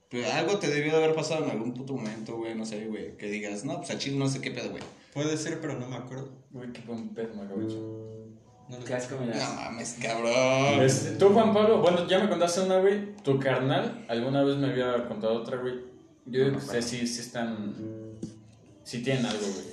pues, 0.09 0.27
algo 0.27 0.59
te 0.59 0.67
debió 0.67 0.91
de 0.91 0.97
haber 1.03 1.15
pasado 1.15 1.45
en 1.45 1.51
algún 1.51 1.73
puto 1.73 1.93
momento, 1.93 2.37
güey, 2.37 2.55
no 2.55 2.65
sé, 2.65 2.85
güey. 2.85 3.17
Que 3.17 3.27
digas, 3.27 3.65
no, 3.65 3.77
pues 3.77 3.91
a 3.91 3.97
Chile 3.97 4.17
no 4.17 4.27
sé 4.27 4.41
qué 4.41 4.51
pedo, 4.51 4.69
güey. 4.69 4.83
Puede 5.13 5.37
ser, 5.37 5.61
pero 5.61 5.79
no 5.79 5.87
me 5.87 5.95
acuerdo. 5.95 6.29
Güey, 6.51 6.71
qué 6.71 6.81
buen 6.81 7.09
pedo 7.09 7.35
me 7.35 7.43
acabo 7.43 7.59
de 7.59 7.65
echar. 7.67 8.22
No 8.74 8.80
lo 8.80 8.86
Qué 8.86 8.93
asco 8.95 9.17
me 9.19 9.28
das. 9.28 9.49
No 9.49 9.55
mames, 9.61 9.97
cabrón. 10.01 10.82
Este, 10.82 11.11
tú, 11.11 11.30
Juan 11.30 11.53
Pablo, 11.53 11.80
bueno, 11.80 12.07
ya 12.07 12.19
me 12.19 12.28
contaste 12.28 12.61
una, 12.61 12.80
güey. 12.80 13.15
Tu 13.17 13.39
carnal, 13.39 14.05
alguna 14.07 14.43
vez 14.43 14.57
me 14.57 14.71
había 14.71 15.07
contado 15.07 15.41
otra, 15.41 15.57
güey. 15.57 15.76
Yo 16.26 16.45
digo 16.45 16.51
que 16.57 16.57
ustedes 16.57 16.86
sí, 16.86 17.05
sí 17.05 17.21
están. 17.21 17.76
Sí 18.84 19.03
tienen 19.03 19.26
algo, 19.28 19.45
güey. 19.45 19.65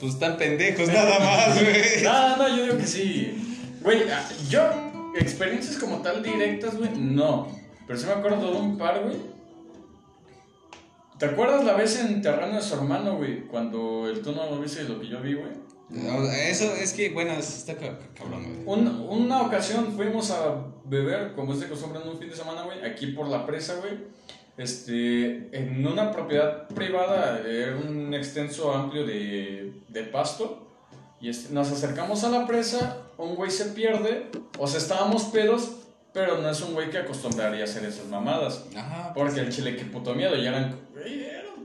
Pues 0.00 0.12
están 0.12 0.36
pendejos 0.36 0.88
nada 0.88 1.18
más, 1.18 1.54
güey. 1.62 2.02
No, 2.02 2.36
no, 2.36 2.56
yo 2.56 2.64
digo 2.64 2.76
que 2.76 2.86
sí. 2.86 3.72
Güey, 3.80 4.02
ah, 4.10 4.28
yo, 4.50 5.12
experiencias 5.18 5.78
como 5.78 6.02
tal 6.02 6.22
directas, 6.22 6.76
güey, 6.76 6.90
no. 6.94 7.48
Pero 7.86 7.98
sí 7.98 8.06
me 8.06 8.12
acuerdo 8.12 8.52
de 8.52 8.58
un 8.58 8.76
par, 8.76 9.02
güey. 9.02 9.16
¿Te 11.18 11.24
acuerdas 11.24 11.64
la 11.64 11.72
vez 11.72 11.98
en 12.00 12.20
terreno 12.20 12.56
de 12.56 12.60
su 12.60 12.74
hermano, 12.74 13.16
güey? 13.16 13.46
Cuando 13.46 14.06
el 14.06 14.20
tú 14.20 14.32
no 14.32 14.50
lo 14.50 14.60
viste 14.60 14.82
y 14.82 14.88
lo 14.88 15.00
que 15.00 15.08
yo 15.08 15.20
vi, 15.22 15.32
güey. 15.32 15.65
Eso 15.90 16.74
es 16.74 16.92
que, 16.92 17.10
bueno, 17.10 17.32
está 17.34 17.74
ca- 17.74 17.98
ca- 17.98 18.08
cabrón, 18.18 18.42
güey. 18.44 18.78
Un- 18.78 19.06
una 19.08 19.42
ocasión 19.42 19.92
fuimos 19.94 20.30
a 20.30 20.64
beber, 20.84 21.32
como 21.34 21.52
es 21.52 21.60
de 21.60 21.68
costumbre 21.68 22.00
en 22.02 22.08
un 22.08 22.18
fin 22.18 22.28
de 22.28 22.36
semana, 22.36 22.62
güey, 22.62 22.84
aquí 22.84 23.08
por 23.08 23.28
la 23.28 23.46
presa, 23.46 23.76
güey. 23.76 23.92
Este, 24.56 25.48
en 25.56 25.86
una 25.86 26.10
propiedad 26.10 26.66
privada, 26.68 27.40
era 27.46 27.76
un 27.76 28.12
extenso 28.14 28.72
amplio 28.72 29.06
de, 29.06 29.74
de 29.88 30.02
pasto. 30.04 30.62
Y 31.20 31.28
este, 31.30 31.52
nos 31.54 31.70
acercamos 31.70 32.24
a 32.24 32.30
la 32.30 32.46
presa, 32.46 32.98
un 33.18 33.34
güey 33.36 33.50
se 33.50 33.66
pierde, 33.66 34.26
o 34.58 34.66
sea, 34.66 34.78
estábamos 34.78 35.24
pedos, 35.24 35.72
pero 36.12 36.38
no 36.38 36.48
es 36.50 36.60
un 36.62 36.72
güey 36.74 36.90
que 36.90 36.98
acostumbraría 36.98 37.62
a 37.62 37.64
hacer 37.64 37.84
esas 37.84 38.06
mamadas. 38.06 38.64
Ajá. 38.76 39.12
Porque 39.14 39.40
el 39.40 39.50
chile, 39.50 39.76
qué 39.76 39.84
puto 39.84 40.14
miedo, 40.14 40.34
ya 40.36 40.48
eran, 40.50 40.78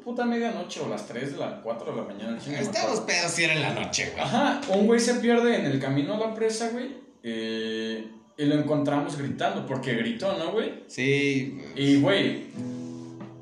puta 0.03 0.25
medianoche 0.25 0.79
o 0.81 0.87
las 0.89 1.07
3 1.07 1.33
de 1.33 1.37
la 1.37 1.61
4 1.61 1.91
de 1.91 1.97
la 1.97 2.03
mañana. 2.07 2.37
el. 2.45 2.53
Estamos 2.55 2.99
pedos 3.01 3.31
si 3.31 3.43
era 3.43 3.53
en 3.53 3.61
la 3.61 3.73
noche, 3.73 4.09
güey. 4.11 4.23
Ajá, 4.23 4.61
un 4.69 4.87
güey 4.87 4.99
se 4.99 5.15
pierde 5.15 5.55
en 5.55 5.65
el 5.65 5.79
camino 5.79 6.15
a 6.15 6.17
la 6.19 6.33
presa, 6.33 6.69
güey. 6.69 6.97
eh, 7.23 8.07
y 8.37 8.45
lo 8.45 8.55
encontramos 8.55 9.15
gritando, 9.17 9.65
porque 9.67 9.93
gritó, 9.93 10.35
¿no, 10.37 10.51
güey? 10.53 10.83
Sí. 10.87 11.61
Y, 11.75 12.01
güey, 12.01 12.45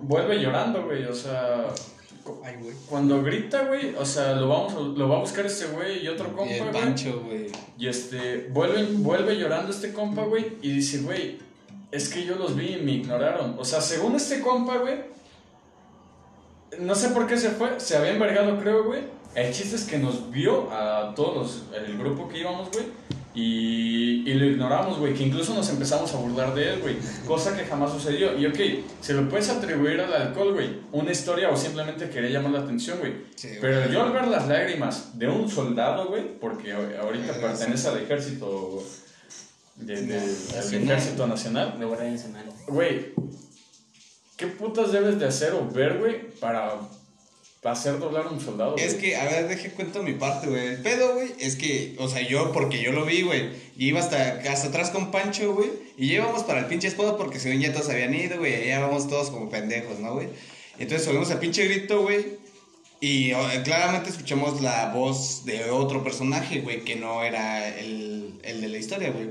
vuelve 0.02 0.40
llorando, 0.42 0.84
güey. 0.86 1.06
O 1.06 1.14
sea, 1.16 1.68
cu- 2.24 2.42
Ay, 2.44 2.56
güey. 2.62 2.76
cuando 2.90 3.22
grita, 3.24 3.64
güey, 3.66 3.96
o 3.96 4.06
sea, 4.06 4.34
lo, 4.34 4.50
vamos 4.50 4.74
a- 4.74 4.80
lo 5.00 5.08
va 5.08 5.18
a 5.18 5.20
buscar 5.20 5.46
este 5.46 5.68
güey 5.68 6.04
y 6.04 6.08
otro 6.10 6.28
Y 6.28 6.32
compa, 6.36 6.54
el 6.54 6.60
güey. 6.62 6.74
Pancho, 6.74 7.24
güey. 7.26 7.48
Y 7.78 7.88
este, 7.88 8.48
vuelve, 8.52 8.84
vuelve 8.96 9.38
llorando 9.38 9.72
este 9.72 9.94
compa, 9.94 10.24
güey, 10.24 10.46
y 10.62 10.72
dice, 10.74 11.00
güey, 11.00 11.38
es 11.92 12.10
que 12.10 12.26
yo 12.26 12.36
los 12.36 12.56
vi 12.56 12.74
y 12.74 12.82
me 12.84 12.94
ignoraron. 12.94 13.56
O 13.58 13.64
sea, 13.66 13.80
según 13.82 14.16
este 14.16 14.42
compa, 14.42 14.78
güey, 14.78 14.96
no 16.80 16.96
sé 16.96 17.10
por 17.10 17.26
qué 17.28 17.38
se 17.38 17.50
fue, 17.50 17.80
se 17.80 17.98
había 17.98 18.12
envergado, 18.12 18.60
creo, 18.60 18.84
güey. 18.86 19.02
El 19.36 19.54
chiste 19.54 19.76
es 19.76 19.84
que 19.84 19.98
nos 20.00 20.32
vio 20.32 20.72
a 20.72 21.14
todos 21.16 21.36
los, 21.36 21.64
el 21.86 21.98
grupo 21.98 22.28
que 22.30 22.40
íbamos, 22.40 22.70
güey, 22.72 22.86
y, 23.36 24.30
y 24.30 24.34
lo 24.34 24.46
ignoramos, 24.46 24.98
güey, 24.98 25.14
que 25.14 25.24
incluso 25.24 25.54
nos 25.54 25.70
empezamos 25.70 26.12
a 26.14 26.18
burlar 26.18 26.54
de 26.56 26.74
él, 26.74 26.80
güey, 26.82 26.98
cosa 27.28 27.56
que 27.56 27.64
jamás 27.64 27.92
sucedió. 27.92 28.38
Y 28.38 28.48
ok, 28.48 28.58
se 29.02 29.14
lo 29.14 29.30
puedes 29.30 29.50
atribuir 29.50 30.02
al 30.02 30.12
alcohol, 30.14 30.54
güey, 30.54 30.80
una 30.92 31.12
historia 31.12 31.50
o 31.50 31.56
simplemente 31.56 32.10
quería 32.10 32.32
llamar 32.32 32.52
la 32.54 32.60
atención, 32.62 32.98
güey. 33.00 33.14
Sí, 33.36 33.50
Pero 33.62 33.90
yo 33.92 34.02
al 34.04 34.12
ver 34.12 34.28
las 34.28 34.48
lágrimas 34.48 35.18
de 35.18 35.28
un 35.30 35.50
soldado, 35.50 36.08
güey, 36.08 36.40
porque 36.40 36.74
ahorita 36.74 37.34
Sí. 37.36 37.40
pertenece 37.40 37.88
al 37.88 37.98
ejército 38.00 38.84
de- 39.76 40.02
de-. 40.02 40.18
Ejército 40.58 41.28
Nacional. 41.28 41.80
De 41.80 41.86
Guardia 41.86 42.10
Nacional. 42.12 42.46
Güey, 42.68 43.14
¿qué 44.40 44.48
putas 44.48 44.92
debes 44.92 45.20
de 45.20 45.28
hacer 45.28 45.54
o 45.54 45.68
ver, 45.68 46.00
güey, 46.00 46.32
para 46.40 46.80
hacer 47.66 48.00
doblar 48.00 48.28
a 48.28 48.30
un 48.30 48.40
soldado? 48.40 48.78
Es 48.78 48.94
güey? 48.94 49.10
que, 49.10 49.18
a 49.18 49.26
ver, 49.26 49.50
deje 49.50 49.72
cuento 49.72 50.02
mi 50.02 50.14
parte, 50.14 50.48
güey. 50.48 50.68
El 50.68 50.82
pedo, 50.82 51.14
güey, 51.14 51.34
es 51.40 51.58
que, 51.58 51.96
o 52.00 52.08
sea, 52.08 52.22
yo, 52.22 52.54
porque 52.54 52.82
yo 52.82 52.94
lo 52.94 53.06
vi, 53.06 53.22
güey. 53.22 53.50
Y 53.78 53.90
iba 53.90 54.00
hasta, 54.00 54.42
hasta 54.50 54.70
atrás 54.70 54.90
con 54.92 55.12
Pancho, 55.12 55.54
güey. 55.54 55.70
Y 55.98 56.08
llevamos 56.08 56.44
para 56.44 56.62
el 56.62 56.66
pinche 56.68 56.88
esposo 56.88 57.18
porque 57.18 57.40
según 57.40 57.60
ya 57.60 57.74
todos 57.74 57.90
habían 57.90 58.16
ido, 58.16 58.40
güey. 58.40 58.56
Allá 58.56 58.80
vamos 58.80 59.10
todos 59.10 59.30
como 59.30 59.50
pendejos, 59.50 60.00
¿no, 60.00 60.14
güey? 60.14 60.30
Entonces 60.80 61.06
subimos 61.06 61.30
al 61.32 61.40
pinche 61.40 61.66
grito, 61.66 62.02
güey. 62.02 62.40
Y 63.02 63.34
o, 63.34 63.40
claramente 63.64 64.10
escuchamos 64.10 64.62
la 64.62 64.94
voz 64.94 65.44
de 65.46 65.70
otro 65.70 66.04
personaje, 66.04 66.62
güey, 66.62 66.86
que 66.86 66.96
no 66.96 67.24
era 67.24 67.68
el, 67.78 68.40
el 68.44 68.62
de 68.62 68.68
la 68.70 68.78
historia, 68.78 69.12
güey. 69.12 69.30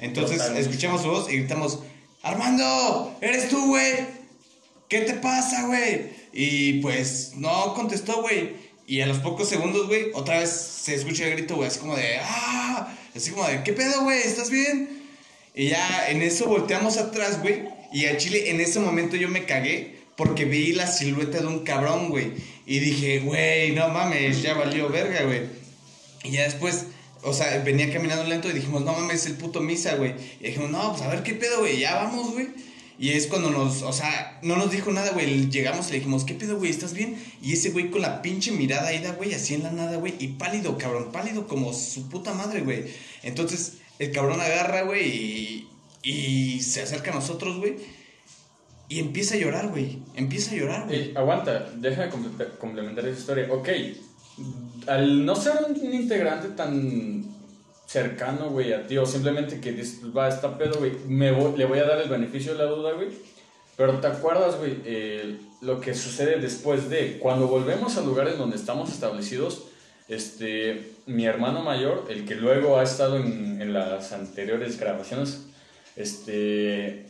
Entonces 0.00 0.38
Totalmente. 0.38 0.68
escuchamos 0.68 1.02
su 1.02 1.08
voz 1.08 1.32
y 1.32 1.36
gritamos, 1.38 1.80
Armando, 2.22 3.16
¿eres 3.20 3.48
tú, 3.48 3.66
güey? 3.68 4.19
¿Qué 4.90 5.02
te 5.02 5.14
pasa, 5.14 5.68
güey? 5.68 6.10
Y 6.32 6.80
pues 6.80 7.34
no 7.36 7.74
contestó, 7.74 8.22
güey. 8.22 8.54
Y 8.88 9.00
a 9.02 9.06
los 9.06 9.18
pocos 9.18 9.48
segundos, 9.48 9.86
güey, 9.86 10.06
otra 10.14 10.40
vez 10.40 10.50
se 10.50 10.96
escucha 10.96 11.28
el 11.28 11.34
grito, 11.34 11.54
güey, 11.54 11.68
así 11.68 11.78
como 11.78 11.94
de, 11.94 12.18
ah, 12.20 12.92
así 13.14 13.30
como 13.30 13.46
de, 13.46 13.62
¿qué 13.62 13.72
pedo, 13.72 14.02
güey? 14.02 14.18
¿Estás 14.18 14.50
bien? 14.50 15.04
Y 15.54 15.68
ya 15.68 16.10
en 16.10 16.22
eso 16.22 16.46
volteamos 16.46 16.96
atrás, 16.96 17.40
güey. 17.40 17.62
Y 17.92 18.06
a 18.06 18.16
Chile, 18.16 18.50
en 18.50 18.60
ese 18.60 18.80
momento 18.80 19.14
yo 19.14 19.28
me 19.28 19.44
cagué 19.44 20.00
porque 20.16 20.44
vi 20.44 20.72
la 20.72 20.88
silueta 20.88 21.38
de 21.38 21.46
un 21.46 21.60
cabrón, 21.60 22.08
güey. 22.08 22.32
Y 22.66 22.80
dije, 22.80 23.20
güey, 23.20 23.70
no 23.70 23.90
mames, 23.90 24.42
ya 24.42 24.54
valió 24.54 24.88
verga, 24.88 25.22
güey. 25.22 25.42
Y 26.24 26.32
ya 26.32 26.42
después, 26.42 26.86
o 27.22 27.32
sea, 27.32 27.58
venía 27.58 27.92
caminando 27.92 28.24
lento 28.24 28.50
y 28.50 28.54
dijimos, 28.54 28.82
no 28.82 28.92
mames, 28.92 29.20
es 29.20 29.26
el 29.26 29.34
puto 29.34 29.60
misa, 29.60 29.94
güey. 29.94 30.14
Y 30.40 30.48
dijimos, 30.48 30.70
no, 30.70 30.90
pues 30.90 31.02
a 31.02 31.08
ver 31.08 31.22
qué 31.22 31.34
pedo, 31.34 31.60
güey, 31.60 31.78
ya 31.78 31.94
vamos, 31.94 32.32
güey. 32.32 32.48
Y 33.02 33.12
es 33.12 33.28
cuando 33.28 33.50
nos, 33.50 33.80
o 33.80 33.94
sea, 33.94 34.38
no 34.42 34.56
nos 34.56 34.70
dijo 34.70 34.92
nada, 34.92 35.12
güey. 35.12 35.48
Llegamos 35.48 35.88
y 35.88 35.92
le 35.92 35.98
dijimos, 36.00 36.24
¿qué 36.24 36.34
pedo, 36.34 36.58
güey? 36.58 36.70
¿Estás 36.70 36.92
bien? 36.92 37.16
Y 37.40 37.54
ese 37.54 37.70
güey 37.70 37.90
con 37.90 38.02
la 38.02 38.20
pinche 38.20 38.52
mirada 38.52 38.92
ida, 38.92 39.12
güey, 39.12 39.32
así 39.32 39.54
en 39.54 39.62
la 39.62 39.70
nada, 39.72 39.96
güey. 39.96 40.14
Y 40.18 40.28
pálido, 40.28 40.76
cabrón, 40.76 41.10
pálido 41.10 41.48
como 41.48 41.72
su 41.72 42.10
puta 42.10 42.34
madre, 42.34 42.60
güey. 42.60 42.84
Entonces, 43.22 43.78
el 43.98 44.12
cabrón 44.12 44.38
agarra, 44.42 44.82
güey, 44.82 45.08
y, 45.08 45.68
y 46.02 46.60
se 46.60 46.82
acerca 46.82 47.10
a 47.10 47.14
nosotros, 47.14 47.56
güey. 47.56 47.76
Y 48.90 48.98
empieza 48.98 49.34
a 49.34 49.38
llorar, 49.38 49.68
güey. 49.68 49.98
Empieza 50.14 50.50
a 50.50 50.56
llorar, 50.56 50.86
güey. 50.86 51.16
Aguanta, 51.16 51.70
déjame 51.78 52.12
comple- 52.12 52.58
complementar 52.58 53.06
esa 53.08 53.18
historia. 53.18 53.46
Ok, 53.50 53.68
al 54.86 55.24
no 55.24 55.36
ser 55.36 55.52
un 55.66 55.94
integrante 55.94 56.48
tan 56.48 57.24
cercano, 57.90 58.50
güey, 58.50 58.72
a 58.72 58.86
ti, 58.86 58.98
o 58.98 59.04
simplemente 59.04 59.60
que 59.60 59.72
dices, 59.72 60.02
va, 60.16 60.28
está 60.28 60.56
pedo, 60.56 60.78
güey, 60.78 60.92
me 61.08 61.32
le 61.32 61.64
voy 61.64 61.78
a 61.80 61.84
dar 61.84 62.00
el 62.00 62.08
beneficio 62.08 62.52
de 62.52 62.58
la 62.58 62.70
duda, 62.70 62.92
güey. 62.92 63.08
Pero 63.76 63.98
te 63.98 64.06
acuerdas, 64.06 64.58
güey, 64.58 64.76
eh, 64.84 65.38
lo 65.60 65.80
que 65.80 65.92
sucede 65.94 66.38
después 66.38 66.88
de, 66.88 67.18
cuando 67.18 67.48
volvemos 67.48 67.96
a 67.96 68.02
lugares 68.02 68.38
donde 68.38 68.54
estamos 68.54 68.92
establecidos, 68.92 69.64
este, 70.06 70.92
mi 71.06 71.26
hermano 71.26 71.62
mayor, 71.62 72.06
el 72.10 72.24
que 72.26 72.36
luego 72.36 72.78
ha 72.78 72.84
estado 72.84 73.16
en, 73.16 73.60
en 73.60 73.72
las 73.72 74.12
anteriores 74.12 74.78
grabaciones, 74.78 75.46
este, 75.96 77.06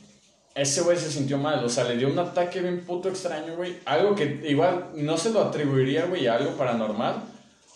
ese 0.55 0.81
güey 0.81 0.97
se 0.97 1.11
sintió 1.11 1.37
mal, 1.37 1.62
o 1.62 1.68
sea, 1.68 1.85
le 1.85 1.99
dio 1.99 2.09
un 2.09 2.18
ataque 2.18 2.62
bien 2.62 2.87
puto 2.87 3.11
extraño, 3.11 3.55
güey. 3.55 3.76
Algo 3.85 4.14
que 4.14 4.41
igual 4.49 4.93
no 4.95 5.18
se 5.18 5.31
lo 5.31 5.43
atribuiría, 5.43 6.07
güey, 6.07 6.26
a 6.26 6.37
algo 6.37 6.53
paranormal. 6.57 7.30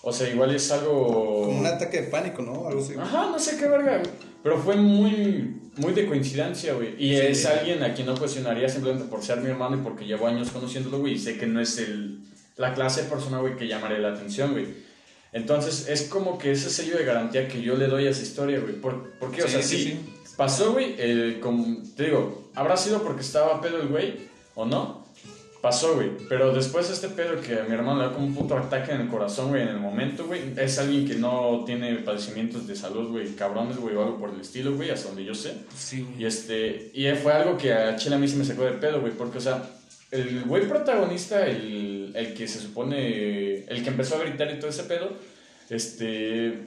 O 0.06 0.12
sea, 0.12 0.28
igual 0.28 0.54
es 0.54 0.70
algo... 0.70 1.44
Como 1.46 1.60
un 1.60 1.66
ataque 1.66 2.02
de 2.02 2.08
pánico, 2.08 2.42
¿no? 2.42 2.68
Algo 2.68 2.80
así. 2.82 2.94
Ajá, 2.98 3.30
no 3.30 3.38
sé 3.38 3.56
qué 3.56 3.66
verga, 3.66 3.98
güey. 3.98 4.10
Pero 4.42 4.58
fue 4.58 4.76
muy, 4.76 5.56
muy 5.76 5.92
de 5.94 6.06
coincidencia, 6.06 6.74
güey. 6.74 6.90
Y 6.98 7.16
Sí. 7.16 7.22
es 7.22 7.46
alguien 7.46 7.82
a 7.82 7.94
quien 7.94 8.06
no 8.06 8.14
cuestionaría 8.14 8.68
simplemente 8.68 9.06
por 9.08 9.22
ser 9.24 9.38
mi 9.40 9.48
hermano 9.48 9.76
y 9.76 9.80
porque 9.80 10.04
llevo 10.04 10.26
años 10.26 10.50
conociéndolo, 10.50 10.98
güey. 10.98 11.14
Y 11.14 11.18
sé 11.18 11.38
que 11.38 11.46
no 11.46 11.58
es 11.60 11.78
el, 11.78 12.18
la 12.56 12.74
clase 12.74 13.04
de 13.04 13.08
persona, 13.08 13.38
güey, 13.38 13.56
que 13.56 13.66
llamaría 13.66 13.98
la 13.98 14.12
atención, 14.12 14.52
güey. 14.52 14.66
Entonces, 15.32 15.88
es 15.88 16.02
como 16.02 16.36
que 16.38 16.52
ese 16.52 16.68
sello 16.70 16.98
de 16.98 17.04
garantía 17.04 17.48
que 17.48 17.62
yo 17.62 17.74
le 17.76 17.86
doy 17.86 18.06
a 18.06 18.10
esa 18.10 18.22
historia, 18.22 18.60
güey. 18.60 18.74
¿Por, 18.74 19.12
por 19.18 19.30
qué? 19.32 19.42
O 19.42 19.48
sea, 19.48 19.62
sí, 19.62 19.76
sí, 19.78 19.84
sí. 19.84 20.34
pasó, 20.36 20.72
güey, 20.74 20.94
el, 20.98 21.40
como, 21.40 21.82
te 21.96 22.04
digo, 22.04 22.50
habrá 22.54 22.76
sido 22.76 23.02
porque 23.02 23.22
estaba 23.22 23.60
pedo 23.60 23.80
el 23.80 23.88
güey, 23.88 24.28
o 24.54 24.66
no. 24.66 25.03
Pasó, 25.64 25.94
güey. 25.94 26.10
Pero 26.28 26.52
después 26.52 26.90
este 26.90 27.08
pedo 27.08 27.40
que 27.40 27.58
a 27.58 27.62
mi 27.62 27.72
hermano 27.72 27.98
le 27.98 28.08
da 28.08 28.12
como 28.12 28.26
un 28.26 28.34
puto 28.34 28.54
ataque 28.54 28.92
en 28.92 29.00
el 29.00 29.08
corazón, 29.08 29.48
güey, 29.48 29.62
en 29.62 29.68
el 29.68 29.78
momento, 29.78 30.26
güey. 30.26 30.52
Es 30.58 30.78
alguien 30.78 31.08
que 31.08 31.14
no 31.14 31.62
tiene 31.64 31.94
padecimientos 32.00 32.66
de 32.66 32.76
salud, 32.76 33.08
güey, 33.10 33.34
cabrones, 33.34 33.78
güey, 33.78 33.96
o 33.96 34.02
algo 34.02 34.18
por 34.18 34.28
el 34.28 34.42
estilo, 34.42 34.74
güey, 34.76 34.90
hasta 34.90 35.08
donde 35.08 35.24
yo 35.24 35.34
sé. 35.34 35.54
Sí, 35.74 36.06
Y 36.18 36.26
este, 36.26 36.90
y 36.92 37.10
fue 37.12 37.32
algo 37.32 37.56
que 37.56 37.72
a 37.72 37.96
Chile 37.96 38.16
a 38.16 38.18
mí 38.18 38.28
se 38.28 38.36
me 38.36 38.44
sacó 38.44 38.64
de 38.64 38.72
pedo, 38.72 39.00
güey, 39.00 39.14
porque, 39.14 39.38
o 39.38 39.40
sea, 39.40 39.62
el 40.10 40.44
güey 40.44 40.68
protagonista, 40.68 41.46
el, 41.46 42.12
el 42.14 42.34
que 42.34 42.46
se 42.46 42.58
supone, 42.58 43.64
el 43.64 43.82
que 43.82 43.88
empezó 43.88 44.16
a 44.16 44.18
gritar 44.18 44.52
y 44.52 44.58
todo 44.58 44.68
ese 44.68 44.82
pedo, 44.82 45.12
este, 45.70 46.58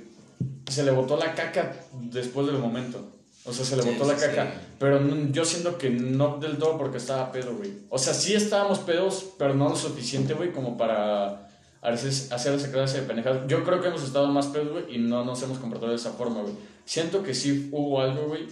se 0.72 0.84
le 0.84 0.90
botó 0.90 1.18
la 1.18 1.36
caca 1.36 1.76
después 1.94 2.48
del 2.48 2.58
momento. 2.58 3.17
O 3.48 3.54
sea, 3.54 3.64
se 3.66 3.78
le 3.78 3.84
Sí, 3.84 3.90
botó 3.92 4.12
la 4.12 4.20
sí, 4.20 4.26
sí. 4.30 4.42
Pero 4.78 5.00
no- 5.00 5.32
yo 5.32 5.46
siento 5.46 5.78
que 5.78 5.90
no 5.90 6.38
del 6.38 6.58
todo 6.58 6.78
porque 6.78 6.98
estaba 6.98 7.32
pedo, 7.32 7.56
güey. 7.56 7.72
O 7.90 7.98
sea, 7.98 8.14
sí 8.14 8.34
estábamos 8.34 8.80
pedos, 8.80 9.26
pero 9.38 9.54
no 9.54 9.70
lo 9.70 9.76
suficiente, 9.76 10.34
güey, 10.34 10.52
como 10.52 10.78
para 10.78 11.48
hacer, 11.82 12.12
hacer 12.34 12.54
esa 12.54 12.72
clase 12.72 13.02
de 13.02 13.08
pendejadas. 13.08 13.48
Yo 13.48 13.64
creo 13.64 13.80
que 13.82 13.88
hemos 13.88 14.04
estado 14.04 14.28
más 14.28 14.48
pedos, 14.48 14.70
güey, 14.72 14.96
y 14.96 14.98
no 14.98 15.24
nos 15.24 15.42
hemos 15.44 15.60
comportado 15.60 15.92
de 15.92 15.96
esa 15.98 16.12
forma, 16.12 16.42
güey. 16.42 16.54
Siento 16.86 17.24
que 17.24 17.34
sí 17.34 17.70
hubo 17.72 18.02
algo, 18.02 18.28
güey. 18.28 18.48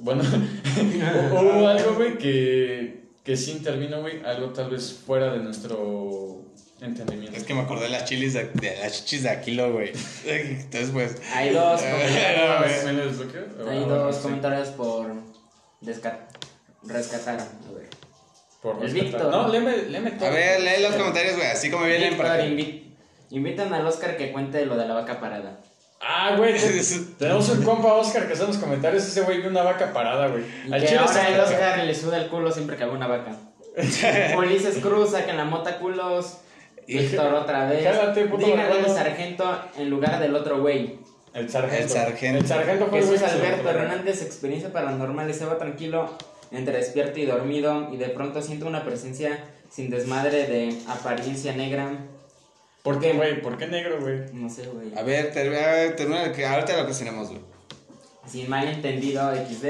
Bueno, 0.00 0.22
hubo 1.32 1.68
algo, 1.68 1.94
güey, 1.94 2.16
que, 2.18 3.02
que 3.22 3.36
sí 3.36 3.52
intervino, 3.52 4.00
güey. 4.00 4.22
Algo 4.24 4.48
tal 4.50 4.70
vez 4.70 4.92
fuera 5.06 5.32
de 5.32 5.40
nuestro 5.40 6.42
entendimiento. 6.80 7.36
Es 7.36 7.44
que 7.44 7.54
me 7.54 7.60
acordé 7.62 7.84
de 7.84 7.90
las 7.90 8.04
chilis 8.04 8.34
de, 8.34 8.44
de 8.54 8.76
las 8.76 8.92
chichis 8.92 9.22
de 9.22 9.30
Aquilo, 9.30 9.72
güey. 9.72 9.92
Entonces, 10.24 10.90
pues. 10.92 11.16
Hay 11.34 11.50
dos 11.50 11.80
comentarios. 11.82 12.84
¿Me 12.84 12.92
lo 12.92 13.06
desbloqueo? 13.06 13.44
Hay 13.70 13.78
Ah, 13.84 13.86
dos 13.86 14.16
sí. 14.16 14.22
comentarios 14.22 14.68
por 14.68 15.12
rescatar. 16.82 17.38
Ver. 17.74 17.88
Por 18.62 18.84
El. 18.84 18.92
Víctor. 18.92 19.30
No, 19.30 19.48
léeme, 19.48 19.76
léeme 19.88 20.10
todo. 20.12 20.28
A 20.28 20.32
ver, 20.32 20.60
lee 20.60 20.82
los 20.82 20.94
comentarios, 20.96 21.36
güey, 21.36 21.46
así 21.48 21.70
como 21.70 21.84
vienen 21.86 22.10
Víctor, 22.10 22.26
para. 22.26 22.44
invi- 22.46 22.94
invitan 23.30 23.72
al 23.74 23.86
Oscar 23.86 24.16
que 24.16 24.32
cuente 24.32 24.64
lo 24.66 24.76
de 24.76 24.86
la 24.86 24.94
vaca 24.94 25.20
parada. 25.20 25.60
Ah, 26.00 26.34
güey, 26.36 26.54
tenemos 27.18 27.48
un 27.48 27.62
compa 27.62 27.94
Oscar 27.94 28.26
que 28.26 28.34
hace 28.34 28.42
en 28.42 28.48
los 28.48 28.58
comentarios. 28.58 29.02
Ese 29.04 29.22
güey 29.22 29.38
vio 29.40 29.48
una 29.50 29.62
vaca 29.62 29.92
parada, 29.92 30.28
güey. 30.28 30.44
Al 30.70 30.80
que 30.80 30.86
chile 30.88 30.98
ahora 31.00 31.28
el 31.28 31.40
Oscar 31.40 31.78
le 31.84 31.94
suda 31.94 32.18
el 32.18 32.28
culo 32.28 32.50
siempre 32.52 32.76
que 32.76 32.84
ve 32.84 32.90
una 32.90 33.06
vaca. 33.06 33.36
Ulises 34.36 34.78
Cruz, 34.78 35.10
saquen 35.12 35.36
la 35.36 35.44
mota 35.44 35.78
culos. 35.78 36.38
Víctor 36.86 37.34
otra 37.34 37.68
vez. 37.68 37.84
Jálate, 37.84 38.24
puto 38.26 38.46
Díganle 38.46 38.84
al 38.84 38.90
sargento 38.90 39.60
en 39.76 39.90
lugar 39.90 40.20
del 40.20 40.34
otro 40.34 40.60
güey. 40.60 40.98
El 41.34 41.50
sargento. 41.50 41.84
El 41.84 41.90
sargento. 41.90 42.38
El 42.38 42.46
sargento 42.46 42.86
fue 42.86 43.00
Jesús 43.00 43.18
se 43.18 43.26
Alberto 43.26 43.68
Hernández, 43.68 44.22
experiencia 44.22 44.72
paranormal. 44.72 45.28
Estaba 45.28 45.58
tranquilo 45.58 46.16
entre 46.50 46.78
despierto 46.78 47.18
y 47.18 47.26
dormido 47.26 47.92
y 47.92 47.96
de 47.96 48.08
pronto 48.08 48.40
siento 48.40 48.66
una 48.66 48.84
presencia 48.84 49.44
sin 49.70 49.90
desmadre 49.90 50.46
de 50.46 50.78
apariencia 50.88 51.54
negra. 51.54 51.90
¿Por 52.82 53.00
qué, 53.00 53.14
güey? 53.14 53.42
¿Por 53.42 53.58
qué 53.58 53.66
negro, 53.66 54.00
güey? 54.00 54.32
No 54.32 54.48
sé, 54.48 54.66
güey. 54.68 54.96
A 54.96 55.02
ver, 55.02 55.32
termina, 55.32 56.32
que 56.32 56.46
ahorita 56.46 56.82
lo 56.82 56.86
tenemos, 56.86 57.28
güey. 57.30 57.40
Sin 58.26 58.48
malentendido 58.48 59.32
XD. 59.34 59.66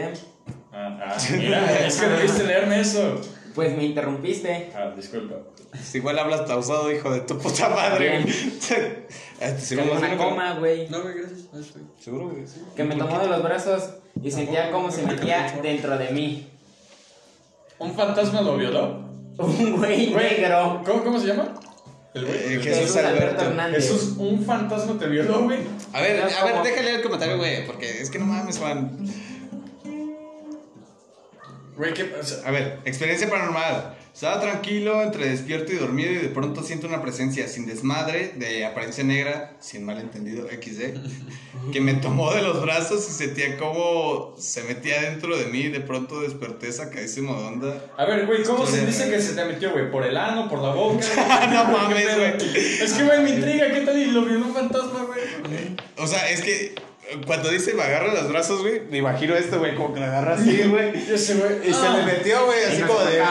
Ah, 0.72 0.98
ah, 1.02 1.16
mira, 1.32 1.86
es 1.86 1.98
que 1.98 2.06
debiste 2.06 2.44
leerme 2.44 2.80
eso. 2.80 3.20
Pues 3.57 3.76
me 3.76 3.84
interrumpiste. 3.84 4.70
Ah, 4.76 4.92
disculpa. 4.94 5.34
Si 5.82 5.98
igual 5.98 6.18
hablas 6.18 6.42
pausado, 6.42 6.92
hijo 6.92 7.11
de 7.11 7.20
tu 7.22 7.36
puta 7.38 7.68
madre. 7.70 8.18
Bien. 8.18 8.28
Este, 8.28 9.59
sí, 9.61 9.74
Tengo 9.76 9.88
vamos 9.90 10.02
a 10.04 10.07
una 10.07 10.16
coma, 10.16 10.54
güey. 10.59 10.88
No, 10.88 11.02
güey, 11.02 11.14
gracias. 11.14 11.40
Estoy. 11.59 11.82
Seguro, 11.98 12.28
güey. 12.28 12.46
sí. 12.46 12.61
Que 12.76 12.84
me 12.84 12.94
tomó 12.96 13.18
de 13.18 13.26
los 13.28 13.42
brazos 13.42 13.90
y 14.22 14.30
sentía 14.30 14.70
cómo 14.70 14.90
se 14.92 15.02
metía 15.02 15.59
dentro 15.62 15.98
de 15.98 16.11
mí. 16.11 16.48
¿Un 17.78 17.94
fantasma 17.94 18.40
lo 18.42 18.57
violó? 18.57 19.04
Un 19.38 19.76
güey 19.78 20.12
Güey, 20.12 20.40
negro. 20.40 20.82
¿Cómo, 20.86 21.02
¿Cómo 21.04 21.18
se 21.20 21.26
llama? 21.26 21.54
El 22.14 22.24
güey. 22.24 22.36
Eh, 22.38 22.61
Jesús, 22.62 22.64
Jesús 22.80 22.96
Alberto 22.96 23.22
Alberto. 23.22 23.44
Hernández. 23.44 23.82
Jesús, 23.90 24.14
un 24.18 24.42
fantasma 24.44 24.98
te 24.98 25.07
violó, 25.09 25.42
güey. 25.42 25.59
A 25.92 26.00
ver, 26.00 26.18
No 26.24 26.36
a 26.38 26.44
ver, 26.44 26.52
como- 26.52 26.64
déjale 26.64 26.94
el 26.94 27.02
comentario, 27.02 27.36
güey, 27.36 27.66
porque 27.66 28.00
es 28.00 28.11
que 28.11 28.18
no 28.18 28.24
mames, 28.26 28.59
Juan. 28.59 28.98
Güey, 31.77 31.93
¿qué 31.93 32.07
pasa? 32.07 32.43
A 32.47 32.51
ver, 32.51 32.81
experiencia 32.87 33.29
paranormal. 33.29 33.97
Estaba 34.14 34.41
tranquilo, 34.41 35.03
entre 35.03 35.29
despierto 35.29 35.74
y 35.74 35.77
dormido, 35.77 36.11
y 36.11 36.16
de 36.16 36.29
pronto 36.31 36.62
siento 36.62 36.87
una 36.87 37.03
presencia 37.03 37.47
sin 37.49 37.66
desmadre, 37.66 38.33
de 38.37 38.64
apariencia 38.64 39.05
negra, 39.05 39.59
sin 39.61 39.85
malentendido, 39.85 40.49
XD, 40.49 40.95
que 41.72 41.83
me 41.83 41.93
tomó 41.93 42.33
de 42.33 42.41
los 42.41 42.62
brazos 42.62 43.07
y 43.11 43.12
sentía 43.12 43.59
como 43.59 44.35
se 44.39 44.62
metía 44.62 45.03
dentro 45.03 45.37
de 45.37 45.45
mí, 45.47 45.61
y 45.61 45.68
de 45.68 45.81
pronto 45.81 46.22
desperté 46.22 46.72
sacadísimo 46.72 47.39
de 47.39 47.47
onda. 47.47 47.85
A 47.99 48.07
ver, 48.07 48.24
güey, 48.24 48.43
¿cómo 48.45 48.66
se 48.66 48.87
dice 48.87 49.11
que 49.11 49.20
se 49.20 49.35
te 49.35 49.45
metió, 49.45 49.72
güey? 49.72 49.91
¿Por 49.91 50.07
el 50.07 50.16
ano? 50.16 50.49
¿Por 50.49 50.62
la 50.62 50.70
boca? 50.70 51.05
No 51.53 51.64
mames, 51.64 52.16
güey. 52.16 52.57
Es 52.83 52.95
que, 52.95 53.05
güey, 53.05 53.20
me 53.20 53.31
intriga. 53.31 53.70
¿Qué 53.70 53.83
tal? 53.83 53.99
Y 53.99 54.07
lo 54.07 54.24
violó 54.24 54.47
un 54.47 54.55
fantasma, 54.55 55.05
güey. 55.05 55.20
O 55.99 56.07
sea, 56.07 56.29
es 56.31 56.41
que 56.41 56.74
cuando 57.26 57.50
dice 57.50 57.72
me 57.74 57.82
agarra 57.82 58.12
los 58.14 58.28
brazos, 58.28 58.62
güey, 58.62 58.80
me 58.90 58.98
imagino 58.98 59.34
esto, 59.36 59.59
güey, 59.59 59.74
como 59.74 59.94
que 59.94 60.00
lo 60.00 60.07
agarra 60.07 60.34
así, 60.34 60.62
güey. 60.64 61.09
Y 61.09 61.14
ese 61.14 61.34
güey. 61.34 61.68
Y 61.68 61.72
se 61.72 61.88
le 61.90 62.02
metió, 62.04 62.44
güey, 62.46 62.64
así 62.64 62.82
como 62.82 63.00
de. 63.00 63.22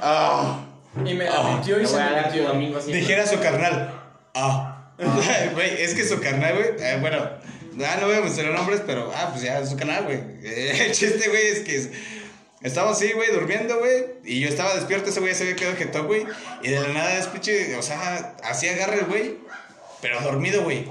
Ah. 0.00 0.64
Y 1.04 1.14
me 1.14 1.24
la 1.24 1.42
metió 1.42 1.80
y 1.80 1.86
se 1.86 2.00
a 2.00 2.10
me 2.10 2.22
metió. 2.68 2.82
Dijera 2.86 3.26
su 3.26 3.38
carnal. 3.40 4.00
Ah. 4.34 4.68
Güey, 5.54 5.82
es 5.82 5.94
que 5.94 6.04
su 6.04 6.20
carnal, 6.20 6.54
güey. 6.54 6.68
eh, 6.78 6.98
bueno, 7.00 7.18
ah, 7.18 7.96
no 8.00 8.06
voy 8.06 8.16
a 8.16 8.20
mencionar 8.20 8.52
nombres, 8.52 8.82
pero. 8.86 9.10
Ah, 9.16 9.30
pues 9.32 9.42
ya, 9.42 9.64
su 9.66 9.76
canal, 9.76 10.04
güey. 10.04 10.20
El 10.44 10.92
chiste, 10.92 11.28
güey, 11.28 11.46
es 11.48 11.60
que. 11.60 11.76
es- 11.76 11.90
Estaba 12.62 12.92
así, 12.92 13.10
güey, 13.12 13.32
durmiendo, 13.32 13.78
güey. 13.80 14.04
Y 14.24 14.38
yo 14.40 14.48
estaba 14.48 14.74
despierto, 14.74 15.10
ese 15.10 15.18
güey 15.18 15.34
se 15.34 15.42
había 15.44 15.56
quedado 15.56 15.76
jetón, 15.76 16.06
güey. 16.06 16.24
Y 16.62 16.68
de 16.68 16.78
la 16.78 16.88
nada 16.88 17.18
es 17.18 17.26
pinche. 17.26 17.74
O 17.76 17.82
sea, 17.82 18.36
así 18.44 18.68
agarra 18.68 18.94
el 18.94 19.06
güey. 19.06 19.38
Pero 20.00 20.20
dormido, 20.20 20.62
güey. 20.62 20.86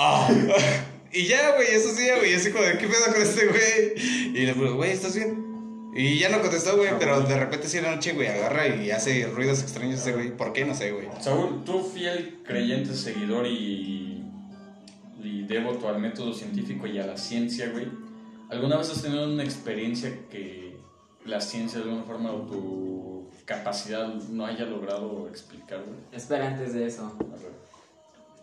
Ah. 0.00 0.28
y 1.12 1.26
ya, 1.26 1.56
güey, 1.56 1.68
eso 1.72 1.90
sí, 1.94 2.06
güey. 2.16 2.34
Así 2.34 2.52
como 2.52 2.64
de, 2.64 2.78
¿qué 2.78 2.86
pedo 2.86 3.12
con 3.12 3.20
este 3.20 3.46
güey? 3.46 3.94
Y 4.28 4.46
le 4.46 4.54
digo, 4.54 4.76
güey, 4.76 4.92
¿estás 4.92 5.16
bien? 5.16 5.90
Y 5.92 6.18
ya 6.18 6.28
no 6.28 6.40
contestó, 6.40 6.76
güey, 6.76 6.90
pero 7.00 7.20
de 7.22 7.36
repente 7.36 7.66
sí 7.66 7.80
la 7.80 7.96
noche, 7.96 8.12
güey, 8.12 8.28
agarra 8.28 8.68
y 8.68 8.92
hace 8.92 9.26
ruidos 9.26 9.60
extraños 9.60 10.00
ese 10.00 10.12
güey. 10.12 10.36
¿Por 10.36 10.52
qué? 10.52 10.64
No 10.64 10.74
sé, 10.74 10.92
güey. 10.92 11.08
Saúl, 11.20 11.64
tú 11.64 11.82
fiel 11.82 12.38
creyente, 12.44 12.94
seguidor 12.94 13.48
y, 13.48 14.24
y 15.20 15.42
devoto 15.48 15.88
al 15.88 15.98
método 15.98 16.32
científico 16.32 16.86
y 16.86 17.00
a 17.00 17.06
la 17.06 17.16
ciencia, 17.16 17.70
güey. 17.70 17.88
¿Alguna 18.50 18.76
vez 18.76 18.90
has 18.90 19.02
tenido 19.02 19.24
una 19.24 19.42
experiencia 19.42 20.12
que 20.30 20.76
la 21.24 21.40
ciencia 21.40 21.80
de 21.80 21.86
alguna 21.86 22.04
forma 22.04 22.30
o 22.30 22.42
tu 22.42 23.30
capacidad 23.44 24.06
no 24.06 24.46
haya 24.46 24.64
logrado 24.66 25.26
explicar, 25.28 25.82
güey? 25.84 25.98
Espera, 26.12 26.46
antes 26.46 26.74
de 26.74 26.86
eso. 26.86 27.12
A 27.18 27.42
ver. 27.42 27.67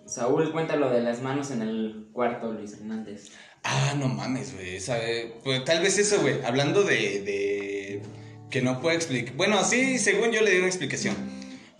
Saúl, 0.06 0.52
cuenta 0.52 0.76
lo 0.76 0.90
de 0.90 1.02
las 1.02 1.22
manos 1.22 1.50
en 1.52 1.62
el 1.62 2.08
cuarto, 2.14 2.52
Luis 2.52 2.74
Hernández. 2.74 3.32
Ah, 3.64 3.96
no 3.98 4.08
mames, 4.08 4.54
güey. 4.54 4.80
¿sabe? 4.80 5.34
Pues 5.44 5.66
tal 5.66 5.82
vez 5.82 5.98
eso, 5.98 6.22
güey. 6.22 6.44
Hablando 6.44 6.84
de, 6.84 7.22
de 7.22 8.02
que 8.52 8.62
no 8.62 8.80
puedo 8.80 8.96
explicar. 8.96 9.36
Bueno, 9.36 9.64
sí, 9.64 9.98
según 9.98 10.32
yo 10.32 10.42
le 10.42 10.52
di 10.52 10.58
una 10.60 10.68
explicación. 10.68 11.16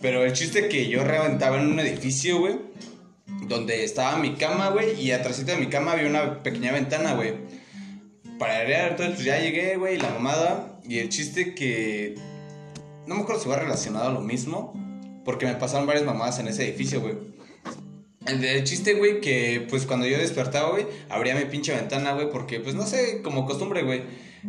Pero 0.00 0.24
el 0.24 0.32
chiste 0.32 0.68
que 0.68 0.88
yo 0.88 1.04
reventaba 1.04 1.60
en 1.60 1.68
un 1.68 1.78
edificio, 1.78 2.38
güey. 2.40 2.56
Donde 3.48 3.84
estaba 3.84 4.18
mi 4.18 4.34
cama, 4.34 4.70
güey. 4.70 5.00
Y 5.00 5.12
atrásito 5.12 5.52
de 5.52 5.58
mi 5.58 5.68
cama 5.68 5.92
había 5.92 6.08
una 6.08 6.42
pequeña 6.42 6.72
ventana, 6.72 7.14
güey. 7.14 7.34
Para 8.38 8.58
airear, 8.58 8.90
entonces 8.90 9.14
pues 9.14 9.24
ya 9.24 9.38
llegué, 9.38 9.76
güey, 9.76 9.98
la 9.98 10.10
mamada. 10.10 10.80
Y 10.84 10.98
el 10.98 11.08
chiste 11.08 11.54
que. 11.54 12.16
No 13.06 13.14
me 13.14 13.22
acuerdo 13.22 13.40
si 13.40 13.48
va 13.48 13.56
relacionado 13.56 14.08
a 14.08 14.12
lo 14.12 14.20
mismo. 14.20 14.74
Porque 15.24 15.46
me 15.46 15.54
pasaron 15.54 15.86
varias 15.86 16.04
mamadas 16.04 16.40
en 16.40 16.48
ese 16.48 16.68
edificio, 16.68 17.00
güey. 17.00 17.35
El, 18.26 18.44
el 18.44 18.64
chiste, 18.64 18.94
güey, 18.94 19.20
que 19.20 19.66
pues 19.68 19.86
cuando 19.86 20.06
yo 20.06 20.18
despertaba, 20.18 20.70
güey, 20.70 20.86
abría 21.08 21.34
mi 21.34 21.44
pinche 21.44 21.74
ventana, 21.74 22.12
güey, 22.12 22.30
porque 22.30 22.60
pues 22.60 22.74
no 22.74 22.86
sé, 22.86 23.22
como 23.22 23.46
costumbre, 23.46 23.82
güey. 23.82 24.02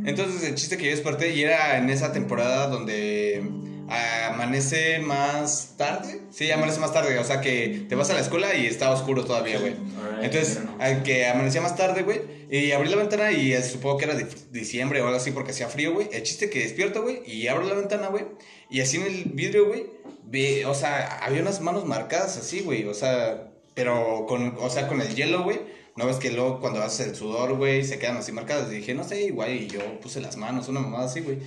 Entonces 0.05 0.43
el 0.43 0.55
chiste 0.55 0.78
que 0.78 0.86
yo 0.86 0.91
desperté 0.91 1.34
y 1.36 1.43
era 1.43 1.78
en 1.78 1.89
esa 1.89 2.11
temporada 2.11 2.67
donde 2.67 3.41
amanece 3.89 4.99
más 4.99 5.75
tarde. 5.78 6.21
Sí, 6.30 6.51
amanece 6.51 6.80
más 6.80 6.93
tarde, 6.93 7.17
o 7.19 7.23
sea 7.23 7.41
que 7.41 7.86
te 7.88 7.95
vas 7.95 8.09
a 8.09 8.13
la 8.13 8.19
escuela 8.19 8.53
y 8.55 8.65
está 8.65 8.91
oscuro 8.91 9.23
todavía, 9.25 9.59
güey. 9.59 9.75
Entonces, 10.21 10.59
al 10.80 11.03
que 11.03 11.28
amanecía 11.28 11.61
más 11.61 11.75
tarde, 11.75 12.03
güey, 12.03 12.21
y 12.49 12.71
abrí 12.71 12.89
la 12.89 12.97
ventana 12.97 13.32
y 13.32 13.55
supongo 13.63 13.97
que 13.97 14.05
era 14.05 14.15
diciembre 14.51 15.01
o 15.01 15.05
algo 15.05 15.17
así 15.17 15.32
porque 15.32 15.51
hacía 15.51 15.67
frío, 15.67 15.93
güey. 15.93 16.09
El 16.11 16.23
chiste 16.23 16.49
que 16.49 16.59
despierto, 16.59 17.01
güey, 17.01 17.21
y 17.25 17.47
abro 17.47 17.65
la 17.65 17.75
ventana, 17.75 18.07
güey, 18.07 18.25
y 18.69 18.82
así 18.82 18.97
en 18.97 19.03
el 19.03 19.23
vidrio, 19.34 19.67
güey, 19.67 19.86
ve, 20.25 20.65
o 20.65 20.73
sea, 20.73 21.19
había 21.23 21.41
unas 21.41 21.61
manos 21.61 21.86
marcadas 21.86 22.38
así, 22.38 22.61
güey, 22.61 22.86
o 22.86 22.93
sea, 22.93 23.47
pero 23.78 24.25
con, 24.28 24.57
o 24.59 24.71
sea, 24.71 24.88
con 24.88 25.01
el 25.01 25.13
hielo, 25.13 25.43
güey. 25.43 25.59
No 25.95 26.07
ves 26.07 26.17
que 26.17 26.32
luego 26.32 26.59
cuando 26.59 26.82
haces 26.82 27.09
el 27.09 27.15
sudor, 27.15 27.53
güey, 27.57 27.84
se 27.84 27.99
quedan 27.99 28.17
así 28.17 28.32
marcadas. 28.32 28.71
Y 28.71 28.78
dije, 28.78 28.95
no 28.95 29.03
sé, 29.03 29.25
igual, 29.25 29.53
y 29.53 29.67
yo 29.67 29.99
puse 29.99 30.19
las 30.19 30.36
manos, 30.36 30.67
una 30.67 30.80
mamada 30.80 31.05
así, 31.05 31.19
güey. 31.19 31.38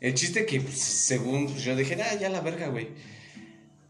El 0.00 0.14
chiste 0.14 0.46
que, 0.46 0.60
pues, 0.60 0.78
según 0.78 1.48
pues, 1.48 1.64
yo 1.64 1.74
dije, 1.74 2.00
ah, 2.00 2.14
ya 2.14 2.28
la 2.28 2.40
verga, 2.40 2.68
güey. 2.68 2.90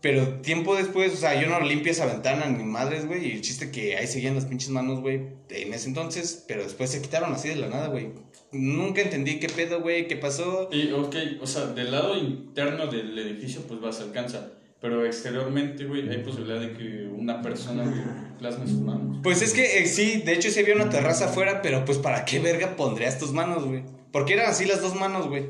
Pero 0.01 0.41
tiempo 0.41 0.75
después, 0.75 1.13
o 1.13 1.17
sea, 1.19 1.39
yo 1.39 1.51
no 1.51 1.61
limpio 1.61 1.93
esa 1.93 2.07
ventana 2.07 2.47
ni 2.47 2.65
madres, 2.65 3.07
güey. 3.07 3.29
Y 3.29 3.33
el 3.33 3.43
chiste 3.43 3.71
que 3.71 3.95
ahí 3.99 4.07
seguían 4.07 4.37
las 4.37 4.47
pinches 4.47 4.71
manos, 4.71 5.01
güey, 5.01 5.21
en 5.51 5.75
ese 5.75 5.89
entonces. 5.89 6.47
Pero 6.49 6.63
después 6.63 6.89
se 6.89 7.03
quitaron 7.03 7.35
así 7.35 7.51
de 7.51 7.57
la 7.57 7.69
nada, 7.69 7.89
güey. 7.89 8.09
Nunca 8.53 9.03
entendí 9.03 9.39
qué 9.39 9.51
pedo, 9.51 9.83
güey, 9.83 10.09
qué 10.09 10.17
pasó. 10.17 10.71
Y, 10.73 10.93
ok, 10.93 11.15
o 11.43 11.47
sea, 11.47 11.67
del 11.67 11.91
lado 11.91 12.17
interno 12.17 12.87
del 12.87 13.19
edificio, 13.19 13.61
pues 13.69 13.85
va, 13.85 13.93
se 13.93 14.05
alcanza. 14.05 14.51
Pero 14.81 15.05
exteriormente, 15.07 15.85
güey, 15.87 16.09
hay 16.09 16.19
posibilidad 16.23 16.61
de 16.61 16.73
que 16.75 17.09
una 17.17 17.41
persona, 17.43 17.83
güey, 17.85 18.03
plasme 18.39 18.67
sus 18.67 18.81
manos. 18.81 19.19
Pues 19.23 19.41
es 19.43 19.53
que 19.55 19.79
eh, 19.79 19.87
sí, 19.87 20.23
de 20.25 20.35
hecho 20.35 20.51
sí 20.51 20.61
había 20.61 20.75
una 20.75 20.91
terraza 20.91 21.27
afuera, 21.27 21.63
pero 21.63 21.85
pues 21.85 21.99
¿para 21.99 22.25
qué 22.25 22.39
verga 22.41 22.77
pondrías 22.77 23.19
tus 23.19 23.33
manos, 23.33 23.65
güey? 23.65 23.83
Porque 24.13 24.35
eran 24.35 24.51
así 24.51 24.65
las 24.67 24.83
dos 24.83 24.95
manos, 24.95 25.29
güey. 25.29 25.47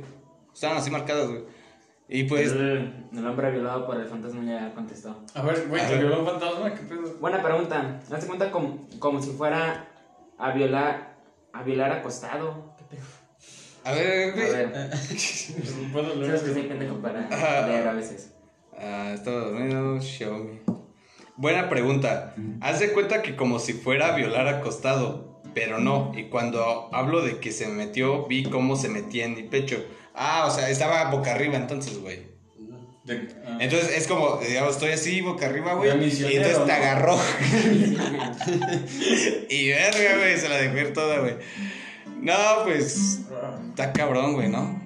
Estaban 0.54 0.78
así 0.78 0.90
marcadas, 0.90 1.28
güey. 1.28 1.42
Y 2.08 2.22
pues... 2.24 2.52
el, 2.52 3.08
el 3.12 3.26
hombre 3.26 3.50
violado 3.50 3.84
por 3.84 4.00
el 4.00 4.06
fantasma 4.06 4.44
ya 4.44 4.72
contestó. 4.74 5.24
A 5.34 5.42
ver, 5.42 5.66
güey, 5.68 5.82
A 5.82 5.86
¿te 5.88 5.94
ver. 5.94 6.04
violó 6.06 6.20
un 6.20 6.26
fantasma? 6.26 6.72
¿Qué 6.74 6.82
pedo? 6.82 7.16
Buena 7.20 7.42
pregunta. 7.42 8.00
Hazte 8.10 8.26
cuenta 8.28 8.50
como, 8.52 8.86
como 9.00 9.20
si 9.20 9.30
fuera 9.32 9.88
a 10.38 10.52
violar 10.52 11.16
a 11.52 11.62
violar 11.64 11.90
acostado. 11.90 12.76
¿Qué 12.78 12.84
pedo? 12.96 13.02
A 13.84 13.92
ver, 13.92 14.30
A 14.30 14.34
güey. 14.34 14.52
ver, 14.52 14.90
¿Puedo 15.92 16.14
leer? 16.14 16.26
sabes 16.26 16.42
que 16.42 16.52
soy 16.52 16.62
pendejo 16.68 16.96
para 17.00 17.66
leer 17.66 17.88
a 17.88 17.92
veces. 17.92 18.32
Ah, 18.78 19.12
estaba 19.14 19.38
dormido, 19.40 20.00
Xiaomi. 20.00 20.60
Buena 21.36 21.68
pregunta. 21.68 22.34
Haz 22.60 22.80
de 22.80 22.92
cuenta 22.92 23.22
que 23.22 23.36
como 23.36 23.58
si 23.58 23.72
fuera 23.74 24.08
a 24.12 24.16
violar 24.16 24.48
acostado, 24.48 25.40
pero 25.54 25.78
no. 25.78 26.12
Y 26.16 26.24
cuando 26.24 26.88
hablo 26.94 27.22
de 27.22 27.38
que 27.40 27.52
se 27.52 27.66
me 27.66 27.74
metió, 27.74 28.26
vi 28.26 28.44
cómo 28.44 28.76
se 28.76 28.88
metía 28.88 29.24
en 29.26 29.34
mi 29.34 29.42
pecho. 29.42 29.84
Ah, 30.14 30.44
o 30.46 30.50
sea, 30.50 30.70
estaba 30.70 31.10
boca 31.10 31.32
arriba 31.32 31.56
entonces, 31.56 31.98
güey. 32.00 32.34
De- 33.04 33.28
ah. 33.46 33.58
Entonces 33.60 33.96
es 33.96 34.06
como, 34.08 34.38
digamos, 34.38 34.72
estoy 34.72 34.90
así 34.92 35.20
boca 35.20 35.46
arriba, 35.46 35.74
güey. 35.74 35.90
Y 36.08 36.36
entonces 36.36 36.64
te 36.64 36.72
agarró. 36.72 37.16
y 39.48 39.68
verga, 39.68 40.16
güey, 40.18 40.38
se 40.38 40.48
la 40.48 40.56
dejó 40.56 40.76
ir 40.78 40.92
toda, 40.92 41.20
güey. 41.20 41.36
No, 42.20 42.34
pues. 42.64 43.20
Ah, 43.30 43.58
Está 43.70 43.92
cabrón, 43.92 44.32
güey, 44.34 44.48
¿no? 44.48 44.82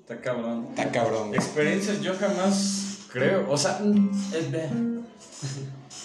Está 0.00 0.20
cabrón. 0.20 0.66
Está 0.70 0.90
cabrón, 0.90 1.28
güey. 1.28 1.40
Experiencias 1.40 2.00
yo 2.00 2.14
jamás 2.16 2.91
creo, 3.12 3.50
o 3.50 3.56
sea, 3.56 3.80
es, 4.34 4.48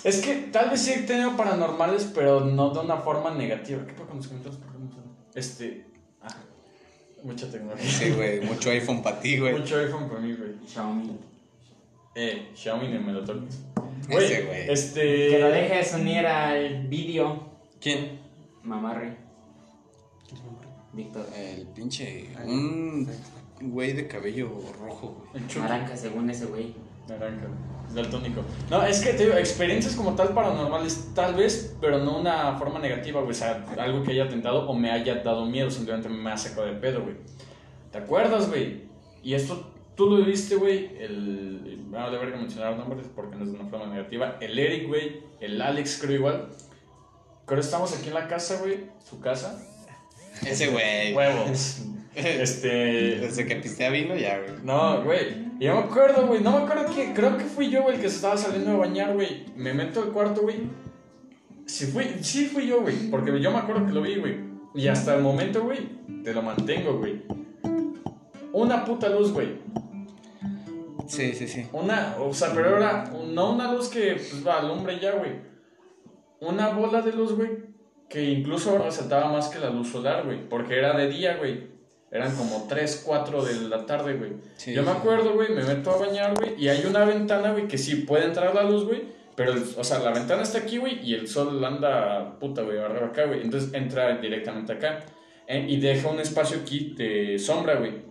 es 0.03 0.25
que 0.25 0.35
tal 0.51 0.69
vez 0.69 0.81
sí 0.81 0.93
he 0.93 0.99
tenido 0.99 1.35
paranormales, 1.35 2.11
pero 2.13 2.41
no 2.41 2.69
de 2.71 2.79
una 2.79 2.97
forma 2.97 3.33
negativa. 3.33 3.85
¿Qué 3.85 3.93
pasa 3.93 4.07
con 4.07 4.17
los 4.17 4.27
comentarios? 4.27 4.61
¿Por 4.61 4.71
qué 4.73 4.79
no 4.79 4.89
salen? 4.89 5.11
Este, 5.33 5.85
ah, 6.21 6.35
mucha 7.23 7.49
tecnología. 7.49 7.89
Sí, 7.89 8.11
güey, 8.11 8.41
mucho 8.41 8.69
iPhone 8.69 9.01
para 9.01 9.19
ti, 9.19 9.39
güey. 9.39 9.57
Mucho 9.57 9.77
iPhone 9.77 10.07
para 10.07 10.19
mí, 10.19 10.33
güey. 10.33 10.55
Xiaomi. 10.67 11.17
Eh, 12.15 12.51
Xiaomi 12.55 12.87
ni 12.87 12.99
me 12.99 13.13
lo 13.13 13.23
toques. 13.23 13.59
Ese, 14.09 14.43
güey. 14.43 14.69
Este. 14.69 15.29
Que 15.29 15.39
lo 15.39 15.49
dejes 15.49 15.93
unir 15.93 16.25
al 16.25 16.87
vídeo. 16.87 17.57
¿Quién? 17.79 18.19
Mamarre. 18.63 19.17
Víctor. 20.93 21.27
El 21.35 21.67
pinche. 21.67 22.29
Un 22.43 23.07
güey 23.61 23.93
de 23.93 24.07
cabello 24.07 24.49
rojo, 24.79 25.27
güey. 25.31 25.43
Naranja, 25.57 25.95
según 25.95 26.29
ese 26.29 26.45
güey. 26.45 26.73
Naranja, 27.07 27.47
es 27.87 27.93
daltónico. 27.93 28.41
No, 28.69 28.83
es 28.83 28.99
que 28.99 29.13
te 29.13 29.25
digo, 29.25 29.35
experiencias 29.37 29.95
como 29.95 30.15
tal 30.15 30.29
paranormales, 30.29 31.11
tal 31.13 31.35
vez, 31.35 31.75
pero 31.79 31.99
no 31.99 32.19
una 32.19 32.57
forma 32.57 32.79
negativa, 32.79 33.21
güey. 33.21 33.31
O 33.31 33.35
sea, 33.35 33.65
algo 33.79 34.03
que 34.03 34.11
haya 34.11 34.27
tentado 34.27 34.67
o 34.67 34.73
me 34.73 34.91
haya 34.91 35.15
dado 35.15 35.45
miedo, 35.45 35.69
simplemente 35.71 36.09
me 36.09 36.31
ha 36.31 36.37
sacado 36.37 36.67
de 36.67 36.73
pedo, 36.73 37.03
güey. 37.03 37.15
¿Te 37.91 37.99
acuerdas, 37.99 38.49
güey? 38.49 38.87
Y 39.23 39.33
esto 39.33 39.73
tú 39.95 40.09
lo 40.09 40.23
viste, 40.23 40.55
güey. 40.55 40.95
El. 40.97 41.85
Bueno, 41.87 42.11
de 42.11 42.19
que 42.19 42.37
mencionar 42.37 42.77
nombres 42.77 43.07
porque 43.15 43.37
no 43.37 43.43
es 43.43 43.51
de 43.51 43.59
una 43.59 43.69
forma 43.69 43.87
negativa. 43.87 44.37
El 44.41 44.59
Eric, 44.59 44.87
güey. 44.87 45.23
El 45.39 45.61
Alex, 45.61 45.99
creo 46.01 46.15
igual. 46.15 46.49
Creo 47.45 47.59
estamos 47.59 47.97
aquí 47.97 48.09
en 48.09 48.13
la 48.13 48.27
casa, 48.27 48.59
güey. 48.59 48.89
Su 49.03 49.19
casa. 49.19 49.57
Ese 50.45 50.67
güey. 50.67 51.13
Huevos. 51.13 51.81
este. 52.41 53.19
Desde 53.19 53.45
que 53.45 53.55
pistea 53.57 53.89
vino 53.89 54.15
ya, 54.15 54.39
güey. 54.39 54.51
No, 54.63 55.03
güey. 55.03 55.47
Y 55.59 55.65
yo 55.65 55.75
me 55.75 55.81
acuerdo, 55.81 56.27
güey. 56.27 56.41
No 56.41 56.51
me 56.51 56.63
acuerdo 56.63 56.91
quién. 56.93 57.13
Creo 57.13 57.37
que 57.37 57.43
fui 57.43 57.69
yo, 57.69 57.83
güey, 57.83 57.95
el 57.95 58.01
que 58.01 58.09
se 58.09 58.15
estaba 58.15 58.37
saliendo 58.37 58.71
de 58.71 58.77
bañar, 58.77 59.13
güey. 59.13 59.45
Me 59.55 59.73
meto 59.73 60.01
al 60.01 60.11
cuarto, 60.11 60.41
güey. 60.41 60.57
Sí, 61.67 61.85
fui, 61.85 62.05
sí 62.21 62.45
fui 62.45 62.67
yo, 62.67 62.81
güey. 62.81 63.09
Porque 63.11 63.39
yo 63.39 63.51
me 63.51 63.57
acuerdo 63.57 63.85
que 63.85 63.91
lo 63.91 64.01
vi, 64.01 64.15
güey. 64.15 64.35
Y 64.73 64.87
hasta 64.87 65.15
el 65.15 65.21
momento, 65.21 65.63
güey, 65.63 65.89
te 66.23 66.33
lo 66.33 66.41
mantengo, 66.41 66.97
güey. 66.99 67.23
Una 68.53 68.85
puta 68.85 69.09
luz, 69.09 69.31
güey. 69.31 69.57
Sí, 71.07 71.33
sí, 71.33 71.47
sí. 71.47 71.67
Una, 71.73 72.15
o 72.19 72.33
sea, 72.33 72.53
pero 72.53 72.77
era 72.77 73.05
no 73.05 73.53
una 73.53 73.71
luz 73.71 73.89
que 73.89 74.13
pues, 74.13 74.45
va 74.45 74.59
alumbre 74.59 74.99
ya, 74.99 75.13
güey. 75.13 75.31
Una 76.39 76.69
bola 76.69 77.01
de 77.01 77.13
luz, 77.13 77.33
güey, 77.33 77.49
que 78.09 78.23
incluso 78.23 78.77
resaltaba 78.77 79.31
más 79.31 79.49
que 79.49 79.59
la 79.59 79.69
luz 79.69 79.89
solar, 79.89 80.25
güey. 80.25 80.47
Porque 80.47 80.77
era 80.77 80.95
de 80.95 81.09
día, 81.09 81.37
güey. 81.37 81.76
Eran 82.09 82.35
como 82.35 82.65
3, 82.69 83.03
4 83.05 83.43
de 83.43 83.53
la 83.69 83.85
tarde, 83.85 84.13
güey. 84.15 84.31
Sí. 84.55 84.73
Yo 84.73 84.83
me 84.83 84.91
acuerdo, 84.91 85.33
güey, 85.33 85.49
me 85.49 85.63
meto 85.63 85.91
a 85.91 85.97
bañar, 85.97 86.35
güey, 86.35 86.55
y 86.57 86.69
hay 86.69 86.85
una 86.85 87.03
ventana, 87.03 87.51
güey, 87.51 87.67
que 87.67 87.77
sí 87.77 87.95
puede 87.97 88.25
entrar 88.25 88.53
la 88.55 88.63
luz, 88.63 88.85
güey, 88.85 89.15
Pero, 89.35 89.51
el- 89.53 89.63
o 89.77 89.83
sea, 89.83 89.99
la 89.99 90.11
ventana 90.11 90.41
está 90.41 90.57
aquí, 90.57 90.77
güey, 90.77 90.99
y 91.07 91.13
el 91.13 91.27
sol 91.27 91.63
anda, 91.63 92.39
puta, 92.39 92.63
güey, 92.63 92.79
arriba 92.79 93.07
acá, 93.07 93.25
güey. 93.25 93.41
Entonces 93.43 93.71
entra 93.73 94.17
directamente 94.17 94.73
acá. 94.73 95.05
eh, 95.49 95.65
y 95.69 95.79
deja 95.79 96.09
un 96.09 96.19
espacio 96.19 96.57
aquí 96.61 96.95
de 96.97 97.37
sombra, 97.39 97.75
güey. 97.75 98.01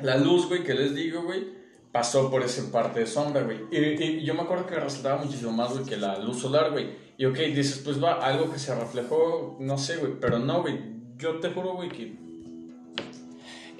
La 0.00 0.16
luz, 0.16 0.48
güey, 0.48 0.62
que 0.64 0.74
les 0.74 0.94
digo, 0.94 1.22
güey, 1.22 1.46
pasó 1.92 2.30
por 2.30 2.42
esa 2.42 2.70
parte 2.72 3.00
de 3.00 3.06
sombra, 3.06 3.42
güey. 3.42 3.58
Y, 3.70 4.02
y 4.02 4.24
yo 4.24 4.34
me 4.34 4.40
acuerdo 4.42 4.64
que 4.66 4.74
resaltaba 4.76 5.22
muchísimo 5.22 5.52
más, 5.52 5.72
güey, 5.72 5.84
que 5.84 5.96
la 5.96 6.18
luz 6.18 6.40
solar, 6.40 6.70
güey. 6.72 6.90
Y 7.18 7.26
ok, 7.26 7.36
dices, 7.36 7.82
pues 7.84 8.02
va, 8.02 8.14
algo 8.14 8.50
que 8.50 8.58
se 8.58 8.74
reflejó, 8.74 9.56
no 9.60 9.76
sé, 9.76 9.96
güey, 9.98 10.12
pero 10.20 10.38
no, 10.38 10.62
güey. 10.62 10.78
Yo 11.18 11.40
te 11.40 11.50
juro, 11.50 11.74
güey, 11.74 11.88
que 11.90 12.16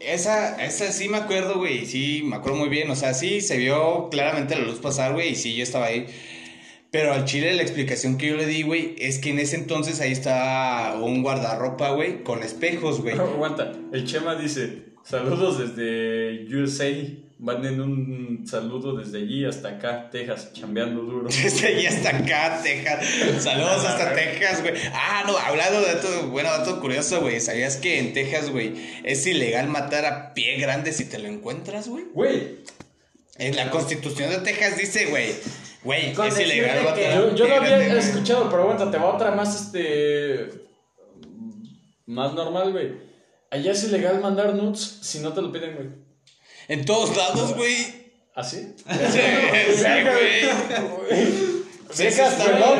Esa, 0.00 0.64
esa 0.64 0.92
sí 0.92 1.08
me 1.08 1.16
acuerdo, 1.16 1.58
güey, 1.58 1.86
sí, 1.86 2.22
me 2.24 2.36
acuerdo 2.36 2.58
muy 2.58 2.68
bien, 2.68 2.90
o 2.90 2.96
sea, 2.96 3.14
sí, 3.14 3.40
se 3.40 3.56
vio 3.56 4.08
claramente 4.10 4.54
la 4.56 4.64
luz 4.64 4.78
pasar, 4.78 5.12
güey, 5.12 5.30
y 5.30 5.34
sí, 5.34 5.54
yo 5.54 5.62
estaba 5.62 5.86
ahí. 5.86 6.06
Pero 6.90 7.12
al 7.12 7.24
chile 7.26 7.52
la 7.52 7.62
explicación 7.62 8.16
que 8.16 8.28
yo 8.28 8.36
le 8.36 8.46
di, 8.46 8.62
güey, 8.62 8.94
es 8.98 9.18
que 9.18 9.30
en 9.30 9.38
ese 9.38 9.56
entonces 9.56 10.00
ahí 10.00 10.12
estaba 10.12 10.98
un 11.02 11.22
guardarropa, 11.22 11.90
güey, 11.90 12.22
con 12.22 12.42
espejos, 12.42 13.02
güey. 13.02 13.14
Aguanta, 13.18 13.72
el 13.92 14.06
Chema 14.06 14.36
dice, 14.36 14.84
saludos 15.02 15.58
desde 15.58 16.46
USA, 16.54 16.86
van 17.38 17.64
en 17.64 17.80
un 17.80 18.46
saludo 18.46 18.96
desde 18.96 19.18
allí 19.18 19.44
hasta 19.44 19.68
acá, 19.68 20.10
Texas, 20.10 20.52
chambeando 20.52 21.02
duro. 21.02 21.28
Desde 21.42 21.68
ahí 21.68 21.86
hasta 21.86 22.10
acá, 22.10 22.60
Texas. 22.62 23.42
Saludos 23.42 23.84
hasta 23.84 24.12
Texas, 24.12 24.62
güey. 24.62 24.74
Ah, 24.92 25.22
no, 25.26 25.36
hablando 25.38 25.80
de 25.80 25.94
dato, 25.94 26.28
bueno, 26.28 26.50
dato 26.50 26.80
curioso, 26.80 27.20
güey. 27.20 27.40
¿Sabías 27.40 27.76
que 27.76 28.00
en 28.00 28.12
Texas, 28.12 28.50
güey, 28.50 28.74
es 29.04 29.24
ilegal 29.26 29.68
matar 29.68 30.04
a 30.04 30.34
pie 30.34 30.58
grande 30.58 30.92
si 30.92 31.04
te 31.04 31.18
lo 31.18 31.28
encuentras, 31.28 31.88
güey? 31.88 32.06
Güey, 32.12 32.58
En 33.36 33.54
la 33.54 33.70
constitución 33.70 34.30
de 34.30 34.38
Texas 34.38 34.76
dice, 34.76 35.06
güey, 35.06 35.32
güey, 35.84 36.10
es 36.10 36.40
ilegal 36.40 36.84
matar 36.84 37.04
a 37.04 37.14
yo, 37.14 37.34
yo 37.36 37.44
pie 37.44 37.54
lo 37.54 37.54
había 37.54 37.78
grande, 37.78 37.98
escuchado, 38.00 38.50
pero 38.50 38.62
aguanta, 38.62 38.90
te 38.90 38.98
va 38.98 39.14
otra 39.14 39.30
más, 39.30 39.54
este, 39.60 40.50
más 42.06 42.34
normal, 42.34 42.72
güey. 42.72 43.06
Allá 43.50 43.72
es 43.72 43.84
ilegal 43.84 44.20
mandar 44.20 44.54
nudes 44.54 44.98
si 45.02 45.20
no 45.20 45.32
te 45.32 45.40
lo 45.40 45.52
piden, 45.52 45.76
güey. 45.76 46.07
En 46.68 46.84
todos 46.84 47.16
lados, 47.16 47.54
güey. 47.56 47.76
¿Así? 48.34 48.74
Sí, 48.76 49.20
sí, 49.76 49.84
güey. 50.04 51.28
Sí, 51.90 52.10
sí, 52.10 52.20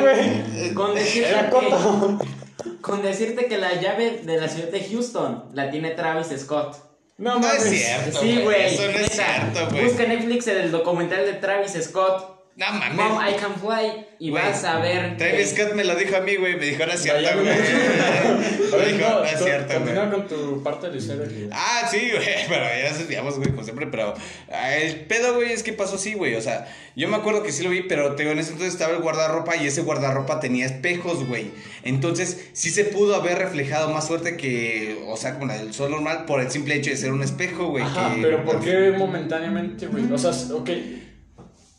güey. 0.01 0.73
Con 0.73 0.95
decirte, 0.95 1.29
Era 1.29 1.49
que, 1.49 2.77
con 2.81 3.01
decirte 3.01 3.45
que 3.47 3.57
la 3.57 3.73
llave 3.81 4.21
de 4.23 4.39
la 4.39 4.47
ciudad 4.47 4.69
de 4.69 4.87
Houston 4.89 5.45
la 5.53 5.69
tiene 5.71 5.91
Travis 5.91 6.27
Scott. 6.39 6.77
No, 7.17 7.33
No 7.35 7.39
mames. 7.39 7.65
es 7.65 7.85
cierto, 7.85 8.21
Sí, 8.21 8.41
güey. 8.43 8.73
Eso 8.73 8.83
no 8.83 8.97
es 8.99 9.11
cierto, 9.11 9.69
güey. 9.71 9.83
Busca 9.85 10.03
en 10.03 10.09
Netflix 10.09 10.47
el 10.47 10.71
documental 10.71 11.25
de 11.25 11.33
Travis 11.33 11.73
Scott. 11.83 12.38
No 12.59 12.73
Mom, 12.73 12.97
mames. 13.15 13.33
I 13.33 13.39
Can 13.39 13.55
Fly. 13.55 14.05
Y 14.19 14.29
vas 14.31 14.63
a 14.65 14.79
ver. 14.79 15.15
Travis 15.15 15.53
que- 15.53 15.63
Scott 15.63 15.75
me 15.75 15.85
lo 15.85 15.95
dijo 15.95 16.17
a 16.17 16.19
mí, 16.19 16.35
güey. 16.35 16.57
Me 16.57 16.65
dijo, 16.65 16.85
no 16.85 16.91
es 16.91 17.01
cierto, 17.01 17.29
güey. 17.35 17.45
Me 18.79 18.85
dijo, 18.93 19.09
no, 19.09 19.23
es 19.23 19.39
cierto, 19.43 19.79
güey. 19.79 20.09
Con 20.11 20.27
tu 20.27 20.61
parte 20.63 20.87
de 20.87 20.93
la 20.93 20.97
historia. 20.99 21.25
güey. 21.25 21.49
Ah, 21.51 21.87
sí, 21.89 22.09
güey, 22.13 22.25
pero 22.49 22.63
ya 22.65 22.93
desviamos, 22.97 23.37
güey, 23.37 23.49
como 23.49 23.63
siempre, 23.63 23.87
pero 23.87 24.13
ah, 24.51 24.75
el 24.75 25.01
pedo, 25.05 25.35
güey, 25.35 25.51
es 25.53 25.63
que 25.63 25.73
pasó 25.73 25.95
así, 25.95 26.13
güey, 26.13 26.35
o 26.35 26.41
sea, 26.41 26.67
yo 26.95 27.07
me 27.07 27.15
acuerdo 27.17 27.43
que 27.43 27.51
sí 27.51 27.63
lo 27.63 27.69
vi, 27.69 27.83
pero 27.83 28.15
te 28.15 28.23
digo, 28.23 28.33
en 28.33 28.39
ese 28.39 28.51
entonces 28.51 28.73
estaba 28.73 28.93
el 28.93 28.99
guardarropa 29.01 29.55
y 29.55 29.65
ese 29.67 29.81
guardarropa 29.81 30.39
tenía 30.39 30.65
espejos, 30.65 31.25
güey, 31.27 31.51
entonces 31.83 32.49
sí 32.53 32.69
se 32.69 32.83
pudo 32.85 33.15
haber 33.15 33.37
reflejado 33.37 33.89
más 33.89 34.07
fuerte 34.07 34.35
que, 34.37 35.01
o 35.07 35.15
sea, 35.17 35.33
como 35.33 35.45
la 35.47 35.57
del 35.57 35.73
sol 35.73 35.91
normal, 35.91 36.25
por 36.25 36.41
el 36.41 36.51
simple 36.51 36.75
hecho 36.75 36.89
de 36.91 36.97
ser 36.97 37.11
un 37.11 37.23
espejo, 37.23 37.67
güey, 37.69 37.83
Ajá, 37.83 38.13
que- 38.15 38.21
pero 38.21 38.43
¿por 38.43 38.59
qué 38.59 38.93
momentáneamente, 38.97 39.87
güey? 39.87 40.11
O 40.11 40.17
sea, 40.17 40.31
ok. 40.55 40.69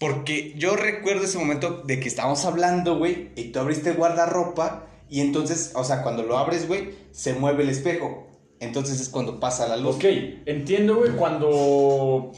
Porque 0.00 0.54
yo 0.56 0.76
recuerdo 0.76 1.24
ese 1.24 1.36
momento 1.36 1.82
de 1.84 2.00
que 2.00 2.08
estábamos 2.08 2.46
hablando, 2.46 2.96
güey, 2.96 3.32
y 3.36 3.52
tú 3.52 3.60
abriste 3.60 3.92
guardarropa 3.92 4.86
y 5.10 5.20
entonces, 5.20 5.72
o 5.74 5.84
sea, 5.84 6.02
cuando 6.02 6.22
lo 6.22 6.38
abres, 6.38 6.66
güey, 6.66 6.94
se 7.10 7.34
mueve 7.34 7.64
el 7.64 7.68
espejo, 7.68 8.26
entonces 8.60 8.98
es 8.98 9.10
cuando 9.10 9.38
pasa 9.38 9.68
la 9.68 9.76
luz. 9.76 9.96
Ok, 9.96 10.04
entiendo, 10.46 10.96
güey, 10.96 11.10
cuando 11.12 12.32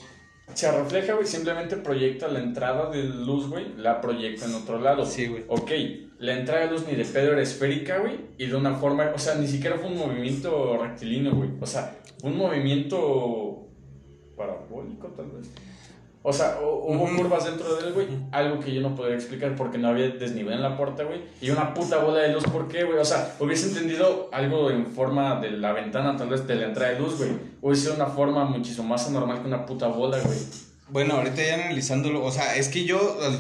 se 0.55 0.73
refleja, 0.73 1.15
güey, 1.15 1.25
simplemente 1.25 1.77
proyecta 1.77 2.27
la 2.27 2.41
entrada 2.41 2.91
de 2.91 3.05
luz, 3.05 3.49
güey, 3.49 3.73
la 3.77 4.01
proyecta 4.01 4.47
en 4.47 4.55
otro 4.57 4.81
lado. 4.81 5.07
Sí, 5.07 5.29
güey. 5.29 5.45
Ok, 5.47 5.71
la 6.19 6.37
entrada 6.37 6.67
de 6.67 6.73
luz 6.73 6.85
ni 6.89 6.97
de 6.97 7.05
pedo 7.05 7.31
era 7.31 7.43
esférica, 7.43 7.99
güey, 7.99 8.19
y 8.39 8.47
de 8.47 8.57
una 8.57 8.75
forma, 8.75 9.13
o 9.15 9.19
sea, 9.21 9.37
ni 9.37 9.47
siquiera 9.47 9.79
fue 9.79 9.87
un 9.87 9.99
movimiento 9.99 10.79
rectilíneo, 10.79 11.37
güey. 11.37 11.51
O 11.61 11.67
sea, 11.67 11.97
un 12.25 12.37
movimiento 12.37 13.69
parabólico, 14.37 15.07
tal 15.17 15.27
vez. 15.27 15.49
O 16.25 16.33
sea, 16.33 16.59
hu- 16.61 16.95
hubo 16.95 17.17
curvas 17.17 17.45
dentro 17.45 17.75
de 17.75 17.89
él, 17.89 17.93
güey. 17.95 18.07
Algo 18.31 18.61
que 18.61 18.73
yo 18.73 18.81
no 18.81 18.95
podría 18.95 19.17
explicar 19.17 19.57
porque 19.57 19.77
no 19.79 19.89
había 19.89 20.09
desnivel 20.09 20.55
en 20.55 20.63
la 20.63 20.77
puerta, 20.77 21.03
güey. 21.03 21.21
Y 21.41 21.51
una 21.51 21.75
puta 21.75 21.99
bola 21.99 22.21
de 22.21 22.33
luz, 22.33 22.45
¿por 22.45 22.69
qué, 22.69 22.85
güey? 22.85 22.99
O 22.99 23.05
sea, 23.05 23.35
hubiese 23.41 23.67
entendido 23.69 24.29
algo 24.33 24.71
en 24.71 24.87
forma 24.87 25.41
de 25.41 25.51
la 25.51 25.73
ventana, 25.73 26.17
tal 26.17 26.29
vez 26.29 26.47
de 26.47 26.55
la 26.55 26.67
entrada 26.67 26.93
de 26.93 27.01
luz, 27.01 27.19
güey. 27.19 27.31
Hubiese 27.61 27.83
sido 27.83 27.95
una 27.97 28.07
forma 28.07 28.45
muchísimo 28.45 28.87
más 28.87 29.07
anormal 29.09 29.41
que 29.41 29.49
una 29.49 29.67
puta 29.67 29.89
bola, 29.89 30.19
güey. 30.21 30.39
Bueno, 30.91 31.15
ahorita 31.15 31.43
ya 31.43 31.55
analizándolo, 31.55 32.23
o 32.25 32.31
sea, 32.31 32.55
es 32.57 32.69
que 32.69 32.85
yo 32.85 32.99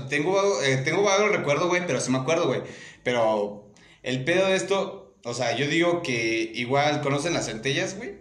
tengo, 0.08 0.36
eh, 0.62 0.78
tengo 0.78 1.02
vago 1.02 1.28
recuerdo, 1.28 1.68
güey, 1.68 1.86
pero 1.86 2.00
sí 2.00 2.10
me 2.10 2.18
acuerdo, 2.18 2.46
güey. 2.48 2.62
Pero 3.04 3.70
el 4.02 4.24
pedo 4.24 4.46
de 4.48 4.56
esto, 4.56 5.14
o 5.24 5.34
sea, 5.34 5.54
yo 5.54 5.66
digo 5.68 6.02
que 6.02 6.50
igual 6.54 7.00
conocen 7.02 7.34
las 7.34 7.46
centellas, 7.46 7.96
güey. 7.96 8.14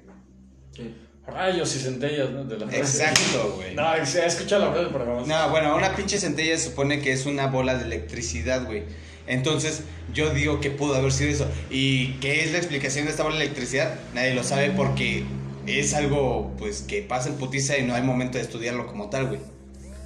Sí. 0.76 0.94
Rayos 1.28 1.76
y 1.76 1.80
centellas, 1.80 2.32
¿no? 2.32 2.44
De 2.44 2.58
la. 2.58 2.66
Exacto, 2.76 3.54
güey. 3.56 3.76
No, 3.76 4.06
se 4.06 4.22
ha 4.22 4.26
escuchado 4.26 4.66
la 4.66 4.72
frase, 4.72 4.90
pero 4.92 5.06
vamos. 5.06 5.28
No, 5.28 5.50
bueno, 5.50 5.76
una 5.76 5.96
pinche 5.96 6.18
centella 6.18 6.58
se 6.58 6.70
supone 6.70 7.00
que 7.00 7.12
es 7.12 7.26
una 7.26 7.48
bola 7.48 7.76
de 7.76 7.86
electricidad, 7.86 8.66
güey. 8.66 8.84
Entonces, 9.28 9.84
yo 10.14 10.34
digo 10.34 10.60
que 10.60 10.72
pudo 10.72 10.96
haber 10.96 11.12
sido 11.12 11.30
eso. 11.30 11.48
¿Y 11.70 12.14
qué 12.16 12.44
es 12.44 12.52
la 12.52 12.58
explicación 12.58 13.06
de 13.06 13.12
esta 13.12 13.24
bola 13.24 13.38
de 13.38 13.44
electricidad? 13.44 14.00
Nadie 14.14 14.34
lo 14.34 14.44
sabe 14.44 14.72
porque 14.72 15.24
es 15.68 15.94
algo, 15.94 16.54
pues, 16.58 16.82
que 16.82 17.04
pasa 17.04 17.30
en 17.30 17.36
putiza 17.36 17.78
y 17.78 17.84
no 17.84 17.94
hay 17.94 18.02
momento 18.02 18.38
de 18.38 18.44
estudiarlo 18.44 18.88
como 18.88 19.10
tal, 19.10 19.28
güey. 19.28 19.40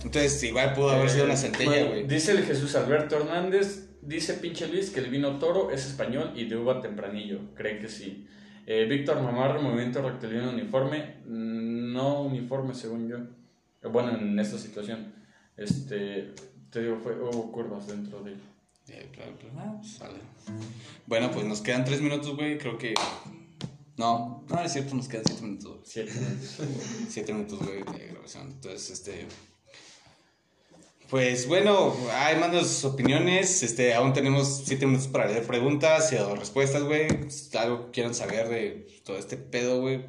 Entonces, 0.03 0.43
igual 0.43 0.74
pudo 0.74 0.91
haber 0.91 1.09
sido 1.09 1.26
una 1.26 1.38
centella, 1.38 1.70
Bueno, 1.70 1.88
güey. 1.88 2.07
Dice 2.07 2.34
el 2.34 2.43
Jesús 2.43 2.76
Alberto 2.76 3.16
Hernández, 3.16 3.88
dice 4.01 4.36
pinche 4.36 4.68
Luis 4.68 4.91
que 4.91 4.99
el 4.99 5.09
vino 5.09 5.39
toro 5.39 5.72
es 5.72 5.86
español 5.86 6.34
y 6.36 6.45
de 6.45 6.57
uva 6.57 6.82
tempranillo. 6.82 7.39
Cree 7.55 7.80
que 7.80 7.88
sí. 7.88 8.28
Eh, 8.68 8.86
Víctor 8.86 9.22
Mamarro, 9.22 9.61
movimiento 9.61 10.01
rectilíneo 10.01 10.49
uniforme. 10.49 11.18
No 11.26 12.22
uniforme, 12.24 12.74
según 12.74 13.07
yo. 13.07 13.18
Eh, 13.18 13.88
Bueno, 13.91 14.18
en 14.18 14.38
esta 14.39 14.57
situación. 14.57 15.13
Este, 15.57 16.34
te 16.70 16.82
digo, 16.82 16.97
fue, 16.97 17.13
hubo 17.20 17.51
curvas 17.51 17.88
dentro 17.88 18.22
de 18.24 18.34
él. 18.34 18.39
Eh, 18.89 19.09
claro, 19.13 19.36
claro. 19.38 19.53
Ah, 19.57 19.76
pues, 19.80 19.93
sale. 19.93 20.20
Bueno, 21.05 21.32
pues 21.32 21.45
nos 21.45 21.61
quedan 21.61 21.86
tres 21.86 22.01
minutos, 22.01 22.36
güey. 22.36 22.57
Creo 22.57 22.78
que. 22.78 22.93
No, 23.97 24.43
no 24.49 24.59
es 24.61 24.74
cierto, 24.74 24.93
nos 24.95 25.07
quedan 25.07 25.24
siete 25.26 25.41
minutos. 25.43 25.72
güey. 25.72 25.82
Siete. 25.86 26.11
Siete 27.09 27.34
minutos, 27.34 27.59
güey, 27.59 27.84
de 27.97 28.07
grabación. 28.07 28.47
Entonces, 28.51 28.89
este. 28.91 29.28
Pues 31.10 31.47
bueno, 31.47 31.95
hay 32.14 32.38
más 32.38 32.84
opiniones. 32.84 33.62
Este, 33.62 33.93
aún 33.93 34.14
tenemos 34.14 34.64
siete 34.66 34.86
minutos 34.86 35.08
para 35.08 35.28
leer 35.28 35.43
preguntas 35.43 36.12
y 36.12 36.18
respuestas, 36.18 36.84
güey. 36.84 37.08
Algo 37.60 37.86
que 37.86 37.91
quieran 37.91 38.16
saber 38.16 38.49
de 38.49 38.88
todo 39.03 39.18
este 39.18 39.38
pedo, 39.38 39.82
güey. 39.82 40.06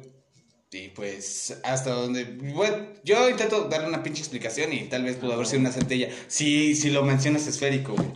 Y 0.71 0.89
pues, 0.89 1.59
hasta 1.63 1.91
donde. 1.91 2.25
Bueno, 2.25 2.87
yo 3.03 3.29
intento 3.29 3.65
darle 3.69 3.87
una 3.87 4.03
pinche 4.03 4.21
explicación 4.21 4.73
y 4.73 4.85
tal 4.85 5.03
vez 5.03 5.17
pudo 5.17 5.33
haber 5.33 5.45
sido 5.45 5.61
una 5.61 5.71
centella. 5.71 6.09
Si, 6.27 6.75
si 6.75 6.89
lo 6.89 7.03
mencionas 7.03 7.47
esférico, 7.47 7.93
güey. 7.93 8.07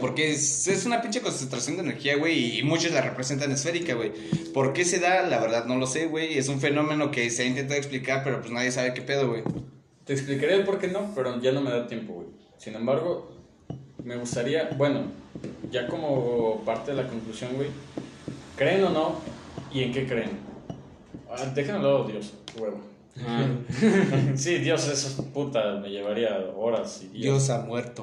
Porque 0.00 0.32
es, 0.32 0.66
es 0.66 0.86
una 0.86 1.02
pinche 1.02 1.20
concentración 1.20 1.76
de 1.76 1.82
energía, 1.82 2.16
güey, 2.16 2.58
y 2.58 2.62
muchos 2.62 2.92
la 2.92 3.02
representan 3.02 3.52
esférica, 3.52 3.94
güey. 3.94 4.12
¿Por 4.54 4.72
qué 4.72 4.84
se 4.84 4.98
da? 4.98 5.26
La 5.26 5.38
verdad 5.38 5.66
no 5.66 5.76
lo 5.76 5.86
sé, 5.86 6.06
güey. 6.06 6.38
Es 6.38 6.48
un 6.48 6.60
fenómeno 6.60 7.10
que 7.10 7.28
se 7.30 7.42
ha 7.42 7.46
intentado 7.46 7.78
explicar, 7.78 8.24
pero 8.24 8.40
pues 8.40 8.50
nadie 8.50 8.72
sabe 8.72 8.94
qué 8.94 9.02
pedo, 9.02 9.28
güey. 9.28 9.42
Te 10.04 10.12
explicaré 10.12 10.54
el 10.56 10.64
por 10.64 10.78
qué 10.78 10.88
no, 10.88 11.12
pero 11.14 11.40
ya 11.40 11.52
no 11.52 11.60
me 11.60 11.70
da 11.70 11.86
tiempo, 11.86 12.14
güey. 12.14 12.26
Sin 12.58 12.74
embargo, 12.74 13.32
me 14.02 14.16
gustaría, 14.16 14.70
bueno, 14.76 15.02
ya 15.70 15.86
como 15.86 16.62
parte 16.64 16.90
de 16.94 17.02
la 17.02 17.08
conclusión, 17.08 17.52
güey, 17.54 17.68
¿creen 18.56 18.84
o 18.84 18.90
no? 18.90 19.16
¿Y 19.72 19.82
en 19.82 19.92
qué 19.92 20.06
creen? 20.06 20.30
Ah, 21.30 21.46
déjenlo, 21.54 22.04
Dios, 22.04 22.34
huevo. 22.58 22.80
Ah, 23.26 23.46
Sí, 24.34 24.56
Dios, 24.58 24.86
eso 24.88 25.24
puta, 25.32 25.76
me 25.80 25.88
llevaría 25.88 26.36
horas 26.56 27.00
y 27.02 27.08
días. 27.08 27.22
Dios 27.22 27.50
ha 27.50 27.60
muerto. 27.60 28.02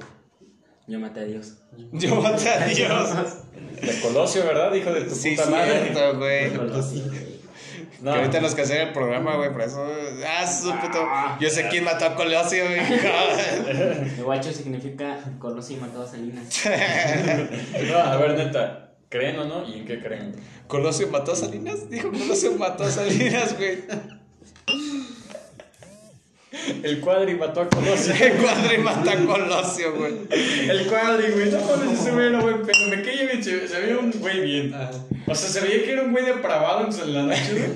yo 0.87 0.99
maté 0.99 1.19
a 1.21 1.25
Dios. 1.25 1.53
Yo 1.93 2.15
maté 2.21 2.49
a 2.49 2.65
Dios. 2.65 3.09
De 3.81 3.99
Colosio, 4.01 4.43
¿verdad? 4.45 4.73
Hijo 4.75 4.91
de 4.93 5.01
tu 5.05 5.15
Sí, 5.15 5.35
puta 5.35 5.49
madre. 5.49 5.91
cierto, 5.91 6.17
güey. 6.19 6.51
No, 7.99 8.13
Que 8.13 8.19
ahorita 8.19 8.41
nos 8.41 8.55
cancela 8.55 8.83
el 8.83 8.93
programa, 8.93 9.35
güey, 9.35 9.51
por 9.51 9.61
eso. 9.61 9.85
Ah, 10.25 10.47
su 10.47 10.71
puto. 10.79 11.07
Yo 11.39 11.49
sé 11.49 11.67
quién 11.69 11.83
mató 11.83 12.05
a 12.05 12.15
Colosio, 12.15 12.65
güey. 12.65 12.79
El 14.17 14.23
guacho 14.23 14.51
significa 14.51 15.19
Colosio 15.39 15.77
y 15.77 15.79
mató 15.79 16.03
a 16.03 16.07
Salinas. 16.07 16.65
no, 16.65 17.97
a 17.97 18.17
ver, 18.17 18.37
neta, 18.37 18.93
¿creen 19.09 19.37
o 19.39 19.45
no? 19.45 19.67
¿Y 19.67 19.79
en 19.79 19.85
qué 19.85 19.99
creen? 19.99 20.35
¿Colosio 20.67 21.07
mató 21.09 21.33
a 21.33 21.35
Salinas? 21.35 21.89
Dijo 21.89 22.11
Colosio 22.11 22.53
mató 22.53 22.83
a 22.83 22.89
Salinas, 22.91 23.55
güey. 23.57 23.83
El 26.83 26.99
cuadri 26.99 27.35
mató 27.35 27.61
a 27.61 27.69
Colosio. 27.69 28.13
El 28.13 28.33
cuadri 28.33 28.77
mata 28.79 29.13
a 29.13 29.25
Colosio, 29.25 29.95
güey. 29.95 30.13
El 30.29 30.85
cuadri, 30.87 31.31
güey. 31.31 31.49
No 31.49 31.61
mames, 31.61 31.99
ese 31.99 32.11
güey 32.11 32.27
era 32.27 32.41
buen 32.41 32.61
pero 32.63 32.87
me 32.89 33.01
caía 33.01 33.23
bien. 33.23 33.43
Se, 33.43 33.67
se 33.67 33.79
veía 33.79 33.97
un 33.97 34.11
güey 34.11 34.41
bien. 34.41 34.73
Ajá. 34.73 34.91
O 35.27 35.35
sea, 35.35 35.49
se 35.49 35.61
veía 35.61 35.83
que 35.83 35.93
era 35.93 36.03
un 36.03 36.11
güey 36.11 36.25
depravado 36.25 36.89
en 36.89 37.13
la 37.13 37.23
noche, 37.23 37.53
güey. 37.53 37.69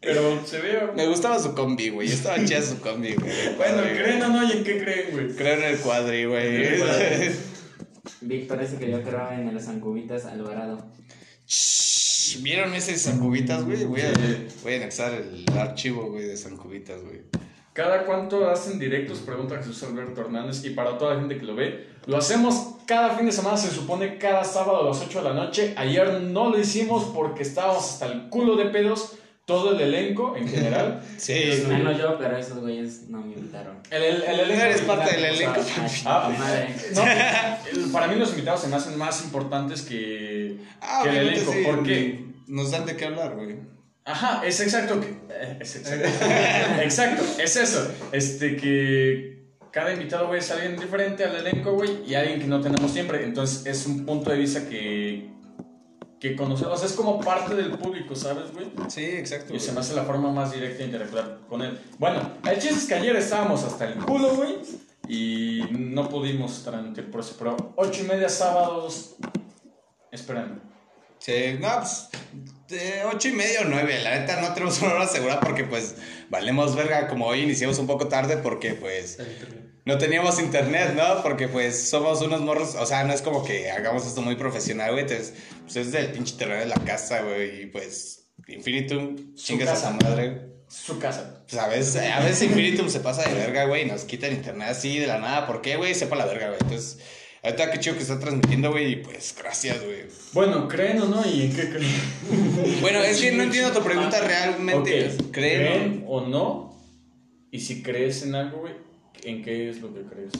Pero 0.00 0.46
se 0.46 0.60
veía. 0.60 0.90
Me 0.96 1.06
gustaba 1.06 1.38
su 1.38 1.54
combi, 1.54 1.90
güey. 1.90 2.08
Estaba 2.10 2.42
chida 2.42 2.62
su 2.62 2.80
combi, 2.80 3.14
güey. 3.14 3.56
Bueno, 3.56 3.82
¿creen 3.82 4.22
o 4.22 4.28
no? 4.28 4.44
¿Y 4.44 4.52
en 4.52 4.64
qué 4.64 4.82
creen, 4.82 5.10
güey? 5.12 5.28
Creo 5.36 5.58
en 5.58 5.64
el 5.64 5.78
cuadri, 5.78 6.24
güey. 6.24 6.68
Víctor 8.22 8.62
ese 8.62 8.78
que 8.78 8.90
yo 8.90 9.02
creo 9.02 9.30
en 9.30 9.54
las 9.54 9.66
Sancubitas 9.66 10.24
Alvarado. 10.24 10.90
Shh, 11.46 12.40
¿Vieron 12.42 12.74
ese 12.74 12.96
San 12.96 13.18
Cubitas, 13.18 13.64
güey? 13.64 13.84
Voy 13.84 14.00
a, 14.00 14.12
voy 14.62 14.72
a 14.72 14.76
anexar 14.76 15.12
el 15.12 15.44
archivo, 15.56 16.10
güey, 16.10 16.24
de 16.24 16.36
San 16.36 16.56
Cubitas, 16.56 17.02
güey. 17.02 17.20
¿Cada 17.72 18.04
cuánto 18.04 18.48
hacen 18.50 18.78
directos? 18.78 19.20
Pregunta 19.20 19.56
Jesús 19.56 19.82
Alberto 19.84 20.20
Hernández. 20.20 20.64
Y 20.64 20.70
para 20.70 20.98
toda 20.98 21.14
la 21.14 21.20
gente 21.20 21.38
que 21.38 21.46
lo 21.46 21.54
ve, 21.54 21.88
lo 22.06 22.16
hacemos 22.18 22.74
cada 22.86 23.10
fin 23.16 23.26
de 23.26 23.32
semana, 23.32 23.56
se 23.56 23.70
supone 23.70 24.18
cada 24.18 24.44
sábado 24.44 24.82
a 24.82 24.84
las 24.88 25.00
8 25.00 25.22
de 25.22 25.28
la 25.28 25.34
noche. 25.34 25.72
Ayer 25.76 26.20
no 26.20 26.50
lo 26.50 26.58
hicimos 26.58 27.04
porque 27.14 27.42
estábamos 27.42 27.82
hasta 27.84 28.06
el 28.06 28.28
culo 28.28 28.56
de 28.56 28.66
pedos, 28.66 29.12
todo 29.46 29.72
el 29.72 29.80
elenco 29.80 30.36
en 30.36 30.48
general. 30.48 31.02
Sí, 31.16 31.64
Ah, 31.70 31.78
no 31.78 31.96
yo, 31.96 32.18
pero 32.18 32.36
esos 32.36 32.58
güeyes 32.58 33.08
no 33.08 33.20
me 33.22 33.34
invitaron. 33.34 33.76
El, 33.90 34.02
el, 34.02 34.22
el 34.22 34.40
elenco. 34.40 34.62
Eres 34.64 34.80
parte 34.82 35.12
del 35.16 35.24
elenco. 35.24 35.60
Ah, 36.04 36.26
a 36.26 36.28
madre. 36.30 36.74
No, 36.94 37.92
para 37.92 38.08
mí 38.08 38.16
los 38.16 38.30
invitados 38.30 38.60
se 38.62 38.68
me 38.68 38.76
hacen 38.76 38.98
más 38.98 39.22
importantes 39.24 39.82
que, 39.82 40.58
Ah, 40.80 41.00
que 41.04 41.08
el 41.10 41.16
elenco. 41.28 41.52
sí. 41.52 41.62
¿Por 41.64 41.82
qué? 41.84 42.26
Nos 42.48 42.70
dan 42.72 42.84
de 42.86 42.96
qué 42.96 43.04
hablar, 43.06 43.34
güey. 43.36 43.56
Ajá, 44.04 44.44
es 44.44 44.60
exacto. 44.60 45.00
Que, 45.00 45.08
eh, 45.30 45.58
es 45.60 45.76
exacto. 45.76 46.08
exacto, 46.82 47.22
es 47.38 47.56
eso. 47.56 47.90
Este 48.12 48.56
que 48.56 49.32
cada 49.70 49.92
invitado, 49.92 50.28
güey, 50.28 50.40
es 50.40 50.50
alguien 50.50 50.76
diferente 50.76 51.24
al 51.24 51.34
elenco, 51.36 51.72
güey, 51.72 52.04
y 52.06 52.14
alguien 52.14 52.40
que 52.40 52.46
no 52.46 52.60
tenemos 52.60 52.90
siempre. 52.90 53.24
Entonces 53.24 53.66
es 53.66 53.86
un 53.86 54.04
punto 54.04 54.30
de 54.30 54.36
vista 54.36 54.68
que, 54.68 55.30
que 56.20 56.36
conocemos. 56.36 56.74
O 56.74 56.76
sea, 56.76 56.86
es 56.86 56.92
como 56.92 57.20
parte 57.20 57.54
del 57.54 57.70
público, 57.78 58.14
¿sabes, 58.14 58.52
güey? 58.52 58.66
Sí, 58.88 59.04
exacto. 59.04 59.54
Y 59.54 59.60
se 59.60 59.72
me 59.72 59.80
hace 59.80 59.94
la 59.94 60.04
forma 60.04 60.30
más 60.30 60.52
directa 60.52 60.78
de 60.78 60.84
interactuar 60.84 61.38
con 61.48 61.62
él. 61.62 61.80
Bueno, 61.98 62.32
el 62.48 62.58
chiste 62.58 62.76
es 62.76 62.84
que 62.86 62.94
ayer 62.94 63.16
estábamos 63.16 63.64
hasta 63.64 63.86
el 63.86 63.94
culo, 63.94 64.34
güey. 64.34 64.56
Y 65.08 65.62
no 65.72 66.08
pudimos 66.08 66.62
transmitir 66.62 67.10
por 67.10 67.20
eso. 67.20 67.34
Pero 67.38 67.56
ocho 67.76 68.02
y 68.04 68.06
media 68.06 68.28
sábados. 68.28 69.16
Esperando. 70.10 70.60
Sí, 71.18 71.56
no, 71.60 71.68
pues, 71.78 72.08
de 72.72 73.04
ocho 73.04 73.28
y 73.28 73.32
media 73.32 73.60
o 73.60 73.64
nueve. 73.64 74.00
La 74.02 74.18
neta 74.18 74.40
no 74.40 74.52
tenemos 74.52 74.82
una 74.82 74.94
hora 74.94 75.06
segura 75.06 75.38
porque, 75.38 75.62
pues, 75.62 75.94
valemos 76.28 76.74
verga. 76.74 77.06
Como 77.06 77.26
hoy 77.26 77.42
iniciamos 77.42 77.78
un 77.78 77.86
poco 77.86 78.08
tarde 78.08 78.38
porque, 78.38 78.74
pues, 78.74 79.18
no 79.84 79.98
teníamos 79.98 80.40
internet, 80.40 80.94
¿no? 80.96 81.22
Porque, 81.22 81.46
pues, 81.46 81.88
somos 81.88 82.20
unos 82.22 82.40
morros. 82.40 82.74
O 82.74 82.86
sea, 82.86 83.04
no 83.04 83.12
es 83.12 83.22
como 83.22 83.44
que 83.44 83.70
hagamos 83.70 84.04
esto 84.06 84.22
muy 84.22 84.34
profesional, 84.34 84.90
güey. 84.90 85.02
Entonces, 85.02 85.34
pues, 85.62 85.76
es 85.76 85.92
del 85.92 86.10
pinche 86.10 86.32
internet 86.32 86.60
de 86.60 86.66
la 86.66 86.84
casa, 86.84 87.22
güey. 87.22 87.62
Y, 87.62 87.66
pues, 87.66 88.30
Infinitum, 88.48 89.34
chingas 89.36 89.84
a 89.84 89.90
su 89.90 90.04
madre. 90.04 90.48
Su 90.68 90.98
casa. 90.98 91.44
Pues 91.46 91.60
a 91.60 91.68
veces, 91.68 91.96
a 91.96 92.20
veces 92.20 92.42
Infinitum 92.42 92.88
se 92.88 93.00
pasa 93.00 93.28
de 93.28 93.34
verga, 93.34 93.66
güey, 93.66 93.82
y 93.82 93.84
nos 93.84 94.04
quita 94.04 94.26
el 94.26 94.32
internet 94.32 94.68
así 94.70 94.98
de 94.98 95.06
la 95.06 95.18
nada. 95.18 95.46
¿Por 95.46 95.60
qué, 95.60 95.76
güey? 95.76 95.94
Sepa 95.94 96.16
la 96.16 96.24
verga, 96.24 96.46
güey. 96.46 96.58
Entonces, 96.62 96.98
ahorita 97.42 97.70
qué 97.70 97.80
chido 97.80 97.96
que 97.96 98.02
está 98.02 98.18
transmitiendo, 98.18 98.70
güey, 98.70 98.92
y 98.92 98.96
pues 98.96 99.34
gracias, 99.38 99.82
güey. 99.84 100.04
Bueno, 100.32 100.68
¿creen 100.68 101.00
o 101.02 101.06
no? 101.06 101.24
¿Y 101.26 101.42
en 101.42 101.54
qué 101.56 101.68
creen? 101.70 102.80
Bueno, 102.80 103.00
es 103.00 103.20
que 103.20 103.32
no 103.32 103.42
entiendo 103.42 103.72
tu 103.72 103.82
pregunta 103.84 104.20
realmente. 104.20 105.08
Ok, 105.18 105.30
¿Creen? 105.32 105.60
¿Creen 105.62 106.04
o 106.08 106.20
no? 106.22 106.72
Y 107.50 107.60
si 107.60 107.82
crees 107.82 108.22
en 108.22 108.34
algo, 108.34 108.60
güey, 108.60 108.74
¿en 109.24 109.42
qué 109.42 109.68
es 109.68 109.80
lo 109.80 109.92
que 109.92 110.02
crees? 110.02 110.32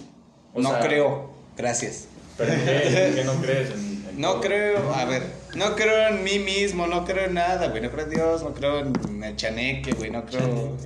O 0.54 0.60
No 0.62 0.70
sea, 0.70 0.80
creo. 0.80 1.32
Gracias. 1.56 2.06
¿Pero 2.38 2.52
qué, 2.64 3.06
en 3.08 3.14
qué 3.14 3.24
no 3.24 3.34
crees? 3.34 3.70
En- 3.70 4.04
en 4.08 4.20
No 4.20 4.32
todo? 4.32 4.40
creo, 4.42 4.92
a 4.94 5.04
ver, 5.04 5.22
no 5.54 5.74
creo 5.76 6.08
en 6.08 6.24
mí 6.24 6.38
mismo, 6.38 6.86
no 6.86 7.04
creo 7.04 7.26
en 7.26 7.34
nada, 7.34 7.68
güey. 7.68 7.82
No 7.82 7.90
creo 7.90 8.04
en 8.04 8.10
Dios, 8.10 8.42
no 8.42 8.54
creo 8.54 8.80
en 8.80 9.24
el 9.24 9.36
chaneque, 9.36 9.92
güey, 9.92 10.10
no 10.10 10.24
creo. 10.24 10.76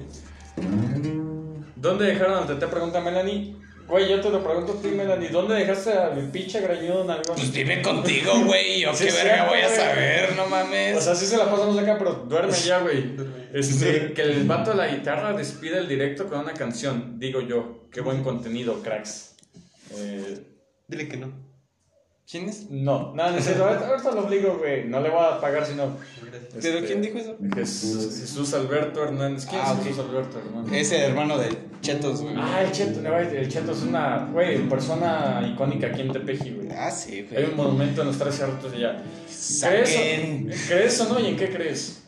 ¿Dónde 1.77 2.07
dejaron 2.07 2.39
al 2.39 2.47
Tete? 2.47 2.67
Pregunta 2.67 3.01
Melanie. 3.01 3.55
Güey, 3.89 4.09
yo 4.09 4.21
te 4.21 4.31
lo 4.31 4.43
pregunto 4.43 4.73
a 4.79 4.83
ti, 4.83 4.89
Melanie. 4.89 5.29
¿Dónde 5.29 5.55
dejaste 5.55 5.93
a 5.93 6.11
mi 6.11 6.29
pinche 6.31 6.61
grañudo 6.61 7.05
en 7.05 7.11
algo? 7.11 7.35
Pues 7.35 7.53
vive 7.53 7.83
contigo, 7.83 8.33
güey. 8.45 8.81
Yo 8.81 8.93
Sí, 8.95 9.07
qué 9.07 9.13
verga 9.13 9.49
voy 9.49 9.61
a 9.61 9.69
saber, 9.69 10.35
no 10.35 10.47
mames. 10.49 10.97
O 10.97 11.01
sea, 11.01 11.15
sí 11.15 11.27
se 11.27 11.37
la 11.37 11.49
pasamos 11.51 11.79
acá, 11.79 11.97
pero 11.97 12.15
duerme 12.29 12.53
ya, 12.53 12.81
güey. 12.81 13.13
Este, 13.53 14.13
que 14.13 14.23
el 14.23 14.45
vato 14.45 14.73
de 14.73 14.77
la 14.77 14.89
guitarra 14.89 15.33
despide 15.35 15.79
el 15.79 15.89
directo 15.89 16.27
con 16.27 16.41
una 16.41 16.53
canción. 16.53 17.19
Digo 17.19 17.41
yo, 17.41 17.89
qué 17.93 18.01
buen 18.01 18.25
contenido, 18.25 18.83
cracks. 18.83 19.37
Eh, 19.97 20.39
Dile 20.89 21.09
que 21.09 21.17
no. 21.17 21.46
¿Quién 22.29 22.49
es? 22.49 22.69
no, 22.71 23.15
nada, 23.15 23.31
no, 23.31 23.41
sé, 23.41 23.55
ahorita, 23.55 23.87
ahorita 23.89 24.11
lo 24.11 24.25
obligo, 24.27 24.59
güey. 24.59 24.85
No 24.89 25.01
le 25.01 25.11
voy 25.11 25.21
a 25.25 25.41
pagar 25.41 25.65
si 25.65 25.75
no. 25.75 25.97
Gracias. 26.23 26.55
¿Pero 26.61 26.79
Este, 26.79 26.87
quién 26.89 27.03
dijo 27.03 27.19
eso? 27.19 27.37
Jesús, 27.55 28.19
Jesús 28.21 28.53
Alberto 28.55 29.05
Hernández. 29.05 29.47
¿Quién 29.47 29.61
Ah, 29.65 29.77
es. 29.79 29.85
Jesús 29.87 30.01
Alberto 30.01 30.39
Hernández? 30.41 30.73
Es 30.73 30.91
el 30.93 31.03
hermano 31.03 31.39
de 31.39 31.57
Chetos, 31.83 32.23
güey. 32.23 32.35
Ah, 32.37 32.63
el 32.65 32.73
Cheto, 32.73 33.01
no, 33.01 33.11
güey, 33.13 33.37
el 33.37 33.49
Cheto 33.49 33.71
es 33.71 33.83
una, 33.83 34.29
güey, 34.33 34.69
persona 34.69 35.49
icónica 35.53 35.87
aquí 35.87 36.01
en 36.01 36.13
Tepeji, 36.13 36.51
güey. 36.51 36.69
Ah, 36.73 36.91
sí, 36.91 37.29
Hay 37.31 37.45
un 37.45 37.51
güey. 37.51 37.55
monumento 37.55 38.01
en 38.01 38.09
los 38.09 38.19
tres 38.19 38.35
cerros 38.35 38.73
de 38.73 38.77
allá. 38.77 39.03
Saquen. 39.31 40.47
¿Crees 40.49 40.65
o, 40.65 40.69
¿Crees 40.69 41.01
o 41.03 41.09
no? 41.15 41.21
¿Y 41.21 41.27
en 41.29 41.37
qué 41.37 41.49
crees? 41.51 42.03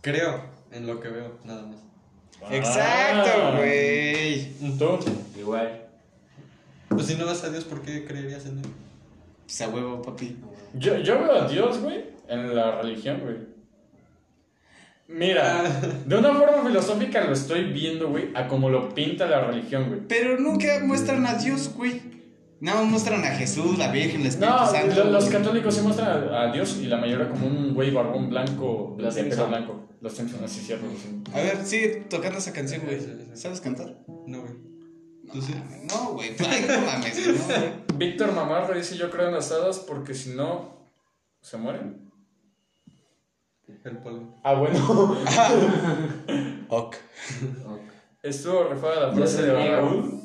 Creo 0.00 0.42
en 0.72 0.86
lo 0.86 1.00
que 1.00 1.08
veo, 1.08 1.36
nada 1.44 1.66
más. 1.66 1.80
Exacto, 2.50 3.30
Ah. 3.34 3.54
güey. 3.58 4.52
¿Tú? 4.78 4.98
Igual. 5.38 5.82
Pues 6.88 7.06
si 7.08 7.14
no 7.16 7.26
vas 7.26 7.44
a 7.44 7.50
Dios, 7.50 7.64
¿por 7.64 7.82
qué 7.82 8.06
creerías 8.06 8.46
en 8.46 8.58
él? 8.60 8.64
Pues 9.50 9.62
a 9.62 9.68
huevo, 9.68 10.00
papi. 10.00 10.36
Yo, 10.74 10.96
yo 10.98 11.18
veo 11.18 11.32
a 11.42 11.48
Dios, 11.48 11.80
güey, 11.80 12.04
en 12.28 12.54
la 12.54 12.80
religión, 12.80 13.18
güey. 13.20 13.36
Mira, 15.08 15.64
de 16.06 16.16
una 16.16 16.32
forma 16.32 16.62
filosófica 16.68 17.24
lo 17.24 17.32
estoy 17.32 17.64
viendo, 17.72 18.10
güey, 18.10 18.28
a 18.34 18.46
como 18.46 18.70
lo 18.70 18.90
pinta 18.94 19.26
la 19.26 19.40
religión, 19.40 19.88
güey. 19.88 20.00
Pero 20.06 20.38
nunca 20.38 20.68
muestran 20.84 21.26
a 21.26 21.34
Dios, 21.34 21.74
güey. 21.76 22.00
No, 22.60 22.84
muestran 22.84 23.24
a 23.24 23.30
Jesús, 23.30 23.76
la 23.76 23.90
Virgen, 23.90 24.20
el 24.20 24.28
Espíritu 24.28 24.54
No, 24.56 24.66
Santo. 24.70 24.94
lo- 25.04 25.10
los 25.10 25.24
católicos 25.30 25.74
se 25.74 25.82
muestran 25.82 26.28
a, 26.32 26.42
a 26.42 26.52
Dios 26.52 26.78
y 26.80 26.86
la 26.86 26.98
mayoría 26.98 27.28
como 27.28 27.46
un 27.48 27.74
güey 27.74 27.90
barbón 27.90 28.28
blanco, 28.30 28.94
Los 29.00 29.16
de 29.16 29.24
pelo 29.24 29.48
blanco. 29.48 29.88
Los 30.00 30.12
Simpson, 30.12 30.44
así 30.44 30.60
cierto. 30.60 30.86
sí. 30.96 31.22
A 31.34 31.38
ver, 31.40 31.64
sigue 31.66 32.04
tocando 32.08 32.38
esa 32.38 32.52
canción, 32.52 32.82
güey. 32.84 33.00
Sí, 33.00 33.06
sí, 33.06 33.24
sí. 33.24 33.30
¿Sabes 33.34 33.60
cantar? 33.60 33.98
No, 34.28 34.42
güey. 34.42 34.52
No, 35.88 36.12
güey. 36.14 36.30
No 36.38 36.80
mames, 36.86 37.26
no, 37.26 37.44
güey. 37.44 37.72
Víctor 37.96 38.32
Mamarra 38.32 38.74
dice, 38.76 38.96
yo 38.96 39.10
creo 39.10 39.28
en 39.28 39.34
las 39.34 39.50
hadas 39.52 39.78
porque 39.80 40.14
si 40.14 40.30
no, 40.30 40.88
¿se 41.40 41.56
mueren? 41.56 42.10
El 43.84 43.98
polvo. 43.98 44.40
Ah, 44.44 44.54
bueno. 44.54 45.16
Ok. 46.72 46.96
Estuvo 48.22 48.64
rifada 48.68 49.08
la 49.08 49.12
frase 49.12 49.42
de. 49.42 49.70
Raúl. 49.76 50.20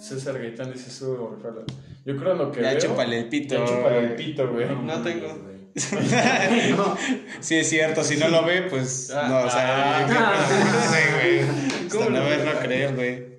César 0.00 0.38
Gaitán 0.38 0.72
dice, 0.72 0.88
estuvo 0.88 1.34
rifada. 1.36 1.62
Yo 2.04 2.16
creo 2.16 2.32
en 2.32 2.38
lo 2.38 2.50
que 2.52 2.62
Ya 2.62 2.70
veo. 2.70 2.78
chúpale 2.80 3.18
el 3.20 3.28
pito, 3.28 3.54
Ya 3.56 3.66
chúpale 3.66 3.98
el 3.98 4.04
güey. 4.06 4.16
pito, 4.16 4.50
güey. 4.50 4.66
No 4.84 5.02
tengo. 5.02 5.26
No. 6.76 6.96
Sí, 7.40 7.56
es 7.56 7.68
cierto. 7.70 8.04
Si 8.04 8.16
no 8.18 8.28
lo 8.28 8.44
ve, 8.44 8.62
pues. 8.62 9.10
Ah, 9.10 9.26
no, 9.28 9.38
o 9.46 9.50
sea. 9.50 10.06
ah. 10.06 10.64
no 10.64 10.80
sé, 10.92 11.02
güey. 11.14 11.88
¿Cómo 11.88 12.02
Hasta 12.02 12.12
no 12.12 12.20
no? 12.20 12.24
verlo 12.24 12.60
creer, 12.60 12.94
güey. 12.94 13.31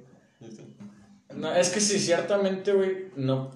No, 1.44 1.54
es 1.54 1.70
que 1.70 1.82
sí, 1.82 2.00
ciertamente, 2.00 2.72
güey, 2.72 3.08
no. 3.18 3.52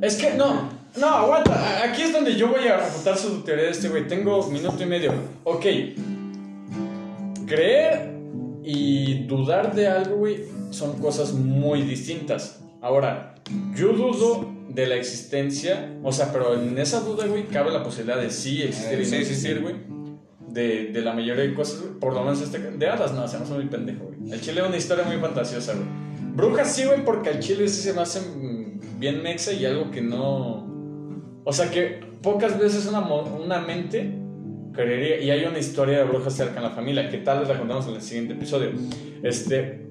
Es 0.00 0.14
que 0.14 0.34
no, 0.34 0.68
no, 0.96 1.06
aguanta. 1.06 1.82
Aquí 1.84 2.02
es 2.02 2.12
donde 2.12 2.36
yo 2.36 2.48
voy 2.48 2.66
a 2.68 2.76
refutar 2.76 3.18
su 3.18 3.42
teoría 3.42 3.64
de 3.64 3.70
este, 3.72 3.88
güey. 3.88 4.06
Tengo 4.06 4.46
minuto 4.48 4.80
y 4.80 4.86
medio. 4.86 5.12
Ok. 5.42 5.66
Creer 7.46 8.12
y 8.62 9.24
dudar 9.24 9.74
de 9.74 9.88
algo, 9.88 10.16
güey, 10.16 10.44
son 10.70 10.98
cosas 11.00 11.32
muy 11.32 11.82
distintas. 11.82 12.60
Ahora, 12.80 13.34
yo 13.74 13.92
dudo 13.92 14.48
de 14.68 14.86
la 14.86 14.94
existencia, 14.94 15.92
o 16.04 16.12
sea, 16.12 16.32
pero 16.32 16.54
en 16.54 16.78
esa 16.78 17.00
duda, 17.00 17.26
güey, 17.26 17.44
cabe 17.48 17.72
la 17.72 17.82
posibilidad 17.82 18.20
de 18.20 18.30
sí 18.30 18.62
existir 18.62 19.00
y 19.00 19.04
Sí, 19.04 19.10
no 19.10 19.16
sí, 19.16 19.22
existir, 19.22 19.56
sí. 19.56 19.62
güey. 19.62 19.74
De, 20.48 20.92
de 20.92 21.00
la 21.00 21.12
mayoría 21.14 21.42
de 21.42 21.54
cosas. 21.54 21.82
Por 22.00 22.14
lo 22.14 22.20
menos 22.22 22.40
este. 22.42 22.58
De 22.58 22.86
hadas, 22.88 23.12
no, 23.12 23.26
se 23.26 23.38
me 23.38 23.44
hace 23.44 23.54
muy 23.54 23.66
pendejo, 23.66 24.04
güey. 24.04 24.32
El 24.32 24.40
chile 24.40 24.60
es 24.60 24.66
una 24.68 24.76
historia 24.76 25.04
muy 25.04 25.16
fantasiosa, 25.16 25.72
güey. 25.72 25.86
Brujas 26.34 26.74
sí, 26.74 26.84
güey, 26.84 27.04
porque 27.04 27.30
al 27.30 27.40
chile 27.40 27.68
sí 27.68 27.82
se 27.82 27.92
me 27.92 28.00
hace 28.02 28.20
mm, 28.20 28.98
bien 28.98 29.22
mexa 29.22 29.52
y 29.52 29.64
algo 29.66 29.90
que 29.90 30.00
no. 30.00 30.66
O 31.44 31.52
sea, 31.52 31.70
que 31.70 32.00
pocas 32.22 32.58
veces 32.58 32.86
una, 32.86 33.00
una 33.00 33.60
mente 33.60 34.12
creería. 34.72 35.20
Y 35.20 35.30
hay 35.30 35.44
una 35.44 35.58
historia 35.58 35.98
de 35.98 36.04
brujas 36.04 36.34
cerca 36.34 36.56
en 36.56 36.62
la 36.62 36.70
familia, 36.70 37.08
que 37.10 37.18
tal 37.18 37.40
vez 37.40 37.48
la 37.48 37.58
contamos 37.58 37.86
en 37.88 37.94
el 37.94 38.02
siguiente 38.02 38.34
episodio. 38.34 38.70
Este. 39.22 39.86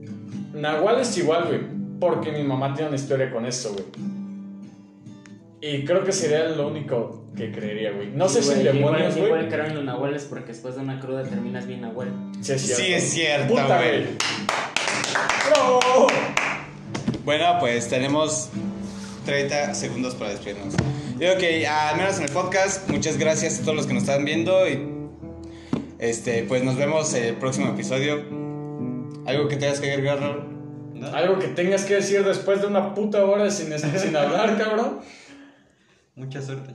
Nahual 0.53 0.99
es 0.99 1.17
igual, 1.17 1.45
güey, 1.47 1.59
porque 1.99 2.31
mi 2.31 2.43
mamá 2.43 2.73
tiene 2.73 2.89
una 2.89 2.97
historia 2.97 3.31
con 3.31 3.45
esto, 3.45 3.71
güey. 3.73 3.85
Y 5.61 5.85
creo 5.85 6.03
que 6.03 6.11
sería 6.11 6.49
lo 6.49 6.67
único 6.69 7.25
que 7.37 7.51
creería, 7.51 7.91
güey. 7.91 8.09
No 8.09 8.27
sé 8.27 8.41
si 8.41 8.51
en 8.51 8.61
Igual- 8.61 8.73
demonios, 8.73 9.13
güey. 9.15 9.25
igual 9.27 9.47
creo 9.47 9.65
en 9.65 9.75
los 9.75 9.83
nahuales 9.85 10.23
porque 10.23 10.47
después 10.47 10.75
de 10.75 10.81
una 10.81 10.99
cruda 10.99 11.21
terminas 11.23 11.67
bien 11.67 11.81
nahual. 11.81 12.09
Sí, 12.41 12.53
es 12.53 12.61
cierto. 12.61 12.83
Sí, 12.83 12.93
es 12.93 13.03
cierto, 13.11 13.47
Puta, 13.53 13.77
güey. 13.77 14.05
¡Bravo! 15.51 16.07
Bueno, 17.25 17.57
pues 17.59 17.89
tenemos 17.89 18.49
30 19.25 19.73
segundos 19.73 20.15
para 20.15 20.31
despedirnos. 20.31 20.75
Digo 21.17 21.35
que 21.37 21.67
al 21.67 21.97
menos 21.97 22.17
en 22.17 22.23
el 22.23 22.31
podcast, 22.31 22.89
muchas 22.89 23.17
gracias 23.17 23.59
a 23.59 23.61
todos 23.63 23.75
los 23.75 23.85
que 23.87 23.93
nos 23.93 24.03
están 24.03 24.23
viendo 24.25 24.67
y 24.67 24.87
este, 25.99 26.43
pues 26.43 26.63
nos 26.63 26.77
vemos 26.77 27.13
en 27.13 27.25
el 27.25 27.35
próximo 27.35 27.69
episodio. 27.73 28.23
¿Algo 29.25 29.47
que 29.47 29.57
tengas 29.57 29.79
que 29.79 29.91
agregar, 29.91 30.19
Raúl? 30.19 30.47
¿No? 30.93 31.07
Algo 31.07 31.37
que 31.37 31.47
tengas 31.49 31.83
que 31.85 31.95
decir 31.95 32.23
después 32.23 32.61
de 32.61 32.67
una 32.67 32.93
puta 32.95 33.23
hora 33.25 33.51
sin, 33.51 33.77
sin 33.77 34.15
hablar, 34.15 34.57
cabrón. 34.63 35.01
Mucha 36.15 36.41
suerte. 36.41 36.71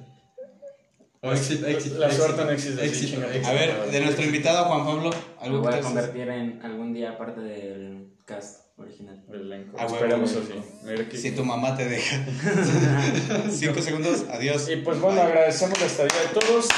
O 1.22 1.29
Pues, 1.29 1.41
éxito, 1.51 1.66
éxito. 1.66 1.99
la 1.99 2.11
suerte 2.11 2.45
no 2.45 2.51
existe. 2.51 3.18
A 3.47 3.53
ver, 3.53 3.91
de 3.91 4.01
nuestro 4.01 4.24
invitado 4.24 4.66
Juan 4.66 4.85
Pablo, 4.85 5.11
Lo 5.11 5.43
algo 5.43 5.61
voy 5.61 5.72
que 5.72 5.79
a 5.79 5.83
convertir 5.83 6.29
en 6.29 6.61
algún 6.62 6.93
día 6.93 7.16
parte 7.18 7.41
del 7.41 8.12
cast 8.27 8.65
original. 8.79 9.22
Elenco. 9.33 9.77
Ah, 9.79 9.87
Esperemos 9.87 10.31
así. 10.33 10.55
Mira. 10.85 11.05
Si 11.11 11.31
tu 11.33 11.45
mamá 11.45 11.77
te 11.77 11.87
deja. 11.87 12.24
Cinco 13.51 13.81
segundos, 13.83 14.24
adiós. 14.31 14.68
Y 14.68 14.77
pues 14.77 15.01
bueno, 15.01 15.16
Bye. 15.22 15.27
agradecemos 15.33 15.81
la 15.81 15.87
estadía 15.87 16.20
de 16.20 16.41
todos. 16.41 16.68